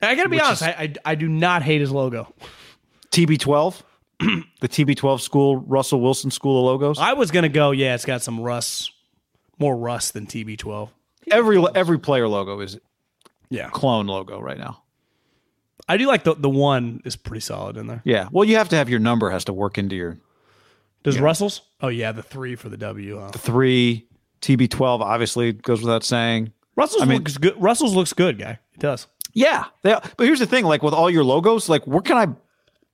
[0.00, 0.62] I gotta be honest.
[0.62, 2.32] I, I I do not hate his logo.
[3.10, 3.82] TB12,
[4.20, 6.98] the TB12 school, Russell Wilson school of logos.
[6.98, 7.72] I was gonna go.
[7.72, 8.92] Yeah, it's got some rust,
[9.58, 10.90] more rust than TB12.
[11.30, 12.78] Every every player logo is
[13.50, 14.82] Yeah, clone logo right now.
[15.88, 18.02] I do like the the one is pretty solid in there.
[18.04, 18.28] Yeah.
[18.30, 20.18] Well, you have to have your number has to work into your
[21.02, 21.62] Does Russell's?
[21.80, 23.18] Oh yeah, the three for the W.
[23.18, 23.30] Huh?
[23.30, 24.06] The three.
[24.40, 26.52] TB12 obviously goes without saying.
[26.76, 27.60] Russell's I mean- looks good.
[27.60, 28.60] Russell's looks good, guy.
[28.74, 29.08] It does.
[29.32, 29.64] Yeah.
[29.82, 32.16] They, but here's the thing: like with all your logos, like where can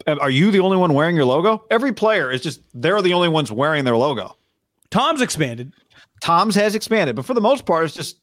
[0.07, 0.13] I?
[0.13, 1.65] Are you the only one wearing your logo?
[1.71, 4.37] Every player is just they're the only ones wearing their logo.
[4.91, 5.73] Tom's expanded.
[6.23, 8.17] Tom's has expanded, but for the most part, it's just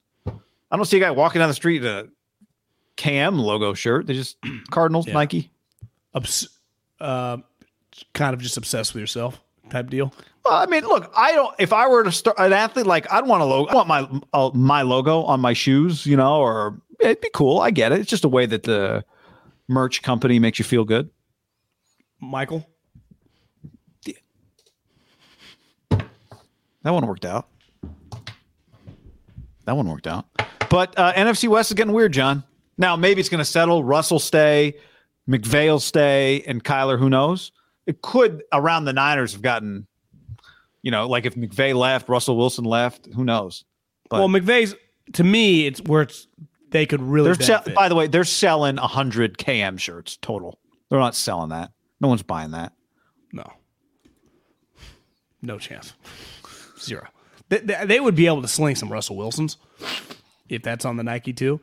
[0.72, 2.06] I don't see a guy walking down the street in a
[2.98, 4.08] KM logo shirt.
[4.08, 4.38] They just
[4.72, 5.52] Cardinals, Nike.
[6.14, 6.48] Obs-
[7.00, 7.38] uh,
[8.14, 10.14] kind of just obsessed with yourself type deal.
[10.46, 11.54] Well, I mean, look, I don't.
[11.60, 13.72] If I were to start an athlete, like I'd want a logo.
[13.72, 17.60] I want my uh, my logo on my shoes, you know, or it'd be cool.
[17.60, 18.00] I get it.
[18.00, 19.04] It's just a way that the
[19.68, 21.10] merch company makes you feel good.
[22.20, 22.68] Michael.
[26.84, 27.48] That one worked out.
[29.66, 30.26] That one worked out.
[30.72, 32.46] But uh, NFC West is getting weird, John.
[32.78, 33.84] Now maybe it's going to settle.
[33.84, 34.76] Russell stay,
[35.30, 36.98] McVay will stay, and Kyler.
[36.98, 37.52] Who knows?
[37.86, 39.86] It could around the Niners have gotten,
[40.82, 43.10] you know, like if McVay left, Russell Wilson left.
[43.14, 43.66] Who knows?
[44.10, 44.74] But well, McVay's
[45.14, 46.28] to me, it's where it's
[46.70, 47.34] they could really.
[47.34, 50.58] they're sell- by the way, they're selling hundred KM shirts total.
[50.90, 51.72] They're not selling that.
[52.00, 52.72] No one's buying that.
[53.34, 53.44] No.
[55.42, 55.94] No chance.
[56.80, 57.08] Zero.
[57.50, 59.58] They, they, they would be able to sling some Russell Wilsons
[60.56, 61.60] if that's on the Nike too.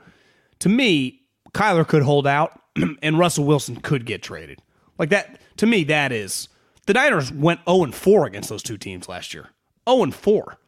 [0.60, 1.20] To me,
[1.52, 2.60] Kyler could hold out
[3.02, 4.60] and Russell Wilson could get traded.
[4.98, 6.48] Like that, to me, that is.
[6.86, 9.48] The Niners went 0 4 against those two teams last year.
[9.88, 10.58] 0 4.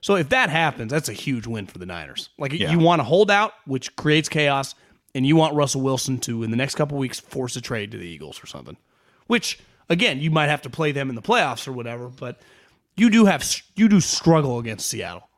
[0.00, 2.28] So if that happens, that's a huge win for the Niners.
[2.38, 2.70] Like Yeah.
[2.70, 4.74] you want to hold out, which creates chaos,
[5.14, 7.98] and you want Russell Wilson to, in the next couple weeks, force a trade to
[7.98, 8.76] the Eagles or something.
[9.26, 9.58] Which,
[9.88, 12.40] again, you might have to play them in the playoffs or whatever, but
[12.96, 13.44] you do have
[13.74, 15.28] you do struggle against Seattle.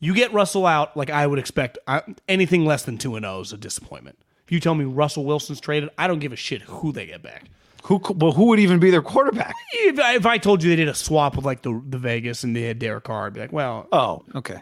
[0.00, 1.78] You get Russell out, like I would expect.
[1.86, 4.18] I, anything less than two and zero is a disappointment.
[4.44, 7.22] If you tell me Russell Wilson's traded, I don't give a shit who they get
[7.22, 7.44] back.
[7.84, 9.54] Who well, who would even be their quarterback?
[9.72, 12.44] If I, if I told you they did a swap with like the the Vegas
[12.44, 14.58] and they had Derek Carr, I'd be like, well, Oh, okay.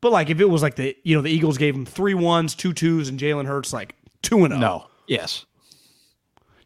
[0.00, 2.54] but like if it was like the you know the Eagles gave him three ones,
[2.54, 4.60] two twos, and Jalen Hurts like two and zero.
[4.60, 4.86] No.
[5.06, 5.44] Yes.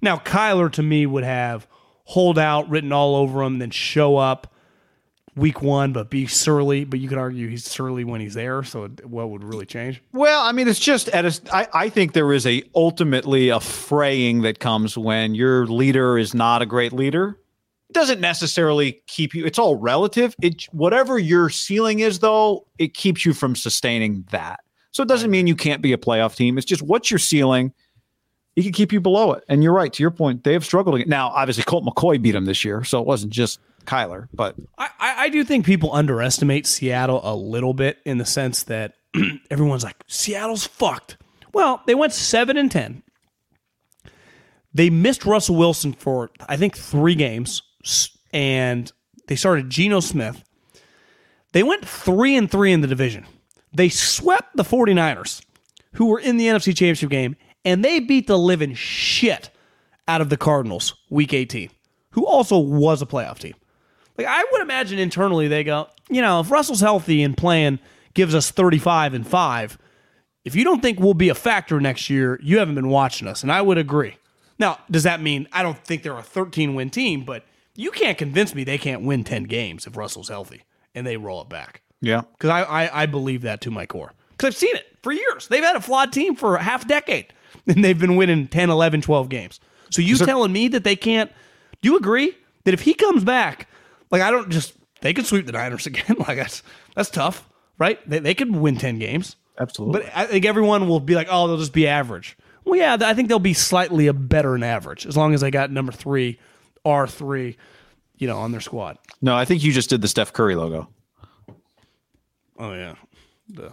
[0.00, 1.66] Now Kyler to me would have
[2.04, 4.54] hold out written all over him, then show up
[5.38, 6.84] week one, but be surly.
[6.84, 8.62] But you could argue he's surly when he's there.
[8.62, 10.02] So what would really change?
[10.12, 11.40] Well, I mean, it's just at a.
[11.54, 16.34] I, I think there is a ultimately a fraying that comes when your leader is
[16.34, 17.38] not a great leader.
[17.88, 19.46] It doesn't necessarily keep you.
[19.46, 20.34] It's all relative.
[20.42, 24.60] It whatever your ceiling is, though, it keeps you from sustaining that.
[24.90, 26.58] So it doesn't mean you can't be a playoff team.
[26.58, 27.72] It's just what's your ceiling.
[28.56, 29.44] He can keep you below it.
[29.48, 29.92] And you're right.
[29.92, 31.06] To your point, they have struggled.
[31.06, 34.28] Now, obviously, Colt McCoy beat him this year, so it wasn't just Kyler.
[34.32, 38.94] But I, I do think people underestimate Seattle a little bit in the sense that
[39.50, 41.16] everyone's like Seattle's fucked.
[41.52, 43.02] Well, they went seven and ten.
[44.74, 47.62] They missed Russell Wilson for I think three games,
[48.32, 48.90] and
[49.26, 50.42] they started Geno Smith.
[51.52, 53.26] They went three and three in the division.
[53.72, 55.42] They swept the 49ers,
[55.94, 59.50] who were in the NFC Championship game, and they beat the living shit
[60.06, 61.70] out of the Cardinals week 18,
[62.10, 63.54] who also was a playoff team.
[64.18, 67.78] Like I would imagine internally they go, you know, if Russell's healthy and playing
[68.14, 69.78] gives us 35 and 5,
[70.44, 73.42] if you don't think we'll be a factor next year, you haven't been watching us.
[73.42, 74.16] And I would agree.
[74.58, 77.44] Now, does that mean I don't think they're a 13 win team, but
[77.76, 80.64] you can't convince me they can't win 10 games if Russell's healthy
[80.94, 81.82] and they roll it back.
[82.00, 84.14] yeah, Because I, I, I believe that to my core.
[84.32, 85.46] Because I've seen it for years.
[85.46, 87.32] They've had a flawed team for a half decade,
[87.68, 89.60] and they've been winning 10, 11, 12 games.
[89.90, 91.30] So you telling me that they can't?
[91.82, 93.68] Do you agree that if he comes back,
[94.10, 96.16] like I don't just they could sweep the Niners again?
[96.18, 96.62] like that's
[96.94, 97.48] that's tough,
[97.78, 97.98] right?
[98.08, 99.36] They, they could win 10 games.
[99.58, 100.00] absolutely.
[100.00, 102.36] But I think everyone will be like, oh, they'll just be average.
[102.64, 105.50] Well, yeah, I think they'll be slightly a better than average as long as they
[105.50, 106.38] got number three,
[106.84, 107.56] R three,
[108.18, 108.98] you know, on their squad.
[109.22, 110.88] no, I think you just did the Steph Curry logo.
[112.58, 112.94] Oh yeah.
[113.48, 113.72] The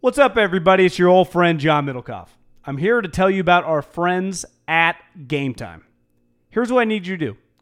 [0.00, 0.84] What's up, everybody?
[0.84, 2.28] It's your old friend John Middlekauff.
[2.66, 4.96] I'm here to tell you about our friends at
[5.26, 5.82] Game Time.
[6.50, 7.36] Here's what I need you to do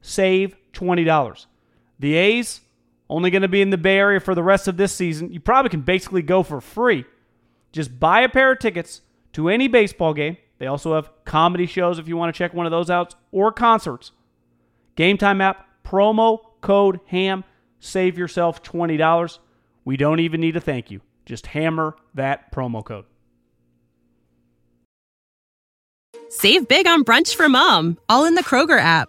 [0.00, 1.46] save $20.
[1.98, 2.60] The A's,
[3.10, 5.32] only going to be in the Bay Area for the rest of this season.
[5.32, 7.04] You probably can basically go for free.
[7.72, 9.02] Just buy a pair of tickets
[9.32, 10.36] to any baseball game.
[10.58, 13.52] They also have comedy shows if you want to check one of those out, or
[13.52, 14.12] concerts.
[14.96, 17.44] Game Time app, promo code HAM,
[17.78, 19.38] save yourself $20.
[19.84, 21.00] We don't even need a thank you.
[21.24, 23.04] Just hammer that promo code.
[26.30, 29.08] Save big on brunch for mom, all in the Kroger app.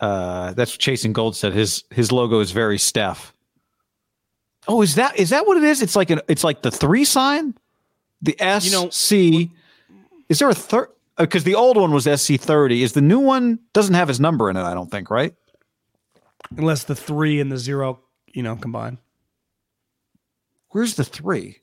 [0.00, 1.52] Uh, that's Chasing Gold said.
[1.54, 3.32] His his logo is very Steph.
[4.68, 5.80] Oh, is that is that what it is?
[5.82, 7.54] It's like an it's like the three sign,
[8.22, 9.50] the S You know- C.
[10.28, 10.88] Is there a third?
[11.16, 12.82] Because the old one was SC thirty.
[12.82, 14.62] Is the new one doesn't have his number in it?
[14.62, 15.10] I don't think.
[15.10, 15.34] Right?
[16.56, 17.98] unless the three and the zero,
[18.32, 18.98] you know, combine.
[20.70, 21.60] Where's the three?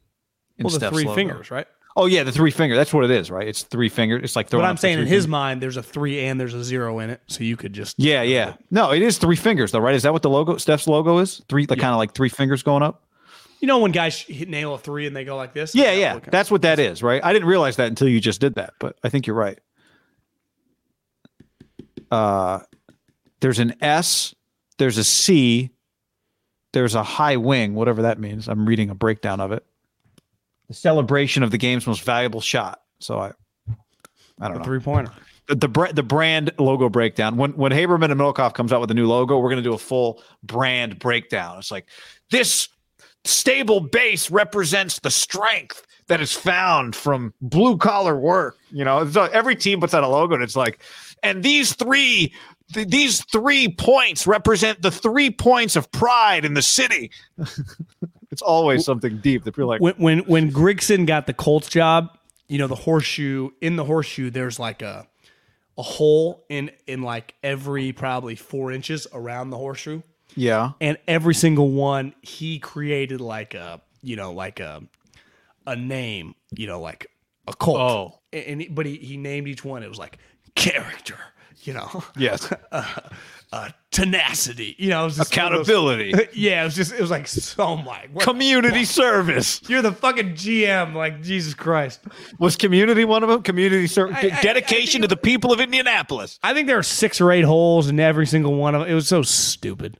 [0.57, 1.15] in Well, the Steph's three logo?
[1.15, 1.67] fingers, right?
[1.95, 2.75] Oh yeah, the three finger.
[2.75, 3.47] That's what it is, right?
[3.47, 4.21] It's three fingers.
[4.23, 5.27] It's like But throwing I'm saying in his fingers.
[5.27, 8.23] mind, there's a three and there's a zero in it, so you could just Yeah,
[8.23, 8.55] yeah.
[8.71, 9.93] No, it is three fingers though, right?
[9.93, 11.41] Is that what the logo Steph's logo is?
[11.49, 13.03] Three, like kind of like three fingers going up.
[13.59, 15.73] You know when guys hit nail a three and they go like this?
[15.75, 16.19] Yeah, yeah.
[16.19, 17.23] That's what that is, right?
[17.23, 19.59] I didn't realize that until you just did that, but I think you're right.
[22.11, 22.59] Uh
[23.39, 24.33] there's an S,
[24.77, 25.69] there's a C,
[26.71, 28.47] there's a high wing, whatever that means.
[28.47, 29.65] I'm reading a breakdown of it.
[30.67, 32.81] The celebration of the game's most valuable shot.
[32.99, 33.31] So I
[34.39, 34.63] I don't know.
[34.63, 35.11] three pointer.
[35.47, 37.37] the the, the brand logo breakdown.
[37.37, 39.73] When when Haberman and Milkoff comes out with a new logo, we're going to do
[39.73, 41.59] a full brand breakdown.
[41.59, 41.87] It's like
[42.31, 42.69] this
[43.25, 48.57] stable base represents the strength that is found from blue collar work.
[48.71, 50.81] You know, so every team puts out a logo and it's like,
[51.21, 52.33] and these three
[52.73, 57.11] th- these three points represent the three points of pride in the city.
[58.33, 62.17] it's always something deep that you're like, when when when Grigson got the Colts job,
[62.47, 64.29] you know the horseshoe in the horseshoe.
[64.29, 65.07] There's like a
[65.77, 70.01] a hole in in like every probably four inches around the horseshoe,
[70.35, 74.81] yeah, and every single one he created like a you know like a
[75.67, 77.07] a name, you know like
[77.47, 77.77] a cult.
[77.77, 78.19] Oh.
[78.31, 79.83] and, and he, but he he named each one.
[79.83, 80.17] It was like
[80.55, 81.19] character,
[81.65, 86.65] you know, yes, uh, tenacity, you know, it was just one those- accountability, yeah, it
[86.65, 89.61] was just it was like so my what- community service.
[89.69, 92.01] You're the fucking GM, like Jesus Christ.
[92.39, 93.41] Was community one of them?
[93.43, 96.39] Community service, I- I- dedication to the people of Indianapolis.
[96.43, 98.89] I think there are six or eight holes in every single one of them.
[98.89, 99.97] It was so stupid.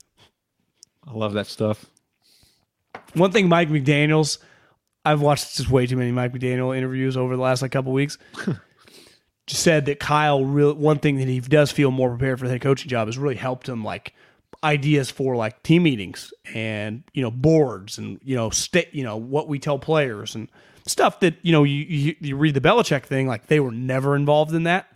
[1.08, 1.86] I love that stuff.
[3.14, 4.40] One thing, Mike McDaniel's,
[5.06, 8.18] I've watched just way too many Mike McDaniel interviews over the last like couple weeks.
[9.48, 12.52] just said that Kyle real one thing that he does feel more prepared for the
[12.52, 14.14] head coaching job has really helped him like
[14.64, 19.18] ideas for like team meetings and you know boards and you know state you know
[19.18, 20.50] what we tell players and
[20.88, 24.16] stuff that you know you, you you read the Belichick thing like they were never
[24.16, 24.88] involved in that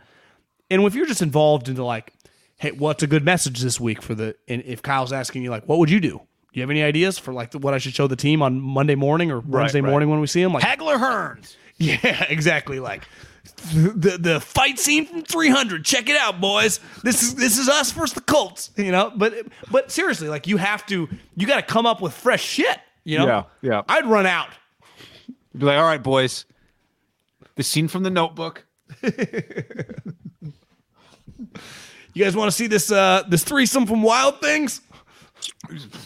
[0.69, 2.13] and if you're just involved into like
[2.57, 5.67] hey what's a good message this week for the and if Kyle's asking you like
[5.67, 6.21] what would you do
[6.53, 8.95] do you have any ideas for like what I should show the team on Monday
[8.95, 9.89] morning or Wednesday right.
[9.89, 11.55] morning when we see them like Hagler Hearns.
[11.77, 12.79] yeah, exactly.
[12.79, 13.03] Like
[13.73, 15.83] the the fight scene from 300.
[15.85, 16.79] Check it out, boys.
[17.03, 18.71] This is this is us versus the Colts.
[18.77, 19.33] You know, but
[19.71, 22.77] but seriously, like you have to you got to come up with fresh shit.
[23.03, 23.81] You know, Yeah, yeah.
[23.87, 24.49] I'd run out.
[25.57, 26.45] Be like, all right, boys.
[27.55, 28.65] The scene from the Notebook.
[32.13, 34.81] You guys want to see this uh this threesome from Wild Things?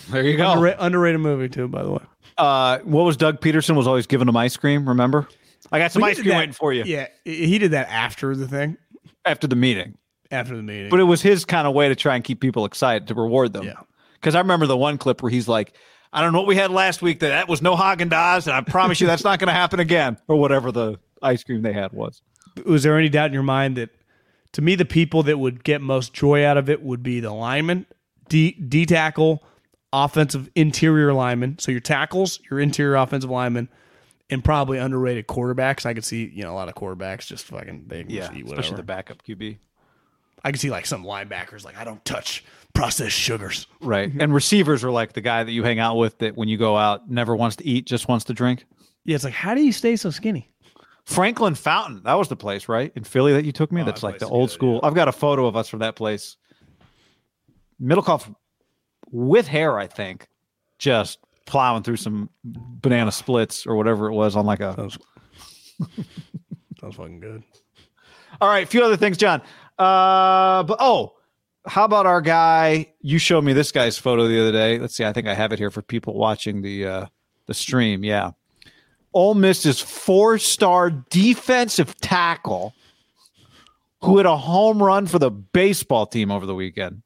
[0.10, 0.44] There you go.
[0.44, 2.02] Underra- underrated movie too, by the way.
[2.38, 4.88] Uh, what was Doug Pederson was always giving him ice cream?
[4.90, 5.28] Remember?
[5.72, 8.48] I got some ice cream that- waiting for you Yeah, he did that after the
[8.48, 8.78] thing,
[9.26, 9.96] after the meeting.
[10.32, 10.90] after the meeting.
[10.90, 13.54] But it was his kind of way to try and keep people excited to reward
[13.54, 13.66] them.
[13.66, 13.74] Yeah.
[14.14, 15.74] Because I remember the one clip where he's like,
[16.14, 17.20] "I don't know what we had last week.
[17.22, 19.80] That that was no Haagen Dazs, and I promise you that's not going to happen
[19.80, 22.22] again." Or whatever the ice cream they had was.
[22.66, 23.90] was there any doubt in your mind that
[24.54, 27.32] to me the people that would get most joy out of it would be the
[27.32, 27.86] lineman,
[28.28, 29.42] D, D tackle,
[29.94, 31.58] offensive interior lineman.
[31.60, 33.70] So your tackles, your interior offensive lineman,
[34.32, 35.86] and probably underrated quarterbacks.
[35.86, 38.46] I could see you know a lot of quarterbacks just fucking they can just eat
[38.46, 39.58] especially the backup QB.
[40.44, 42.44] I could see like some linebackers like I don't touch
[42.74, 43.68] processed sugars.
[43.82, 44.10] Right.
[44.10, 44.22] Mm-hmm.
[44.22, 46.78] and receivers are like the guy that you hang out with that when you go
[46.78, 48.66] out never wants to eat, just wants to drink.
[49.04, 50.48] Yeah, it's like how do you stay so skinny?
[51.04, 52.92] Franklin Fountain, that was the place, right?
[52.96, 53.82] In Philly that you took me.
[53.82, 54.80] Oh, That's that like the old is good, school.
[54.84, 56.38] I've got a photo of us from that place.
[57.82, 58.34] Middlekauff
[59.12, 60.28] with hair, I think,
[60.78, 61.20] just
[61.52, 64.74] plowing through some banana splits or whatever it was on like a.
[64.78, 64.86] That
[66.86, 67.44] was fucking good.
[68.40, 69.42] All right, a few other things, John.
[69.78, 71.14] Uh, but oh,
[71.68, 72.94] how about our guy?
[73.02, 74.80] You showed me this guy's photo the other day.
[74.80, 75.04] Let's see.
[75.04, 77.06] I think I have it here for people watching the uh,
[77.48, 78.06] the stream.
[78.06, 78.32] Yeah,
[79.14, 82.74] Ole Miss's four-star defensive tackle
[84.02, 87.02] who hit a home run for the baseball team over the weekend.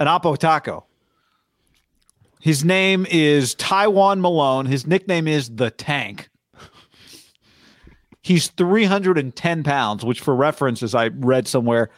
[0.00, 0.87] An Apo Taco.
[2.40, 4.66] His name is Taiwan Malone.
[4.66, 6.28] His nickname is the Tank.
[8.22, 11.90] He's 310 pounds, which, for reference, as I read somewhere,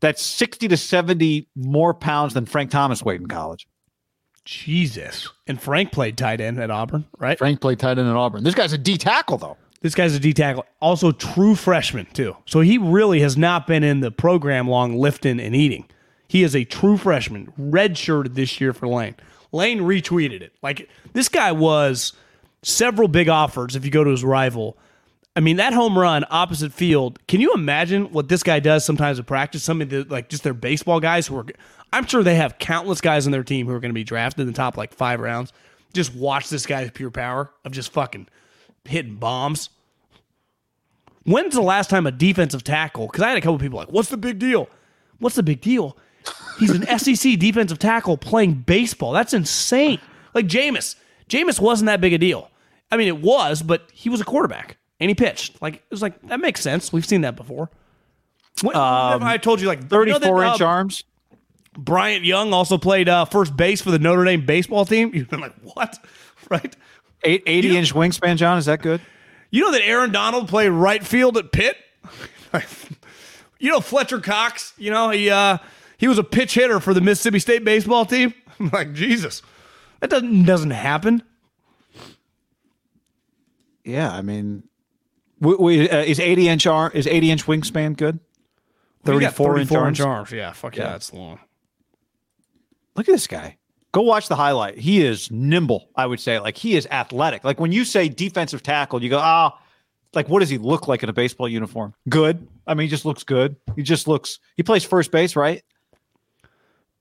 [0.00, 3.66] that's 60 to 70 more pounds than Frank Thomas weighed in college.
[4.44, 5.28] Jesus.
[5.46, 7.38] And Frank played tight end at Auburn, right?
[7.38, 8.44] Frank played tight end at Auburn.
[8.44, 9.56] This guy's a D tackle, though.
[9.82, 12.36] This guy's a D tackle, also true freshman too.
[12.46, 15.86] So he really has not been in the program long, lifting and eating.
[16.28, 19.14] He is a true freshman, redshirted this year for Lane.
[19.56, 20.52] Lane retweeted it.
[20.62, 22.12] Like this guy was
[22.62, 23.74] several big offers.
[23.74, 24.76] If you go to his rival,
[25.34, 27.18] I mean that home run opposite field.
[27.26, 29.62] Can you imagine what this guy does sometimes in practice?
[29.62, 31.46] Some of the like just their baseball guys who are.
[31.92, 34.40] I'm sure they have countless guys on their team who are going to be drafted
[34.42, 35.52] in the top like five rounds.
[35.92, 38.28] Just watch this guy's pure power of just fucking
[38.84, 39.70] hitting bombs.
[41.24, 43.06] When's the last time a defensive tackle?
[43.06, 44.68] Because I had a couple people like, "What's the big deal?
[45.18, 45.96] What's the big deal?"
[46.58, 49.12] He's an SEC defensive tackle playing baseball.
[49.12, 50.00] That's insane.
[50.34, 50.96] Like Jameis,
[51.28, 52.50] Jameis wasn't that big a deal.
[52.90, 55.60] I mean, it was, but he was a quarterback and he pitched.
[55.60, 56.92] Like it was like that makes sense.
[56.92, 57.70] We've seen that before.
[58.62, 61.04] What, I told you like you know 34 that, inch uh, arms.
[61.76, 65.10] Bryant Young also played uh, first base for the Notre Dame baseball team.
[65.14, 65.98] You've been like, what?
[66.48, 66.76] Right?
[67.24, 68.56] Eight, 80 inch wingspan, John.
[68.56, 69.00] Is that good?
[69.50, 71.76] You know that Aaron Donald played right field at Pitt?
[73.58, 75.58] you know Fletcher Cox, you know, he uh
[75.98, 78.34] he was a pitch hitter for the Mississippi State baseball team.
[78.60, 79.42] I'm like, Jesus.
[80.00, 81.22] That doesn't doesn't happen.
[83.84, 84.64] yeah, I mean,
[85.40, 88.20] w- w- uh, is eighty inch arm is eighty inch wingspan good?
[89.04, 90.00] 34 inch arms.
[90.00, 90.32] inch arms.
[90.32, 90.90] Yeah, fuck yeah, Yeah.
[90.90, 91.38] that's long.
[92.96, 93.56] Look at this guy.
[93.92, 94.78] Go watch the highlight.
[94.78, 95.88] He is nimble.
[95.94, 97.44] I would say, like he is athletic.
[97.44, 99.56] Like when you say defensive tackle, you go, ah,
[100.12, 101.94] like what does he look like in a baseball uniform?
[102.08, 102.48] Good.
[102.66, 103.54] I mean, he just looks good.
[103.76, 104.40] He just looks.
[104.56, 105.62] He plays first base, right?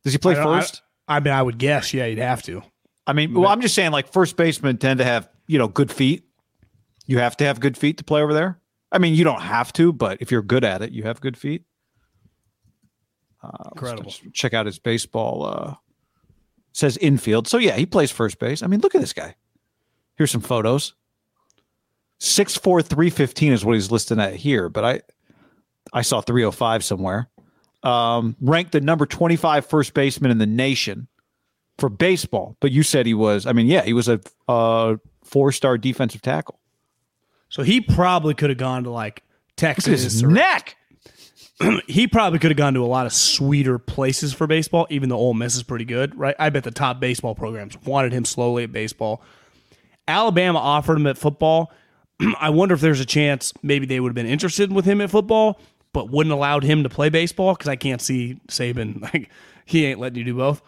[0.06, 0.82] Does he play I don't- I- first?
[1.08, 2.64] I mean, I would guess, yeah, you'd have to.
[3.06, 5.92] I mean, well, I'm just saying, like first basemen tend to have you know good
[5.92, 6.24] feet.
[7.06, 8.60] You have to have good feet to play over there.
[8.92, 11.38] I mean, you don't have to, but if you're good at it, you have good
[11.38, 11.64] feet.
[13.44, 14.12] Uh, Incredible.
[14.34, 15.46] check out his baseball.
[15.46, 15.74] Uh,
[16.72, 18.62] says infield, so yeah, he plays first base.
[18.64, 19.36] I mean, look at this guy.
[20.18, 20.94] Here's some photos.
[22.20, 25.02] Six four three fifteen is what he's listed at here, but I
[25.94, 27.30] I saw three oh five somewhere.
[27.86, 31.08] Um, ranked the number 25 first baseman in the nation
[31.78, 32.58] for baseball.
[32.60, 33.46] But you said he was.
[33.46, 36.60] I mean, yeah, he was a, uh four star defensive tackle.
[37.50, 39.24] So he probably could have gone to like
[39.56, 40.04] Texas.
[40.04, 40.78] His or- neck.
[41.88, 45.18] he probably could have gone to a lot of sweeter places for baseball, even though
[45.18, 46.36] Ole Miss is pretty good, right?
[46.38, 49.22] I bet the top baseball programs wanted him slowly at baseball.
[50.08, 51.72] Alabama offered him at football.
[52.40, 55.10] I wonder if there's a chance maybe they would have been interested with him at
[55.10, 55.60] football,
[55.96, 59.30] but wouldn't allowed him to play baseball because I can't see Saban like
[59.64, 60.62] he ain't letting you do both.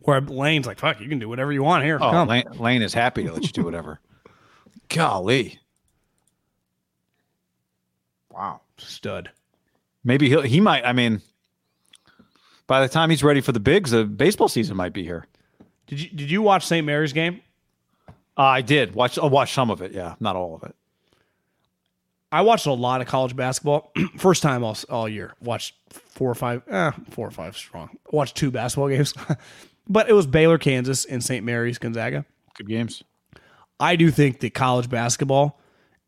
[0.00, 1.98] Where Lane's like, fuck, you can do whatever you want here.
[2.00, 2.24] Oh.
[2.24, 4.00] Lane, Lane is happy to let you do whatever.
[4.88, 5.58] Golly.
[8.30, 8.62] Wow.
[8.78, 9.30] Stud.
[10.04, 10.86] Maybe he'll, he might.
[10.86, 11.20] I mean,
[12.66, 15.26] by the time he's ready for the bigs, the baseball season might be here.
[15.86, 16.86] Did you did you watch St.
[16.86, 17.42] Mary's game?
[18.38, 19.18] Uh, I did watch.
[19.18, 19.92] I watched some of it.
[19.92, 20.74] Yeah, not all of it.
[22.34, 23.92] I watched a lot of college basketball.
[24.16, 25.34] First time all, all year.
[25.40, 27.96] Watched four or five, eh, four or five strong.
[28.10, 29.14] Watched two basketball games,
[29.88, 31.44] but it was Baylor, Kansas, and St.
[31.44, 32.24] Mary's, Gonzaga.
[32.56, 33.04] Good games.
[33.78, 35.60] I do think that college basketball,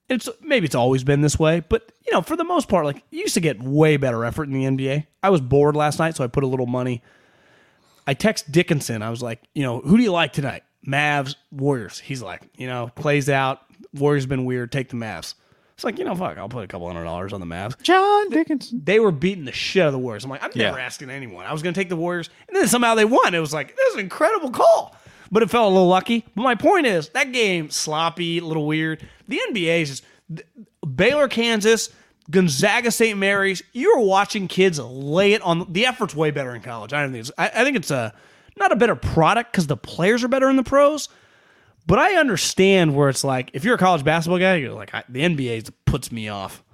[0.08, 3.04] it's maybe it's always been this way, but you know, for the most part, like
[3.12, 5.06] you used to get way better effort in the NBA.
[5.22, 7.04] I was bored last night, so I put a little money.
[8.04, 9.00] I text Dickinson.
[9.00, 10.64] I was like, you know, who do you like tonight?
[10.84, 12.00] Mavs, Warriors.
[12.00, 13.60] He's like, you know, plays out.
[13.94, 14.72] Warriors been weird.
[14.72, 15.34] Take the Mavs.
[15.76, 17.80] It's like, you know, fuck, I'll put a couple hundred dollars on the Mavs.
[17.82, 18.80] John Dickinson.
[18.82, 20.24] They were beating the shit out of the Warriors.
[20.24, 20.84] I'm like, I'm never Yeah.
[20.84, 21.44] asking anyone.
[21.44, 23.34] I was going to take the Warriors, and then somehow they won.
[23.34, 24.96] It was like, this is an incredible call.
[25.30, 26.24] But it felt a little lucky.
[26.34, 29.06] But my point is, that game, sloppy, a little weird.
[29.28, 30.04] The NBA is just
[30.34, 30.46] th-
[30.94, 31.90] Baylor, Kansas,
[32.30, 33.18] Gonzaga, St.
[33.18, 33.62] Mary's.
[33.72, 35.70] You're watching kids lay it on.
[35.70, 36.94] The effort's way better in college.
[36.94, 38.14] I don't think it's, I, I think it's a
[38.56, 41.10] not a better product because the players are better in the pros.
[41.86, 45.04] But I understand where it's like, if you're a college basketball guy, you're like, I,
[45.08, 46.64] the NBA puts me off.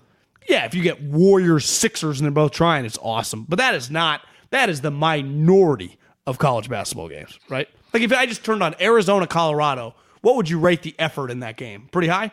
[0.48, 3.44] Yeah, if you get Warriors, Sixers, and they're both trying, it's awesome.
[3.48, 7.68] But that is not, that is the minority of college basketball games, right?
[7.93, 11.40] Like if I just turned on Arizona, Colorado, what would you rate the effort in
[11.40, 11.89] that game?
[11.93, 12.32] Pretty high?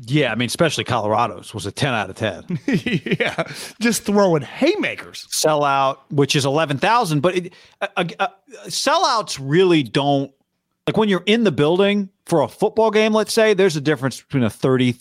[0.00, 2.60] Yeah, I mean, especially Colorado's was a ten out of ten.
[2.66, 3.42] yeah,
[3.80, 5.26] just throwing haymakers.
[5.30, 7.20] sellout, which is eleven thousand.
[7.20, 8.28] But it, uh, uh, uh,
[8.66, 10.32] sellouts really don't
[10.88, 13.12] like when you're in the building for a football game.
[13.12, 14.96] Let's say there's a difference between a thirty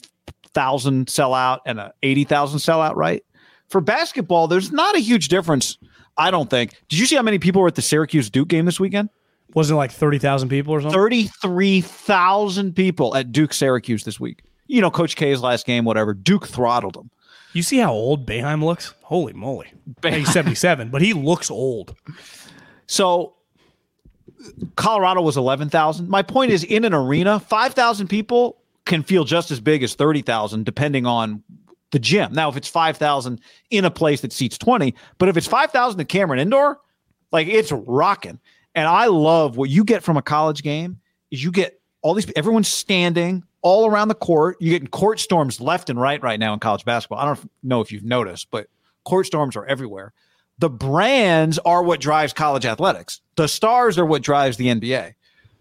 [0.54, 3.24] thousand sellout and a eighty thousand sellout, right?
[3.70, 5.78] For basketball, there's not a huge difference.
[6.18, 6.74] I don't think.
[6.90, 9.10] Did you see how many people were at the Syracuse Duke game this weekend?
[9.54, 10.94] Wasn't it like 30,000 people or something?
[10.94, 14.44] Thirty-three thousand people at Duke Syracuse this week.
[14.68, 16.14] You know, Coach K's last game, whatever.
[16.14, 17.10] Duke throttled them.
[17.54, 18.94] You see how old Boeheim looks?
[19.04, 19.72] Holy moly.
[20.04, 21.96] He's 77, but he looks old.
[22.90, 23.37] So
[24.76, 26.08] Colorado was 11,000.
[26.10, 30.66] My point is in an arena, 5,000 people can feel just as big as 30,000
[30.66, 31.44] depending on
[31.92, 32.34] the gym.
[32.34, 33.40] Now, if it's 5,000
[33.70, 36.80] in a place that seats 20, but if it's 5,000 at Cameron Indoor,
[37.32, 38.40] like it's rocking.
[38.76, 41.00] And I love what you get from a college game
[41.32, 44.58] is you get all these everyone's standing all around the court.
[44.60, 47.20] You're getting court storms left and right right now in college basketball.
[47.20, 48.68] I don't know if you've noticed, but
[49.04, 50.14] court storms are everywhere
[50.60, 53.22] the brands are what drives college athletics.
[53.36, 55.14] The stars are what drives the NBA.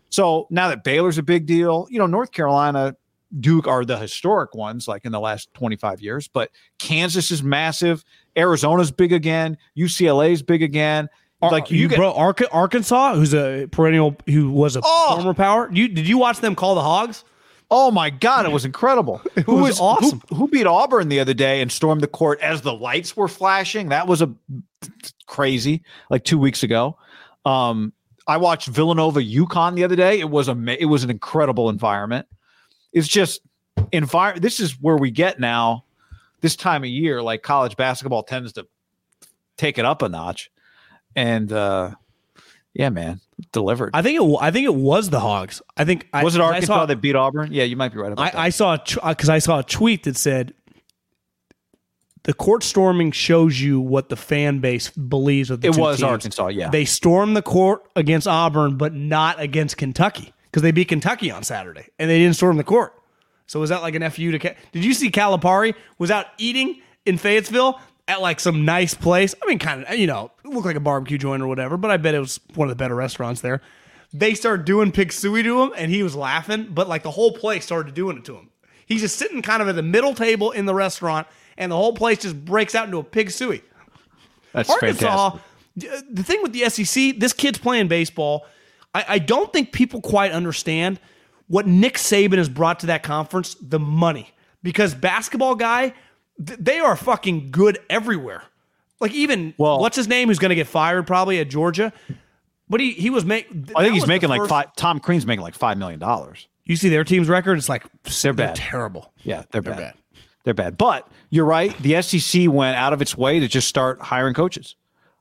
[0.09, 2.97] So now that Baylor's a big deal, you know, North Carolina,
[3.41, 8.05] Duke are the historic ones, like in the last 25 years, but Kansas is massive.
[8.37, 9.59] Arizona's big again.
[9.77, 11.09] UCLA's big again.
[11.43, 15.15] Like you, you, get, bro, Arkansas, who's a perennial, who was a Oh!
[15.17, 15.69] former power.
[15.71, 17.25] You did you watch them call the Hogs?
[17.71, 19.19] Oh my God, it was incredible.
[19.47, 20.23] who was awesome.
[20.29, 23.29] Who, who beat Auburn the other day and stormed the court as the lights were
[23.29, 23.89] flashing?
[23.89, 24.33] That was a
[25.27, 26.97] crazy, like two weeks ago.
[27.45, 27.93] Um,
[28.27, 30.21] I watched Villanova UConn the other day.
[30.21, 32.27] It was a it was an incredible environment.
[32.93, 33.41] It's just
[33.93, 34.43] environment.
[34.43, 35.85] This is where we get now.
[36.41, 38.67] This time of year, like college basketball tends to
[39.57, 40.51] take it up a notch,
[41.15, 41.93] and uh,
[42.75, 43.21] Yeah, man,
[43.53, 43.91] delivered.
[43.95, 44.37] I think it.
[44.41, 45.61] I think it was the Hogs.
[45.77, 47.53] I think I- was it 'cause I Arkansas saw- that beat Auburn?
[47.53, 48.39] Yeah, you might be right about that.
[48.39, 50.55] I, I saw because uh, I saw a tweet that said
[52.25, 56.03] the court storming shows you what the fan base believes of the it was teams.
[56.11, 56.49] Arkansas.
[56.49, 61.31] Yeah, They stormed the court against Auburn, but not against Kentucky because they beat Kentucky
[61.31, 62.95] on Saturday and they didn't storm the court.
[63.47, 64.39] So was that like an fu to?
[64.39, 69.37] Did you see Calipari was out eating in Fayetteville at like some nice place?
[69.41, 71.97] I mean, kind of you know, looked like a barbecue joint or whatever, but I
[71.97, 73.61] bet it was one of the better restaurants there.
[74.13, 77.33] They started doing pig suey to him, and he was laughing, but like the whole
[77.33, 78.51] place started doing it to him.
[78.87, 81.27] He's just sitting kind of at the middle table in the restaurant,
[81.59, 83.63] and the whole place just breaks out into a pig suey.
[84.53, 85.43] that's Arkansas, fantastic.
[85.93, 88.47] Uh, the thing with the SEC, this kid's playing baseball.
[88.95, 91.01] I, I don't think people quite understand
[91.49, 94.31] what Nick Saban has brought to that conference the money.
[94.63, 95.93] Because basketball guy,
[96.45, 98.43] th- they are fucking good everywhere.
[99.01, 101.93] Like even Well- what's his name who's going to get fired probably at Georgia,
[102.69, 103.69] but he he was making.
[103.77, 104.75] I think he's making like five.
[104.77, 106.49] Tom Crean's making like five million dollars.
[106.65, 107.59] You see their team's record?
[107.59, 107.85] It's like
[108.23, 108.55] They're bad.
[108.57, 109.13] terrible.
[109.23, 109.79] Yeah, they're, They're bad.
[109.81, 109.95] bad.
[110.45, 110.77] They're bad.
[110.79, 111.77] But you're right.
[111.79, 114.75] The SEC went out of its way to just start hiring coaches.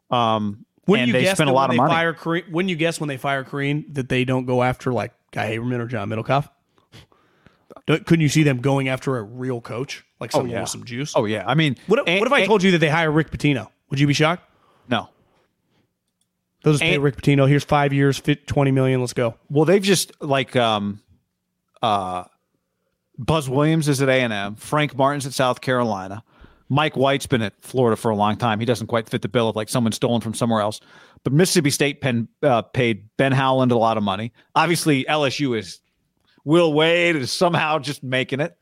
[0.10, 1.94] Um, Wouldn't and you they guess spent a lot when of money.
[1.94, 5.14] Fire Crean, wouldn't you guess when they fire Crean that they don't go after like
[5.32, 6.48] Guy Haberman or John Middlekauff?
[7.88, 10.62] Couldn't you see them going after a real coach, like someone yeah.
[10.62, 11.14] with some juice?
[11.16, 12.90] oh yeah, I mean, what, if- and- what if I and- told you that they
[12.90, 13.70] hire Rick Pitino?
[13.90, 14.44] Would you be shocked?
[14.90, 15.10] no?
[16.64, 17.48] They'll just pay Rick Pitino.
[17.48, 19.00] Here's five years, fit twenty million.
[19.00, 19.36] Let's go.
[19.52, 21.00] Well, they've just like um,
[21.84, 22.24] uh,
[23.20, 24.56] Buzz Williams is at A and M.
[24.56, 26.24] Frank Martin's at South Carolina.
[26.68, 28.60] Mike White's been at Florida for a long time.
[28.60, 30.80] He doesn't quite fit the bill of like someone stolen from somewhere else.
[31.24, 34.34] But Mississippi State pen, uh, paid Ben Howland a lot of money.
[34.56, 35.80] Obviously, LSU is
[36.46, 38.58] Will Wade is somehow just making it.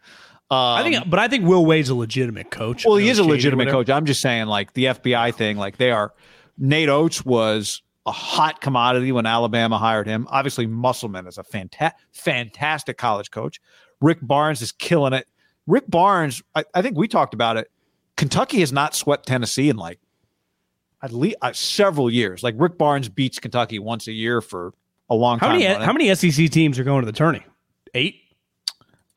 [0.53, 2.85] Um, I think, but I think Will Wade's a legitimate coach.
[2.85, 3.89] Well, he is a it's shady or legitimate coach.
[3.89, 6.13] I'm just saying, like the FBI thing, like they are.
[6.57, 10.27] Nate Oats was a hot commodity when Alabama hired him.
[10.29, 13.59] Obviously, Musselman is a fanta- fantastic college coach.
[14.01, 15.27] Rick Barnes is killing it.
[15.65, 17.71] Rick Barnes, I, I think we talked about it.
[18.17, 19.99] Kentucky has not swept Tennessee in like
[21.01, 22.43] at least uh, several years.
[22.43, 24.73] Like Rick Barnes beats Kentucky once a year for
[25.09, 25.57] a long How time.
[25.57, 25.85] many running.
[25.85, 27.43] how many SEC teams are going to the tourney?
[27.93, 28.21] Eight.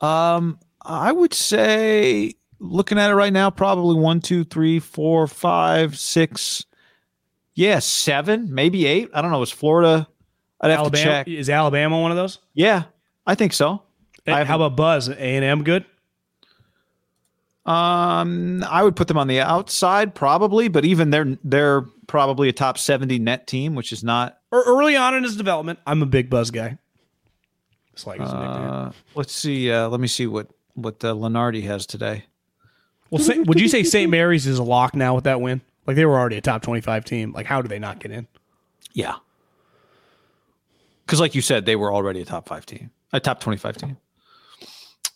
[0.00, 5.98] Um, I would say looking at it right now, probably one, two, three, four, five,
[5.98, 6.64] six.
[7.54, 9.10] Yeah, seven, maybe eight.
[9.14, 9.42] I don't know.
[9.42, 10.06] Is Florida?
[10.60, 11.28] I'd have Alabama to check.
[11.28, 12.38] is Alabama one of those?
[12.54, 12.84] Yeah,
[13.26, 13.82] I think so.
[14.26, 15.08] I How about Buzz?
[15.08, 15.84] A and M good?
[17.64, 22.52] Um, I would put them on the outside probably, but even they're they're probably a
[22.52, 24.38] top seventy net team, which is not.
[24.52, 26.78] Or early on in his development, I'm a big Buzz guy.
[27.92, 28.20] It's like.
[28.20, 29.70] Uh, let's see.
[29.70, 32.24] Uh, let me see what what uh, Lunardi has today.
[33.10, 34.10] Well, Sa- would you say St.
[34.10, 35.60] Mary's is a lock now with that win?
[35.86, 37.32] Like they were already a top 25 team.
[37.32, 38.26] Like how do they not get in?
[38.92, 39.16] Yeah.
[41.04, 43.96] Because, like you said, they were already a top five team, a top 25 team.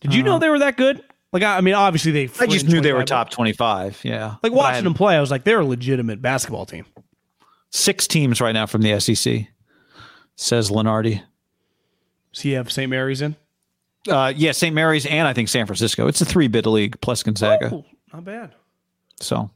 [0.01, 1.03] Did you know they were that good?
[1.33, 2.27] Like I, I mean, obviously they.
[2.27, 2.45] Uh-huh.
[2.45, 4.01] I just knew they were top 25.
[4.05, 4.37] Yeah.
[4.43, 6.87] Like watching had them play, I was like, they're a legitimate basketball team.
[7.71, 9.47] Six teams right now from the SEC,
[10.37, 11.23] says Lunardi.
[12.33, 12.89] So you have St.
[12.89, 13.37] Mary's in.
[14.09, 14.75] Uh, yeah, St.
[14.75, 16.07] Mary's and I think San Francisco.
[16.07, 17.71] It's a three bid league plus Gonzaga.
[17.73, 18.55] Oh, not bad.
[19.21, 19.51] So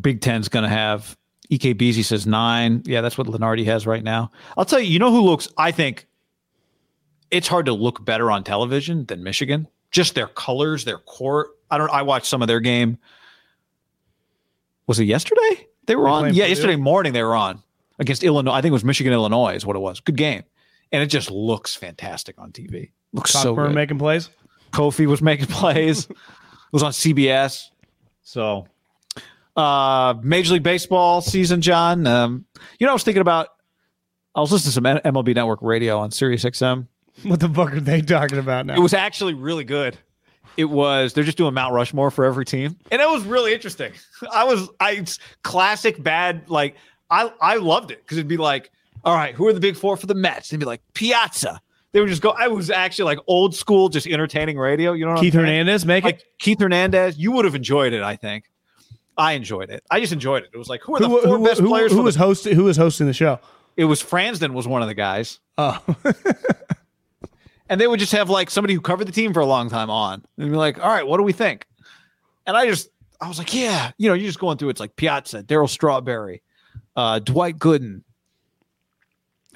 [0.00, 1.16] Big Ten's going to have
[1.50, 2.82] EK Beasley says nine.
[2.84, 4.30] Yeah, that's what Lunardi has right now.
[4.56, 6.06] I'll tell you, you know who looks, I think
[7.30, 9.66] it's hard to look better on television than Michigan.
[9.90, 11.50] Just their colors, their court.
[11.70, 12.98] I don't, I watched some of their game.
[14.86, 15.66] Was it yesterday?
[15.86, 16.34] They were on?
[16.34, 17.62] Yeah, yesterday morning they were on
[17.98, 18.52] against Illinois.
[18.52, 20.00] I think it was Michigan, Illinois is what it was.
[20.00, 20.44] Good game.
[20.94, 22.92] And it just looks fantastic on TV.
[23.12, 23.74] Looks so Cockburn good.
[23.74, 24.30] making plays.
[24.72, 26.04] Kofi was making plays.
[26.08, 26.16] it
[26.70, 27.64] was on CBS.
[28.22, 28.68] So,
[29.56, 32.06] uh, Major League Baseball season, John.
[32.06, 32.44] Um,
[32.78, 33.48] you know, I was thinking about.
[34.36, 36.86] I was listening to some M- MLB Network radio on Sirius XM.
[37.24, 38.76] What the fuck are they talking about now?
[38.76, 39.98] It was actually really good.
[40.56, 43.92] It was they're just doing Mount Rushmore for every team, and it was really interesting.
[44.32, 46.76] I was I it's classic bad like
[47.10, 48.70] I I loved it because it'd be like,
[49.04, 50.48] all right, who are the big four for the Mets?
[50.48, 51.60] They'd be like Piazza.
[51.92, 52.30] They would just go.
[52.30, 54.92] I was actually like old school, just entertaining radio.
[54.94, 55.34] You know, Keith?
[55.34, 56.24] Hernandez make it.
[56.38, 58.02] Keith Hernandez, you would have enjoyed it.
[58.02, 58.50] I think.
[59.16, 59.84] I enjoyed it.
[59.90, 60.50] I just enjoyed it.
[60.52, 61.92] It was like who are the Who, four who, best who- players?
[61.92, 62.56] who for the- was hosting?
[62.56, 63.38] Who was hosting the show?
[63.76, 65.80] it was Fransden was one of the guys, Oh,
[67.68, 69.90] and they would just have like somebody who covered the team for a long time
[69.90, 71.66] on, and be like, "All right, what do we think?"
[72.46, 72.88] And I just,
[73.20, 74.68] I was like, "Yeah, you know, you're just going through.
[74.68, 76.42] It's like Piazza, Darryl Strawberry,
[76.94, 78.02] uh, Dwight Gooden,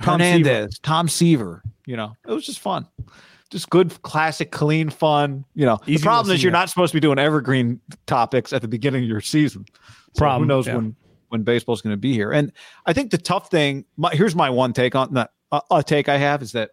[0.02, 1.62] Tom Hernandez, Tom Seaver.
[1.86, 2.86] You know, it was just fun."
[3.50, 5.42] Just good, classic, clean, fun.
[5.54, 8.60] You know, Easy the problem is you're not supposed to be doing evergreen topics at
[8.60, 9.64] the beginning of your season.
[9.72, 10.76] So Problem, Who knows yeah.
[10.76, 10.96] when
[11.28, 12.32] when baseball's going to be here.
[12.32, 12.52] And
[12.86, 13.84] I think the tough thing.
[13.96, 15.30] My, here's my one take on that.
[15.50, 16.72] Uh, a take I have is that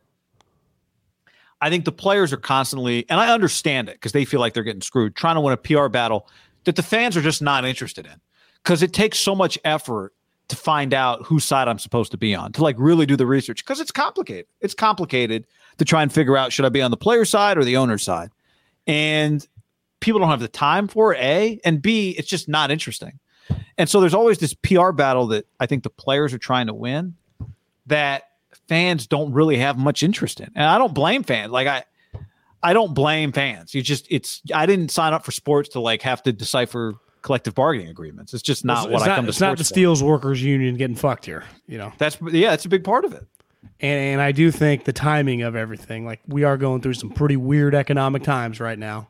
[1.61, 4.64] I think the players are constantly, and I understand it because they feel like they're
[4.64, 6.27] getting screwed, trying to win a PR battle
[6.65, 8.19] that the fans are just not interested in
[8.64, 10.14] because it takes so much effort
[10.48, 13.26] to find out whose side I'm supposed to be on, to like really do the
[13.26, 14.48] research because it's complicated.
[14.62, 15.46] It's complicated
[15.78, 17.98] to try and figure out should I be on the player side or the owner
[17.98, 18.30] side.
[18.88, 19.46] And
[20.00, 23.20] people don't have the time for it, A, and B, it's just not interesting.
[23.78, 26.74] And so there's always this PR battle that I think the players are trying to
[26.74, 27.16] win
[27.88, 28.24] that
[28.68, 30.52] fans don't really have much interest in.
[30.56, 31.52] And I don't blame fans.
[31.52, 31.84] Like I
[32.64, 33.76] I don't blame fans.
[33.76, 37.56] You just it's I didn't sign up for sports to like have to decipher collective
[37.56, 38.35] bargaining agreements.
[38.35, 39.64] It's just not it's what not, I come to It's not the.
[39.64, 41.43] Steels Workers Union getting fucked here.
[41.68, 43.26] You know, That's yeah, it's a big part of it.
[43.81, 47.10] and and I do think the timing of everything, like we are going through some
[47.10, 49.10] pretty weird economic times right now,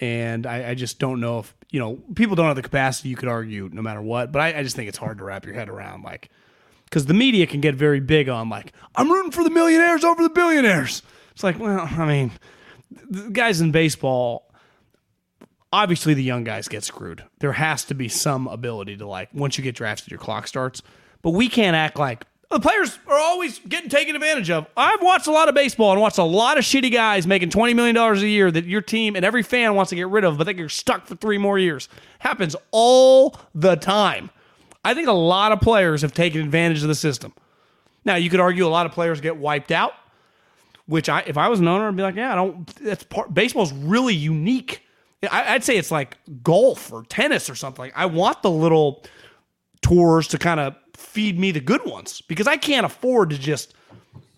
[0.00, 3.10] and I, I just don't know if you know people don't have the capacity.
[3.10, 5.44] You could argue no matter what, but I, I just think it's hard to wrap
[5.44, 6.30] your head around, like
[6.86, 10.22] because the media can get very big on like I'm rooting for the millionaires over
[10.22, 11.02] the billionaires.
[11.32, 12.32] It's like, well, I mean,
[13.10, 14.43] the guys in baseball.
[15.74, 17.24] Obviously, the young guys get screwed.
[17.40, 20.82] There has to be some ability to like once you get drafted, your clock starts.
[21.20, 24.68] But we can't act like the players are always getting taken advantage of.
[24.76, 27.74] I've watched a lot of baseball and watched a lot of shitty guys making twenty
[27.74, 30.38] million dollars a year that your team and every fan wants to get rid of,
[30.38, 31.88] but they get stuck for three more years.
[32.20, 34.30] Happens all the time.
[34.84, 37.34] I think a lot of players have taken advantage of the system.
[38.04, 39.94] Now you could argue a lot of players get wiped out,
[40.86, 42.64] which I if I was an owner, I'd be like, yeah, I don't.
[42.76, 43.34] That's part.
[43.34, 44.82] Baseball's really unique.
[45.30, 47.90] I'd say it's like golf or tennis or something.
[47.94, 49.04] I want the little
[49.82, 53.74] tours to kind of feed me the good ones because I can't afford to just.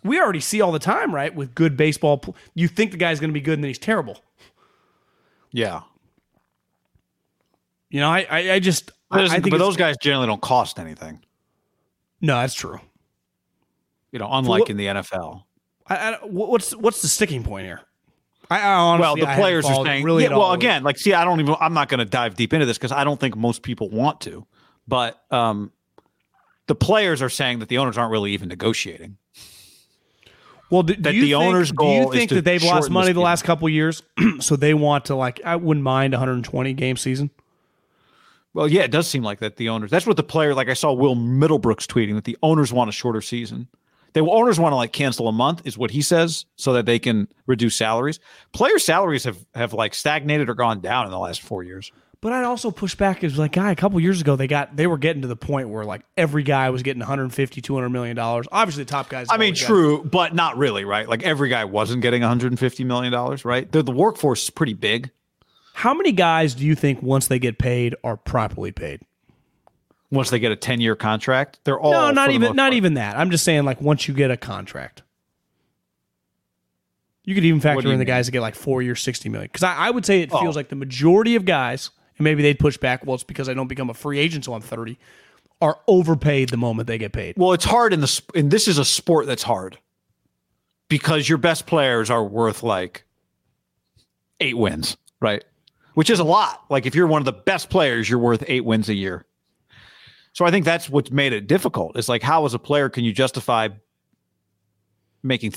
[0.04, 1.34] We already see all the time, right?
[1.34, 2.22] With good baseball,
[2.54, 4.18] you think the guy's going to be good and then he's terrible.
[5.50, 5.80] Yeah.
[7.90, 10.42] You know, I I, I just I, I But, think but those guys generally don't
[10.42, 11.20] cost anything.
[12.20, 12.80] no, that's true.
[14.12, 15.42] You know, unlike what- in the NFL.
[15.88, 17.80] I, I, what's what's the sticking point here?
[18.51, 20.24] I, I honestly, well, the I players are saying, really.
[20.24, 22.66] yeah, well, again, like, see, I don't even, I'm not going to dive deep into
[22.66, 24.47] this because I don't think most people want to.
[24.86, 25.73] But um,
[26.66, 29.16] the players are saying that the owners aren't really even negotiating.
[30.70, 32.62] Well, do, do that you the think, owner's do goal you is think that they've
[32.62, 34.02] lost money the last couple years,
[34.40, 35.40] so they want to like?
[35.44, 37.31] I wouldn't mind a 120 game season.
[38.52, 40.73] Well, yeah, it does seem like that the owners, that's what the player, like I
[40.73, 43.68] saw Will Middlebrooks tweeting that the owners want a shorter season.
[44.12, 46.98] The owners want to like cancel a month, is what he says, so that they
[46.98, 48.18] can reduce salaries.
[48.52, 51.92] Player salaries have, have like stagnated or gone down in the last four years.
[52.22, 54.86] But I'd also push back is like, guy, a couple years ago they got they
[54.86, 58.46] were getting to the point where like every guy was getting 150, 200 million dollars.
[58.50, 59.26] Obviously, the top guys.
[59.30, 61.08] I mean, true, but not really, right?
[61.08, 63.70] Like every guy wasn't getting 150 million dollars, right?
[63.70, 65.10] The, the workforce is pretty big.
[65.74, 69.02] How many guys do you think once they get paid are properly paid?
[70.10, 72.94] Once they get a 10 year contract, they're all no, not even not part- even
[72.94, 73.16] that.
[73.18, 75.02] I'm just saying like once you get a contract.
[77.24, 78.06] You could even factor in the mean?
[78.06, 79.48] guys that get like four years, sixty million.
[79.52, 80.40] Because I, I would say it Oh.
[80.40, 83.04] feels like the majority of guys, and maybe they'd push back.
[83.04, 84.98] Well, it's because I don't become a free agent until I'm thirty.
[85.60, 87.34] Are overpaid the moment they get paid.
[87.36, 89.78] Well, it's hard in the and this is a sport that's hard
[90.88, 93.04] because your best players are worth like
[94.38, 95.42] eight wins, right?
[95.94, 96.64] Which is a lot.
[96.68, 99.24] Like if you're one of the best players, you're worth eight wins a year.
[100.36, 101.96] So I think that's what's made it difficult.
[101.96, 103.68] It's like how as a player can you justify
[105.22, 105.54] making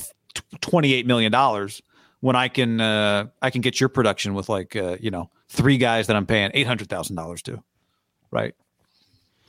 [0.61, 1.81] twenty eight million dollars
[2.21, 5.77] when I can uh, I can get your production with like uh, you know three
[5.77, 7.61] guys that I'm paying eight hundred thousand dollars to,
[8.31, 8.55] right?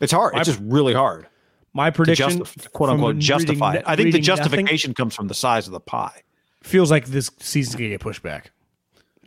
[0.00, 0.34] It's hard.
[0.36, 1.28] It's just really hard
[1.74, 3.84] My prediction, justify, quote unquote, reading justify it.
[3.86, 6.22] I think the reading justification comes from the size of the pie.
[6.64, 8.50] feels like this season's gonna get pushed back.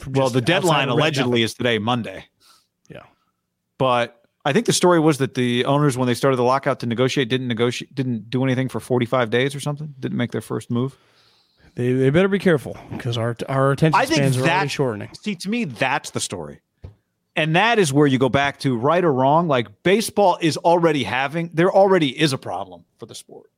[0.10, 2.26] Well, the deadline allegedly is today, Monday.
[2.90, 3.04] Yeah,
[3.78, 6.86] But I think the story was that the owners, when they started the lockout to
[6.86, 9.96] negotiate, didn't negotiate, didn't do anything for 45 days or something.
[10.00, 10.98] Didn't make their first move.
[11.76, 15.10] They, they better be careful because our our attention I think spans are already shortening.
[15.20, 16.62] see to me that's the story,
[17.36, 19.48] and that is where you go back to right or wrong.
[19.48, 23.50] Like baseball is already having there already is a problem for the sport.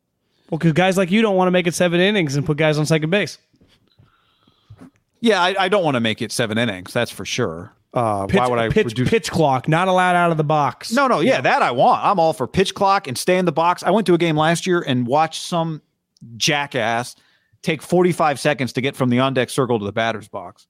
[0.49, 2.77] Well, because guys like you don't want to make it seven innings and put guys
[2.77, 3.37] on second base.
[5.19, 6.93] Yeah, I, I don't want to make it seven innings.
[6.93, 7.73] That's for sure.
[7.95, 10.91] Uh, Pitch, why would I pitch, reduce pitch clock not allowed out of the box?
[10.91, 12.03] No, no, yeah, that I want.
[12.03, 13.83] I'm all for pitch clock and stay in the box.
[13.83, 15.81] I went to a game last year and watched some
[16.35, 17.15] jackass
[17.65, 20.67] take 45 seconds to get from the on deck circle to the batter's box,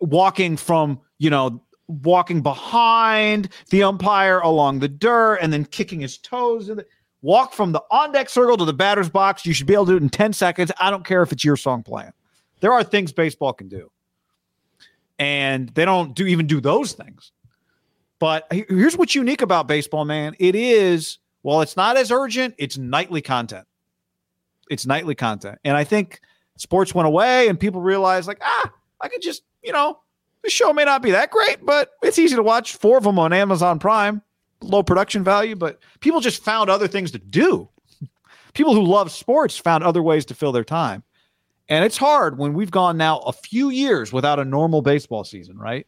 [0.00, 6.18] walking from, you know, walking behind the umpire along the dirt and then kicking his
[6.18, 6.86] toes in the
[7.22, 9.46] walk from the on deck circle to the batter's box.
[9.46, 10.70] You should be able to do it in 10 seconds.
[10.78, 12.12] I don't care if it's your song playing.
[12.60, 13.90] There are things baseball can do.
[15.18, 17.32] And they don't do even do those things.
[18.18, 20.34] But here's what's unique about baseball, man.
[20.38, 23.66] It is, well, it's not as urgent, it's nightly content.
[24.70, 25.58] It's nightly content.
[25.64, 26.20] And I think
[26.56, 29.98] sports went away and people realized, like, ah, I could just, you know,
[30.42, 33.18] the show may not be that great, but it's easy to watch four of them
[33.18, 34.22] on Amazon Prime,
[34.60, 37.68] low production value, but people just found other things to do.
[38.54, 41.02] People who love sports found other ways to fill their time.
[41.68, 45.58] And it's hard when we've gone now a few years without a normal baseball season,
[45.58, 45.86] right?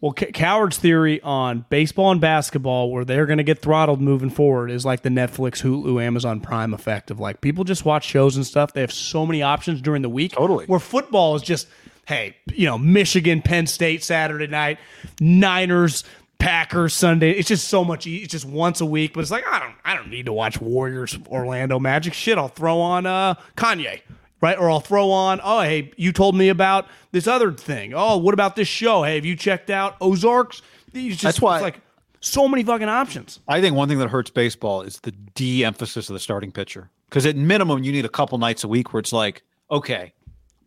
[0.00, 4.30] Well, C- Cowherd's theory on baseball and basketball, where they're going to get throttled moving
[4.30, 8.36] forward, is like the Netflix, Hulu, Amazon Prime effect of like people just watch shows
[8.36, 8.72] and stuff.
[8.72, 10.32] They have so many options during the week.
[10.32, 10.64] Totally.
[10.64, 11.68] Where football is just,
[12.06, 14.78] hey, you know, Michigan, Penn State Saturday night,
[15.20, 16.04] Niners,
[16.38, 17.32] Packers Sunday.
[17.32, 18.06] It's just so much.
[18.06, 20.58] It's just once a week, but it's like I don't, I don't need to watch
[20.58, 22.14] Warriors, Orlando Magic.
[22.14, 24.00] Shit, I'll throw on uh, Kanye
[24.40, 24.58] right?
[24.58, 27.92] Or I'll throw on, oh, hey, you told me about this other thing.
[27.94, 29.02] Oh, what about this show?
[29.02, 30.62] Hey, have you checked out Ozarks?
[30.94, 31.80] Just, That's why, like
[32.20, 33.40] so many fucking options.
[33.46, 36.90] I think one thing that hurts baseball is the de-emphasis of the starting pitcher.
[37.08, 40.12] Because at minimum, you need a couple nights a week where it's like, okay,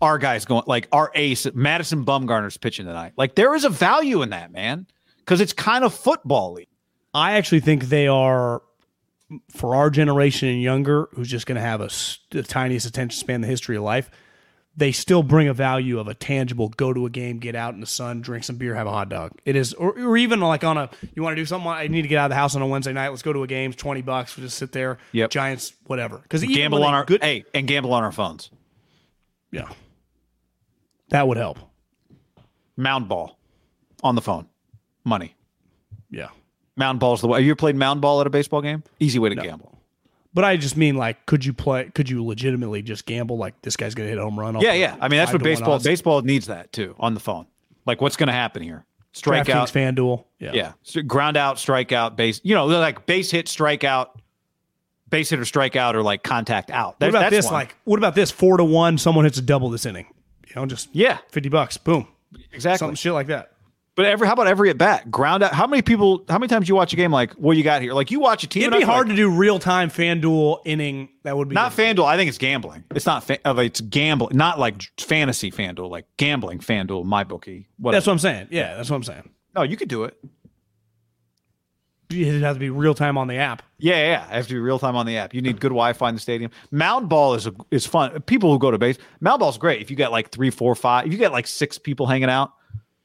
[0.01, 3.13] our guy's going, like our ace, Madison Bumgarner's pitching tonight.
[3.15, 4.87] Like there is a value in that, man,
[5.19, 6.65] because it's kind of football-y.
[7.13, 8.61] I actually think they are
[9.51, 11.89] for our generation and younger, who's just going to have a,
[12.31, 14.09] the tiniest attention span in the history of life,
[14.75, 17.79] they still bring a value of a tangible go to a game, get out in
[17.79, 19.31] the sun, drink some beer, have a hot dog.
[19.45, 22.01] It is, or, or even like on a, you want to do something, I need
[22.01, 23.09] to get out of the house on a Wednesday night.
[23.09, 24.35] Let's go to a game, 20 bucks.
[24.35, 25.29] We'll just sit there, yep.
[25.29, 26.17] Giants, whatever.
[26.17, 28.49] Because gamble on our, good, hey, and gamble on our phones.
[29.51, 29.69] Yeah.
[31.09, 31.59] That would help.
[32.75, 33.37] Mound ball
[34.03, 34.47] on the phone.
[35.03, 35.35] Money.
[36.09, 36.29] Yeah.
[36.75, 37.39] Mound ball's the way.
[37.39, 38.83] Have you ever played mound ball at a baseball game?
[38.99, 39.43] Easy way to no.
[39.43, 39.77] gamble.
[40.33, 41.91] But I just mean like, could you play?
[41.93, 44.59] Could you legitimately just gamble like this guy's going to hit a home run?
[44.59, 44.97] Yeah, yeah.
[44.99, 45.79] I mean, that's what baseball.
[45.79, 47.45] Baseball needs that too on the phone.
[47.85, 48.85] Like, what's going to happen here?
[49.13, 50.25] Strikeout, FanDuel.
[50.39, 50.73] Yeah, yeah.
[50.81, 52.41] So ground out, strikeout, base.
[52.43, 54.07] You know, like base hit, strikeout,
[55.07, 56.99] base hit or strikeout, or like contact out.
[56.99, 57.45] That, what about this?
[57.45, 57.53] One.
[57.53, 58.31] Like, what about this?
[58.31, 60.07] Four to one, someone hits a double this inning.
[60.47, 62.07] You know, just yeah, fifty bucks, boom,
[62.51, 63.52] exactly, something shit like that.
[63.95, 65.53] But every how about every at bat ground out?
[65.53, 66.25] How many people?
[66.27, 67.93] How many times you watch a game like what you got here?
[67.93, 68.63] Like you watch a team.
[68.63, 71.09] It'd be hard like, to do real time FanDuel inning.
[71.23, 71.73] That would be not.
[71.73, 72.05] FanDuel.
[72.05, 72.85] I think it's gambling.
[72.95, 73.23] It's not.
[73.23, 77.69] Fa- uh, it's gambling, not like fantasy FanDuel, like gambling FanDuel, my bookie.
[77.77, 77.97] Whatever.
[77.97, 78.47] That's what I'm saying.
[78.49, 79.29] Yeah, that's what I'm saying.
[79.55, 80.17] No, you could do it.
[82.09, 83.63] It has to be real time on the app.
[83.77, 85.33] Yeah, yeah, it has to be real time on the app.
[85.33, 86.51] You need good Wi-Fi in the stadium.
[86.71, 88.19] Mound ball is a, is fun.
[88.21, 89.81] People who go to base, mound ball is great.
[89.81, 92.53] If you got like three, four, five, if you got like six people hanging out,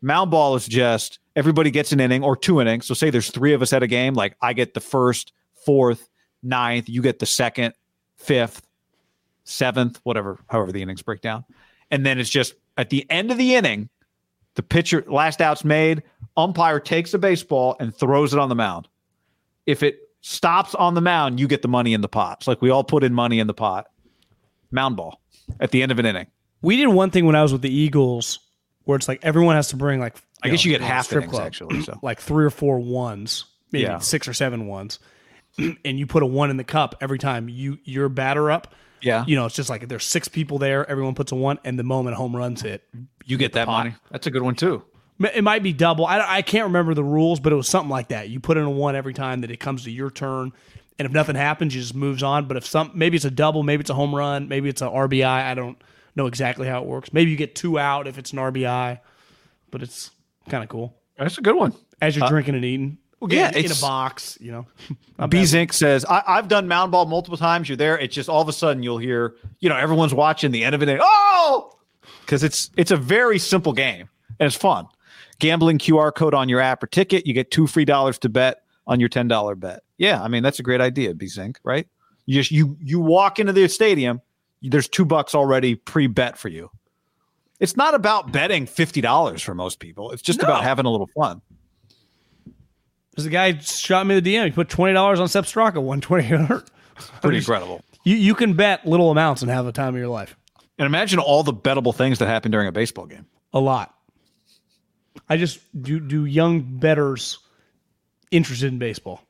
[0.01, 2.87] mound ball is just everybody gets an inning or two innings.
[2.87, 5.33] So say there's three of us at a game, like I get the first,
[5.65, 6.09] fourth,
[6.43, 7.75] ninth, you get the second,
[8.17, 8.63] fifth,
[9.45, 11.45] seventh, whatever, however the innings break down.
[11.91, 13.89] And then it's just at the end of the inning,
[14.55, 16.03] the pitcher last out's made,
[16.37, 18.89] umpire takes a baseball and throws it on the mound.
[19.67, 22.39] If it stops on the mound, you get the money in the pot.
[22.41, 23.87] It's like we all put in money in the pot.
[24.71, 25.21] Mound ball
[25.61, 26.27] at the end of an inning.
[26.61, 28.41] We did one thing when I was with the Eagles
[28.89, 31.29] where it's like everyone has to bring like I guess know, you get half strip
[31.29, 31.99] club, actually, so.
[32.03, 33.99] like three or four ones, maybe yeah.
[33.99, 34.99] six or seven ones,
[35.59, 38.75] and you put a one in the cup every time you your batter up.
[39.03, 41.79] Yeah, you know it's just like there's six people there, everyone puts a one, and
[41.79, 42.83] the moment home runs hit,
[43.27, 43.85] you get that pot.
[43.85, 43.97] money.
[44.11, 44.83] That's a good one too.
[45.21, 46.07] It might be double.
[46.07, 48.31] I, I can't remember the rules, but it was something like that.
[48.31, 50.53] You put in a one every time that it comes to your turn,
[50.99, 52.49] and if nothing happens, you just moves on.
[52.49, 54.89] But if some maybe it's a double, maybe it's a home run, maybe it's an
[54.89, 55.27] RBI.
[55.27, 55.77] I don't
[56.19, 57.13] know exactly how it works.
[57.13, 59.01] Maybe you get two out if it's an RBI,
[59.71, 60.11] but it's
[60.51, 60.95] kind of cool.
[61.17, 61.75] That's a good one.
[62.03, 62.99] As you're uh, drinking and eating.
[63.21, 64.67] We'll yeah, in a box, you know.
[65.29, 67.69] B Zinc says, I, have done mound ball multiple times.
[67.69, 67.99] You're there.
[67.99, 70.83] It's just all of a sudden you'll hear, you know, everyone's watching the end of
[70.85, 70.89] it.
[70.89, 71.77] And, oh,
[72.21, 74.09] because it's it's a very simple game
[74.39, 74.87] and it's fun.
[75.41, 78.63] Gambling QR code on your app or ticket, you get two free dollars to bet
[78.87, 79.83] on your ten dollar bet.
[79.97, 81.89] Yeah, I mean that's a great idea, B Zinc, right?
[82.27, 84.21] You just you you walk into the stadium,
[84.63, 86.71] there's two bucks already pre-bet for you.
[87.61, 90.13] It's not about betting fifty dollars for most people.
[90.13, 90.47] It's just no.
[90.47, 91.43] about having a little fun.
[93.17, 94.45] There's a guy shot me the DM.
[94.45, 96.29] He put twenty dollars on Sepp Straka, one twenty.
[97.21, 97.83] Pretty incredible.
[98.05, 100.37] You you can bet little amounts and have the time of your life.
[100.79, 103.27] And imagine all the bettable things that happen during a baseball game.
[103.53, 103.93] A lot.
[105.29, 107.39] I just do do young betters
[108.31, 109.23] interested in baseball.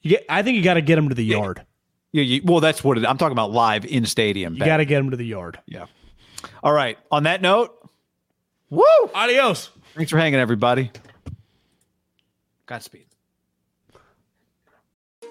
[0.00, 1.64] You get, I think you got to get them to the yard.
[2.12, 3.50] Yeah, you, well, that's what it, I'm talking about.
[3.50, 4.54] Live in stadium.
[4.54, 5.58] You got to get them to the yard.
[5.66, 5.86] Yeah.
[6.62, 6.98] All right.
[7.10, 7.74] On that note,
[8.70, 8.84] woo!
[9.14, 9.70] Adios.
[9.94, 10.90] Thanks for hanging, everybody.
[12.66, 13.06] Godspeed.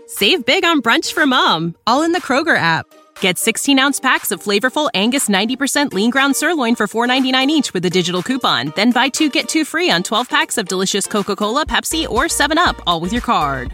[0.07, 2.85] Save big on brunch for mom, all in the Kroger app.
[3.21, 7.85] Get 16 ounce packs of flavorful Angus 90% lean ground sirloin for $4.99 each with
[7.85, 8.73] a digital coupon.
[8.75, 12.25] Then buy two get two free on 12 packs of delicious Coca Cola, Pepsi, or
[12.25, 13.73] 7UP, all with your card.